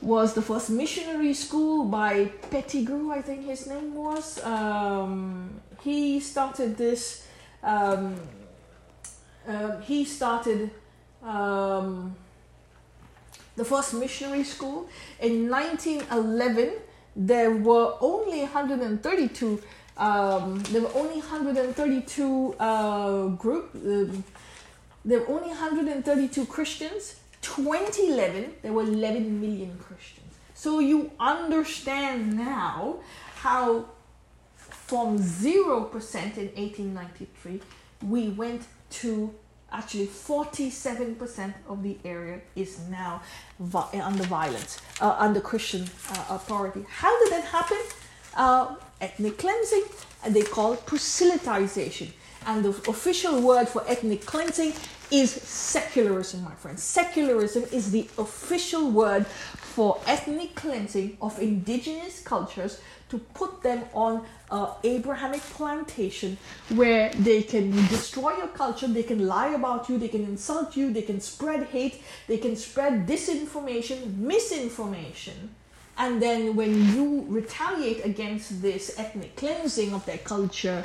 was 0.00 0.34
the 0.34 0.42
first 0.42 0.70
missionary 0.70 1.34
school 1.34 1.84
by 1.84 2.26
Pettigrew, 2.50 3.10
I 3.10 3.20
think 3.20 3.44
his 3.44 3.66
name 3.66 3.94
was. 3.94 4.42
Um, 4.44 5.60
he 5.82 6.20
started 6.20 6.76
this. 6.76 7.26
Um, 7.62 8.16
uh, 9.46 9.80
he 9.80 10.04
started 10.04 10.70
um, 11.22 12.14
the 13.56 13.64
first 13.64 13.94
missionary 13.94 14.44
school. 14.44 14.88
In 15.20 15.50
1911, 15.50 16.72
there 17.16 17.50
were 17.50 17.94
only 18.00 18.40
132. 18.40 19.62
Um, 19.96 20.62
there 20.70 20.82
were 20.82 20.94
only 20.94 21.18
132 21.18 22.54
uh, 22.58 23.26
group. 23.28 23.70
Uh, 23.74 24.06
there 25.04 25.20
were 25.20 25.28
only 25.28 25.48
132 25.48 26.46
Christians. 26.46 27.16
2011, 27.42 28.54
there 28.62 28.72
were 28.72 28.82
11 28.82 29.40
million 29.40 29.76
Christians. 29.78 30.34
So 30.54 30.80
you 30.80 31.10
understand 31.20 32.36
now 32.36 32.96
how 33.36 33.86
from 34.56 35.18
0% 35.18 35.54
in 36.36 36.48
1893 36.56 37.60
we 38.06 38.30
went 38.30 38.62
to 38.90 39.32
actually 39.72 40.06
47% 40.06 41.54
of 41.68 41.82
the 41.82 41.98
area 42.04 42.40
is 42.56 42.78
now 42.88 43.22
vi- 43.60 44.00
under 44.02 44.24
violence, 44.24 44.80
uh, 45.00 45.16
under 45.18 45.40
Christian 45.40 45.82
uh, 46.10 46.24
authority. 46.30 46.84
How 46.88 47.18
did 47.24 47.32
that 47.32 47.44
happen? 47.44 47.78
Uh, 48.34 48.76
ethnic 49.00 49.38
cleansing, 49.38 49.84
and 50.24 50.34
they 50.34 50.42
call 50.42 50.72
it 50.72 50.86
proselytization. 50.86 52.08
And 52.46 52.64
the 52.64 52.70
official 52.90 53.40
word 53.40 53.68
for 53.68 53.84
ethnic 53.88 54.24
cleansing 54.24 54.72
is 55.10 55.30
secularism, 55.30 56.44
my 56.44 56.54
friends. 56.54 56.82
Secularism 56.82 57.64
is 57.72 57.90
the 57.90 58.08
official 58.18 58.90
word 58.90 59.26
for 59.26 60.00
ethnic 60.06 60.54
cleansing 60.54 61.16
of 61.20 61.38
indigenous 61.40 62.20
cultures 62.20 62.80
to 63.08 63.18
put 63.18 63.62
them 63.62 63.84
on 63.94 64.24
uh, 64.50 64.74
Abrahamic 64.84 65.40
plantation 65.40 66.36
where 66.74 67.10
they 67.10 67.42
can 67.42 67.70
destroy 67.88 68.36
your 68.36 68.48
culture, 68.48 68.86
they 68.86 69.02
can 69.02 69.26
lie 69.26 69.48
about 69.48 69.88
you, 69.88 69.98
they 69.98 70.08
can 70.08 70.24
insult 70.24 70.76
you, 70.76 70.92
they 70.92 71.02
can 71.02 71.20
spread 71.20 71.64
hate, 71.68 72.02
they 72.26 72.38
can 72.38 72.56
spread 72.56 73.06
disinformation, 73.06 74.16
misinformation, 74.16 75.50
And 75.98 76.22
then 76.22 76.54
when 76.54 76.94
you 76.94 77.26
retaliate 77.28 78.04
against 78.04 78.62
this 78.62 78.98
ethnic 78.98 79.34
cleansing 79.34 79.92
of 79.92 80.06
their 80.06 80.18
culture, 80.18 80.84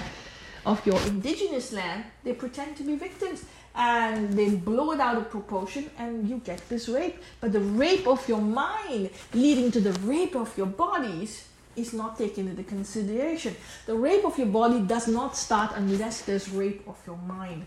of 0.66 0.86
your 0.86 1.00
indigenous 1.02 1.72
land, 1.72 2.06
they 2.24 2.34
pretend 2.34 2.78
to 2.78 2.84
be 2.84 2.96
victims 2.96 3.46
and 3.76 4.34
they 4.34 4.56
blow 4.56 4.92
it 4.92 5.00
out 5.00 5.18
of 5.18 5.30
proportion 5.30 5.90
and 5.98 6.30
you 6.30 6.42
get 6.44 6.68
this 6.70 6.88
rape. 6.88 7.18
But 7.42 7.54
the 7.54 7.60
rape 7.60 8.08
of 8.08 8.28
your 8.28 8.42
mind 8.42 9.10
leading 9.34 9.72
to 9.72 9.80
the 9.80 9.94
rape 10.08 10.36
of 10.36 10.56
your 10.58 10.68
bodies 10.68 11.48
is 11.76 11.94
not 11.94 12.18
taken 12.18 12.48
into 12.48 12.64
consideration. 12.64 13.56
The 13.86 13.96
rape 13.96 14.26
of 14.26 14.38
your 14.38 14.48
body 14.48 14.82
does 14.82 15.08
not 15.08 15.36
start 15.36 15.74
unless 15.76 16.22
there's 16.22 16.50
rape 16.50 16.84
of 16.88 16.98
your 17.06 17.18
mind. 17.18 17.66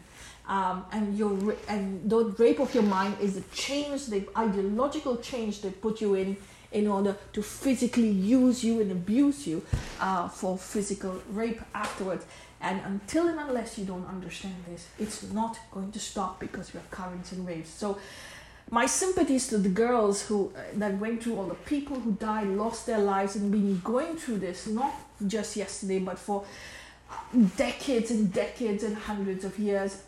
Um, 0.48 0.84
and 0.92 1.18
your 1.18 1.56
and 1.68 2.08
the 2.08 2.26
rape 2.38 2.60
of 2.60 2.72
your 2.72 2.84
mind 2.84 3.16
is 3.20 3.34
the 3.34 3.44
change, 3.52 4.06
the 4.06 4.28
ideological 4.36 5.16
change 5.16 5.60
they 5.60 5.70
put 5.70 6.00
you 6.00 6.14
in 6.14 6.36
in 6.72 6.86
order 6.86 7.16
to 7.32 7.42
physically 7.42 8.08
use 8.08 8.62
you 8.62 8.80
and 8.80 8.92
abuse 8.92 9.46
you 9.46 9.62
uh, 10.00 10.28
for 10.28 10.58
physical 10.58 11.22
rape 11.30 11.60
afterwards. 11.74 12.24
And 12.60 12.80
until 12.84 13.28
and 13.28 13.38
unless 13.38 13.78
you 13.78 13.84
don't 13.84 14.06
understand 14.06 14.56
this, 14.68 14.88
it's 14.98 15.22
not 15.32 15.58
going 15.72 15.92
to 15.92 15.98
stop 15.98 16.40
because 16.40 16.72
we 16.72 16.80
have 16.80 16.90
currents 16.90 17.32
and 17.32 17.46
waves. 17.46 17.70
So, 17.70 17.98
my 18.70 18.86
sympathies 18.86 19.46
to 19.48 19.58
the 19.58 19.68
girls 19.68 20.22
who 20.26 20.52
uh, 20.56 20.60
that 20.74 20.98
went 20.98 21.22
through 21.22 21.36
all 21.36 21.44
the 21.46 21.54
people 21.54 22.00
who 22.00 22.12
died, 22.12 22.48
lost 22.48 22.86
their 22.86 22.98
lives, 22.98 23.36
and 23.36 23.50
been 23.52 23.80
going 23.84 24.16
through 24.16 24.38
this 24.38 24.66
not 24.66 24.92
just 25.26 25.56
yesterday, 25.56 25.98
but 25.98 26.18
for 26.18 26.44
decades 27.56 28.10
and 28.10 28.32
decades 28.32 28.82
and 28.82 28.96
hundreds 28.96 29.44
of 29.44 29.58
years 29.58 30.02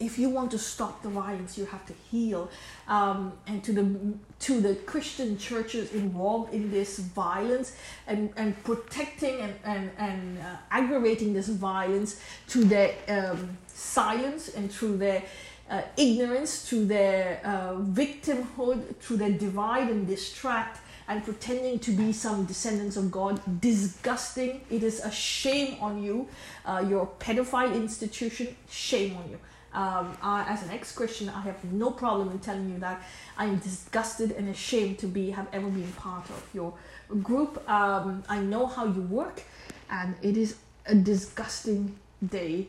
if 0.00 0.18
you 0.18 0.30
want 0.30 0.50
to 0.50 0.58
stop 0.58 1.02
the 1.02 1.10
violence, 1.10 1.58
you 1.58 1.66
have 1.66 1.84
to 1.86 1.92
heal. 2.10 2.50
Um, 2.88 3.34
and 3.46 3.62
to 3.64 3.72
the 3.72 4.14
to 4.46 4.60
the 4.60 4.74
Christian 4.74 5.36
churches 5.36 5.92
involved 5.92 6.54
in 6.54 6.70
this 6.70 6.98
violence 6.98 7.76
and, 8.06 8.32
and 8.36 8.64
protecting 8.64 9.38
and, 9.40 9.54
and, 9.64 9.90
and 9.98 10.38
uh, 10.38 10.56
aggravating 10.70 11.34
this 11.34 11.48
violence 11.48 12.18
to 12.48 12.64
their 12.64 12.94
um, 13.08 13.58
silence 13.66 14.48
and 14.48 14.72
through 14.72 14.96
their 14.96 15.22
uh, 15.70 15.82
ignorance, 15.96 16.68
through 16.68 16.86
their 16.86 17.40
uh, 17.44 17.74
victimhood, 17.76 18.96
through 18.96 19.18
their 19.18 19.30
divide 19.30 19.88
and 19.88 20.06
distract 20.06 20.80
and 21.08 21.24
pretending 21.24 21.78
to 21.80 21.90
be 21.90 22.12
some 22.12 22.44
descendants 22.44 22.96
of 22.96 23.10
God. 23.10 23.40
Disgusting. 23.60 24.60
It 24.70 24.82
is 24.82 25.00
a 25.00 25.10
shame 25.10 25.76
on 25.80 26.02
you. 26.02 26.28
Uh, 26.64 26.84
your 26.88 27.08
pedophile 27.18 27.74
institution, 27.74 28.56
shame 28.68 29.16
on 29.16 29.30
you. 29.30 29.38
Um, 29.72 30.16
I, 30.22 30.44
as 30.48 30.62
an 30.64 30.70
ex-Christian, 30.70 31.28
I 31.28 31.42
have 31.42 31.62
no 31.64 31.90
problem 31.90 32.30
in 32.30 32.40
telling 32.40 32.70
you 32.70 32.78
that 32.80 33.02
I 33.36 33.46
am 33.46 33.58
disgusted 33.58 34.32
and 34.32 34.48
ashamed 34.48 34.98
to 35.00 35.06
be 35.06 35.30
have 35.30 35.46
ever 35.52 35.68
been 35.68 35.92
part 35.92 36.28
of 36.30 36.48
your 36.52 36.74
group. 37.22 37.68
Um, 37.68 38.24
I 38.28 38.40
know 38.40 38.66
how 38.66 38.86
you 38.86 39.02
work, 39.02 39.42
and 39.90 40.14
it 40.22 40.36
is 40.36 40.56
a 40.86 40.94
disgusting 40.94 41.96
day 42.24 42.68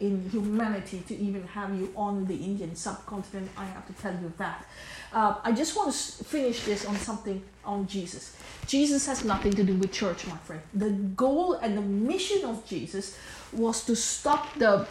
in 0.00 0.28
humanity 0.30 1.02
to 1.08 1.16
even 1.16 1.46
have 1.48 1.74
you 1.74 1.92
on 1.96 2.26
the 2.26 2.36
Indian 2.36 2.74
subcontinent. 2.74 3.50
I 3.56 3.64
have 3.64 3.86
to 3.86 3.92
tell 3.94 4.12
you 4.12 4.32
that. 4.38 4.66
Uh, 5.12 5.36
I 5.42 5.52
just 5.52 5.76
want 5.76 5.92
to 5.92 6.24
finish 6.24 6.64
this 6.64 6.86
on 6.86 6.96
something 6.96 7.42
on 7.64 7.86
Jesus. 7.86 8.36
Jesus 8.66 9.06
has 9.06 9.24
nothing 9.24 9.52
to 9.54 9.64
do 9.64 9.74
with 9.76 9.92
church, 9.92 10.26
my 10.26 10.36
friend. 10.38 10.62
The 10.74 10.90
goal 10.90 11.54
and 11.54 11.76
the 11.76 11.82
mission 11.82 12.44
of 12.44 12.64
Jesus 12.66 13.18
was 13.52 13.84
to 13.84 13.94
stop 13.94 14.54
the 14.58 14.86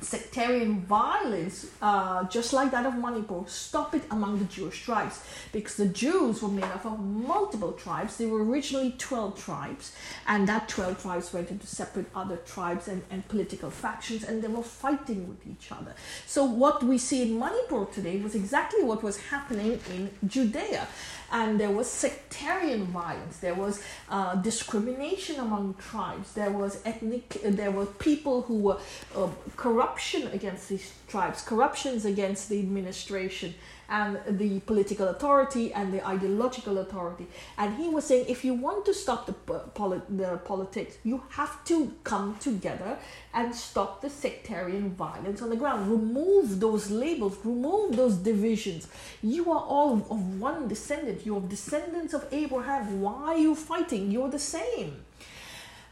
sectarian 0.00 0.80
violence, 0.80 1.66
uh, 1.82 2.24
just 2.24 2.52
like 2.52 2.70
that 2.70 2.86
of 2.86 2.96
Manipur, 2.96 3.44
stop 3.46 3.94
it 3.94 4.02
among 4.10 4.38
the 4.38 4.44
Jewish 4.46 4.82
tribes 4.84 5.20
because 5.52 5.76
the 5.76 5.86
Jews 5.86 6.42
were 6.42 6.48
made 6.48 6.64
up 6.64 6.84
of 6.84 6.98
multiple 6.98 7.72
tribes. 7.72 8.16
They 8.16 8.26
were 8.26 8.44
originally 8.44 8.94
12 8.98 9.42
tribes, 9.42 9.94
and 10.26 10.48
that 10.48 10.68
12 10.68 11.02
tribes 11.02 11.32
went 11.32 11.50
into 11.50 11.66
separate 11.66 12.06
other 12.14 12.36
tribes 12.36 12.88
and, 12.88 13.02
and 13.10 13.26
political 13.28 13.70
factions, 13.70 14.24
and 14.24 14.42
they 14.42 14.48
were 14.48 14.62
fighting 14.62 15.28
with 15.28 15.46
each 15.46 15.72
other. 15.72 15.94
So, 16.26 16.44
what 16.44 16.82
we 16.82 16.98
see 16.98 17.22
in 17.22 17.38
Manipur 17.38 17.86
today 17.86 18.20
was 18.20 18.34
exactly 18.34 18.82
what 18.82 19.02
was 19.02 19.16
happening 19.16 19.80
in 19.94 20.10
Judea 20.26 20.86
and 21.30 21.60
there 21.60 21.70
was 21.70 21.88
sectarian 21.88 22.86
violence. 22.86 23.38
There 23.38 23.54
was 23.54 23.82
uh, 24.08 24.36
discrimination 24.36 25.36
among 25.40 25.74
tribes. 25.74 26.32
There 26.34 26.50
was 26.50 26.80
ethnic 26.84 27.38
there 27.44 27.70
were 27.70 27.86
people 27.86 28.42
who 28.42 28.58
were 28.58 28.78
uh, 29.16 29.28
corruption 29.56 30.28
against 30.28 30.68
these 30.68 30.92
tribes 31.08 31.42
corruptions 31.42 32.04
against 32.04 32.48
the 32.48 32.58
administration 32.58 33.54
and 33.88 34.18
the 34.28 34.60
political 34.60 35.08
authority 35.08 35.72
and 35.72 35.92
the 35.92 36.06
ideological 36.06 36.78
authority. 36.78 37.26
And 37.56 37.76
he 37.76 37.88
was 37.88 38.04
saying, 38.04 38.26
if 38.28 38.44
you 38.44 38.54
want 38.54 38.84
to 38.86 38.94
stop 38.94 39.26
the, 39.26 39.32
poli- 39.32 40.02
the 40.08 40.38
politics, 40.44 40.98
you 41.04 41.22
have 41.30 41.64
to 41.64 41.94
come 42.04 42.36
together 42.38 42.98
and 43.32 43.54
stop 43.54 44.00
the 44.02 44.10
sectarian 44.10 44.90
violence 44.90 45.40
on 45.40 45.50
the 45.50 45.56
ground. 45.56 45.90
Remove 45.90 46.60
those 46.60 46.90
labels, 46.90 47.38
remove 47.44 47.96
those 47.96 48.16
divisions. 48.16 48.88
You 49.22 49.50
are 49.50 49.60
all 49.60 49.94
of 49.94 50.40
one 50.40 50.68
descendant. 50.68 51.24
You 51.24 51.36
are 51.38 51.40
descendants 51.40 52.12
of 52.14 52.26
Abraham. 52.30 53.00
Why 53.00 53.34
are 53.34 53.38
you 53.38 53.54
fighting? 53.54 54.10
You're 54.10 54.30
the 54.30 54.38
same. 54.38 55.04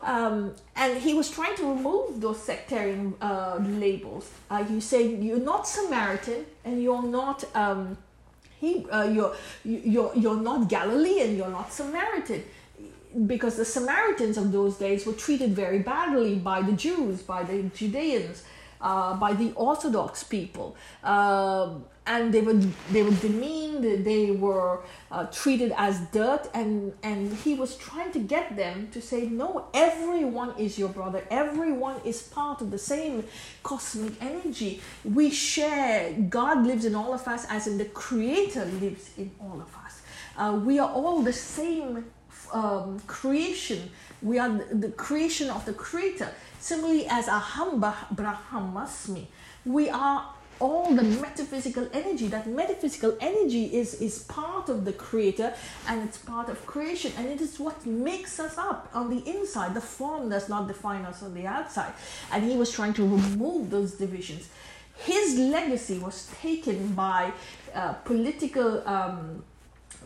Um, 0.03 0.55
and 0.77 0.99
he 0.99 1.15
was 1.15 1.31
trying 1.31 1.57
to 1.57 1.69
remove 1.69 2.21
those 2.21 2.41
sectarian 2.41 3.15
uh, 3.21 3.59
labels. 3.61 4.31
Uh, 4.51 4.65
you 4.69 4.81
say 4.81 5.15
you're 5.17 5.41
not 5.41 5.67
Samaritan 5.67 6.45
and 6.65 6.83
you're 6.83 7.03
not 7.03 7.45
um, 7.57 7.97
he, 8.61 8.87
uh, 8.91 9.05
you're 9.05 9.35
you're 9.65 10.13
you're 10.15 10.41
not 10.41 10.69
Galilean. 10.69 11.37
You're 11.37 11.51
not 11.51 11.73
Samaritan 11.73 12.45
because 13.27 13.57
the 13.57 13.65
Samaritans 13.65 14.37
of 14.37 14.53
those 14.53 14.77
days 14.77 15.07
were 15.07 15.13
treated 15.13 15.51
very 15.51 15.79
badly 15.79 16.37
by 16.37 16.61
the 16.61 16.73
Jews, 16.73 17.23
by 17.23 17.43
the 17.43 17.63
Judeans, 17.75 18.43
uh, 18.81 19.15
by 19.17 19.33
the 19.33 19.53
Orthodox 19.55 20.23
people. 20.23 20.77
Uh, 21.03 21.71
and 22.07 22.33
they 22.33 22.41
were 22.41 22.55
they 22.93 23.03
were 23.03 23.15
demeaned 23.17 24.05
they 24.05 24.31
were 24.31 24.81
uh, 25.11 25.25
treated 25.27 25.73
as 25.77 25.99
dirt 26.13 26.49
and 26.55 26.93
and 27.03 27.35
he 27.39 27.55
was 27.55 27.77
trying 27.77 28.13
to 28.13 28.21
get 28.21 28.57
them 28.57 28.89
to 28.93 29.03
say 29.03 29.27
no 29.27 29.67
everyone 29.75 30.55
is 30.59 30.79
your 30.79 30.89
brother. 30.89 31.25
Everyone 31.31 31.97
is 32.05 32.23
part 32.23 32.61
of 32.61 32.71
the 32.71 32.79
same 32.79 33.25
cosmic 33.63 34.15
energy. 34.23 34.81
We 35.05 35.31
share 35.31 36.13
god 36.31 36.65
lives 36.65 36.85
in 36.85 36.95
all 36.95 37.13
of 37.13 37.27
us 37.27 37.47
as 37.51 37.67
in 37.67 37.79
the 37.79 37.87
creator 37.87 38.65
lives 38.65 39.11
in 39.19 39.31
all 39.41 39.61
of 39.61 39.75
us. 39.85 40.03
Uh, 40.37 40.61
we 40.65 40.79
are 40.79 40.91
all 40.91 41.23
the 41.23 41.33
same 41.33 42.05
um, 42.53 43.01
creation. 43.07 43.91
We 44.23 44.39
are 44.39 44.49
the, 44.49 44.75
the 44.75 44.89
creation 44.91 45.51
of 45.51 45.65
the 45.65 45.73
creator 45.73 46.31
similarly 46.69 47.07
as 47.19 47.29
a 47.29 47.39
aham 47.43 47.73
brahmasmi 48.21 49.25
we 49.77 49.85
are 49.91 50.19
all 50.59 50.95
the 50.95 51.03
metaphysical 51.03 51.89
energy. 51.93 52.29
That 52.29 52.47
metaphysical 52.47 53.17
energy 53.21 53.65
is 53.65 53.95
is 54.01 54.21
part 54.21 54.69
of 54.69 54.85
the 54.85 54.93
creator 54.93 55.53
and 55.89 56.03
it's 56.03 56.19
part 56.19 56.49
of 56.49 56.65
creation. 56.67 57.13
And 57.19 57.27
it 57.29 57.41
is 57.41 57.59
what 57.59 57.85
makes 57.85 58.41
us 58.41 58.57
up 58.57 58.89
on 58.95 59.11
the 59.11 59.23
inside 59.29 59.75
the 59.75 59.81
form 59.81 60.31
does 60.31 60.49
not 60.49 60.67
define 60.67 61.05
us 61.05 61.23
on 61.23 61.35
the 61.35 61.47
outside. 61.47 61.93
And 62.33 62.45
he 62.45 62.57
was 62.57 62.73
trying 62.73 62.95
to 62.95 63.03
remove 63.03 63.71
those 63.71 63.93
divisions. 63.95 64.49
His 64.97 65.39
legacy 65.39 65.99
was 65.99 66.31
taken 66.41 66.95
by 66.95 67.33
uh, 67.75 67.93
political 68.11 68.87
um, 68.89 69.45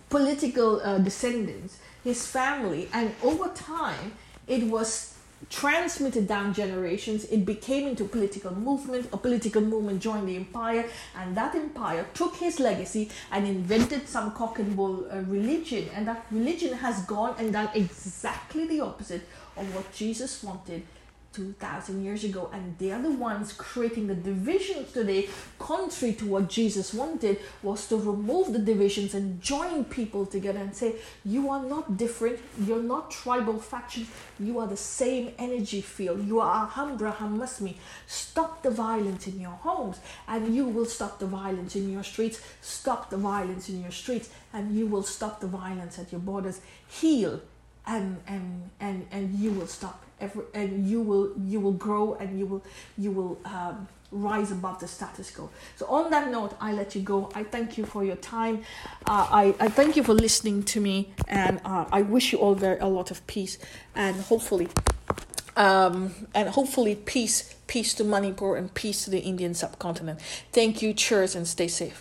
political 0.09 0.81
uh, 0.83 0.99
descendants 0.99 1.79
his 2.03 2.27
family. 2.27 2.89
And 2.93 3.15
over 3.23 3.49
time 3.49 4.13
it 4.49 4.65
was 4.65 5.15
transmitted 5.51 6.27
down 6.27 6.55
generations. 6.55 7.25
It 7.25 7.45
became 7.45 7.89
into 7.89 8.05
a 8.05 8.09
political 8.09 8.55
movement. 8.55 9.09
A 9.13 9.19
political 9.19 9.61
movement 9.61 10.01
joined 10.01 10.29
the 10.29 10.37
empire, 10.37 10.89
and 11.17 11.37
that 11.37 11.55
empire 11.55 12.07
took 12.15 12.37
his 12.37 12.61
legacy 12.61 13.11
and 13.31 13.47
invented 13.47 14.09
some 14.09 14.33
cock 14.33 14.59
and 14.61 14.75
bull 14.75 15.07
uh, 15.11 15.21
religion. 15.23 15.91
And 15.95 16.07
that 16.07 16.25
religion 16.31 16.73
has 16.75 17.03
gone 17.03 17.35
and 17.39 17.53
done 17.53 17.69
exactly 17.75 18.67
the 18.67 18.81
opposite 18.81 19.23
of 19.57 19.75
what 19.75 19.93
Jesus 19.93 20.43
wanted 20.43 20.85
2000 21.33 22.05
years 22.05 22.25
ago 22.25 22.51
and 22.53 22.77
they 22.79 22.91
are 22.91 23.01
the 23.03 23.11
ones 23.11 23.53
creating 23.53 24.07
the 24.09 24.15
divisions 24.15 24.93
today 24.93 25.29
contrary 25.59 26.13
to 26.13 26.27
what 26.27 26.49
jesus 26.49 26.93
wanted 26.93 27.39
was 27.63 27.87
to 27.87 27.97
remove 27.97 28.53
the 28.53 28.59
divisions 28.59 29.15
and 29.15 29.41
join 29.41 29.85
people 29.85 30.27
together 30.27 30.59
and 30.59 30.75
say 30.75 30.97
you 31.25 31.51
are 31.51 31.63
not 31.63 31.97
different. 31.97 32.39
You're 32.67 32.83
not 32.83 33.11
tribal 33.11 33.59
factions 33.59 34.09
you 34.39 34.59
are 34.59 34.67
the 34.67 34.77
same 34.77 35.33
energy 35.39 35.81
field. 35.81 36.27
You 36.27 36.41
are 36.41 36.69
Aham 36.69 36.99
Brahmasmi 36.99 37.75
stop 38.07 38.63
the 38.63 38.71
violence 38.71 39.27
in 39.27 39.39
your 39.41 39.59
homes 39.67 39.99
and 40.27 40.55
you 40.55 40.65
will 40.67 40.87
stop 40.87 41.19
the 41.19 41.27
violence 41.27 41.77
in 41.77 41.91
your 41.91 42.03
streets. 42.03 42.41
Stop 42.61 43.11
the 43.11 43.17
violence 43.17 43.69
in 43.69 43.83
your 43.83 43.91
streets 43.91 44.31
and 44.53 44.75
you 44.77 44.87
will 44.87 45.03
stop 45.03 45.41
the 45.41 45.47
violence 45.47 45.99
at 45.99 46.11
your 46.13 46.21
borders. 46.21 46.61
Heal 46.89 47.41
and 47.87 48.21
and 48.27 48.71
and 48.81 49.07
and 49.11 49.39
you 49.39 49.53
will 49.53 49.67
stop 49.67 50.05
every, 50.21 50.45
and 50.55 50.87
you 50.87 51.01
will 51.01 51.33
you 51.45 51.61
will 51.61 51.73
grow 51.87 52.15
and 52.15 52.39
you 52.39 52.47
will 52.47 52.63
you 52.99 53.11
will 53.11 53.39
um, 53.45 53.89
rise 54.13 54.51
above 54.51 54.81
the 54.81 54.89
status 54.89 55.31
quo. 55.31 55.51
So 55.77 55.87
on 55.87 56.11
that 56.11 56.31
note, 56.31 56.57
I 56.61 56.73
let 56.73 56.95
you 56.95 57.03
go. 57.03 57.31
I 57.35 57.43
thank 57.45 57.79
you 57.79 57.85
for 57.85 58.05
your 58.05 58.17
time. 58.17 58.63
Uh, 59.07 59.27
I, 59.31 59.55
I 59.61 59.69
thank 59.69 59.97
you 59.97 60.03
for 60.03 60.15
listening 60.15 60.63
to 60.65 60.81
me, 60.81 61.13
and 61.29 61.61
uh, 61.65 61.87
I 61.93 62.03
wish 62.03 62.33
you 62.33 62.39
all 62.39 62.55
very 62.55 62.79
a 62.79 62.87
lot 62.87 63.11
of 63.11 63.27
peace 63.27 63.59
and 63.95 64.17
hopefully. 64.17 64.69
Um, 65.57 66.15
and 66.35 66.49
hopefully 66.49 66.95
peace 66.95 67.55
peace 67.67 67.95
to 67.95 68.05
Manipur 68.05 68.57
and 68.57 68.73
peace 68.75 69.05
to 69.05 69.11
the 69.11 69.21
Indian 69.21 69.55
subcontinent. 69.55 70.21
Thank 70.53 70.83
you, 70.83 70.93
cheers, 70.93 71.37
and 71.37 71.47
stay 71.47 71.69
safe. 71.69 71.99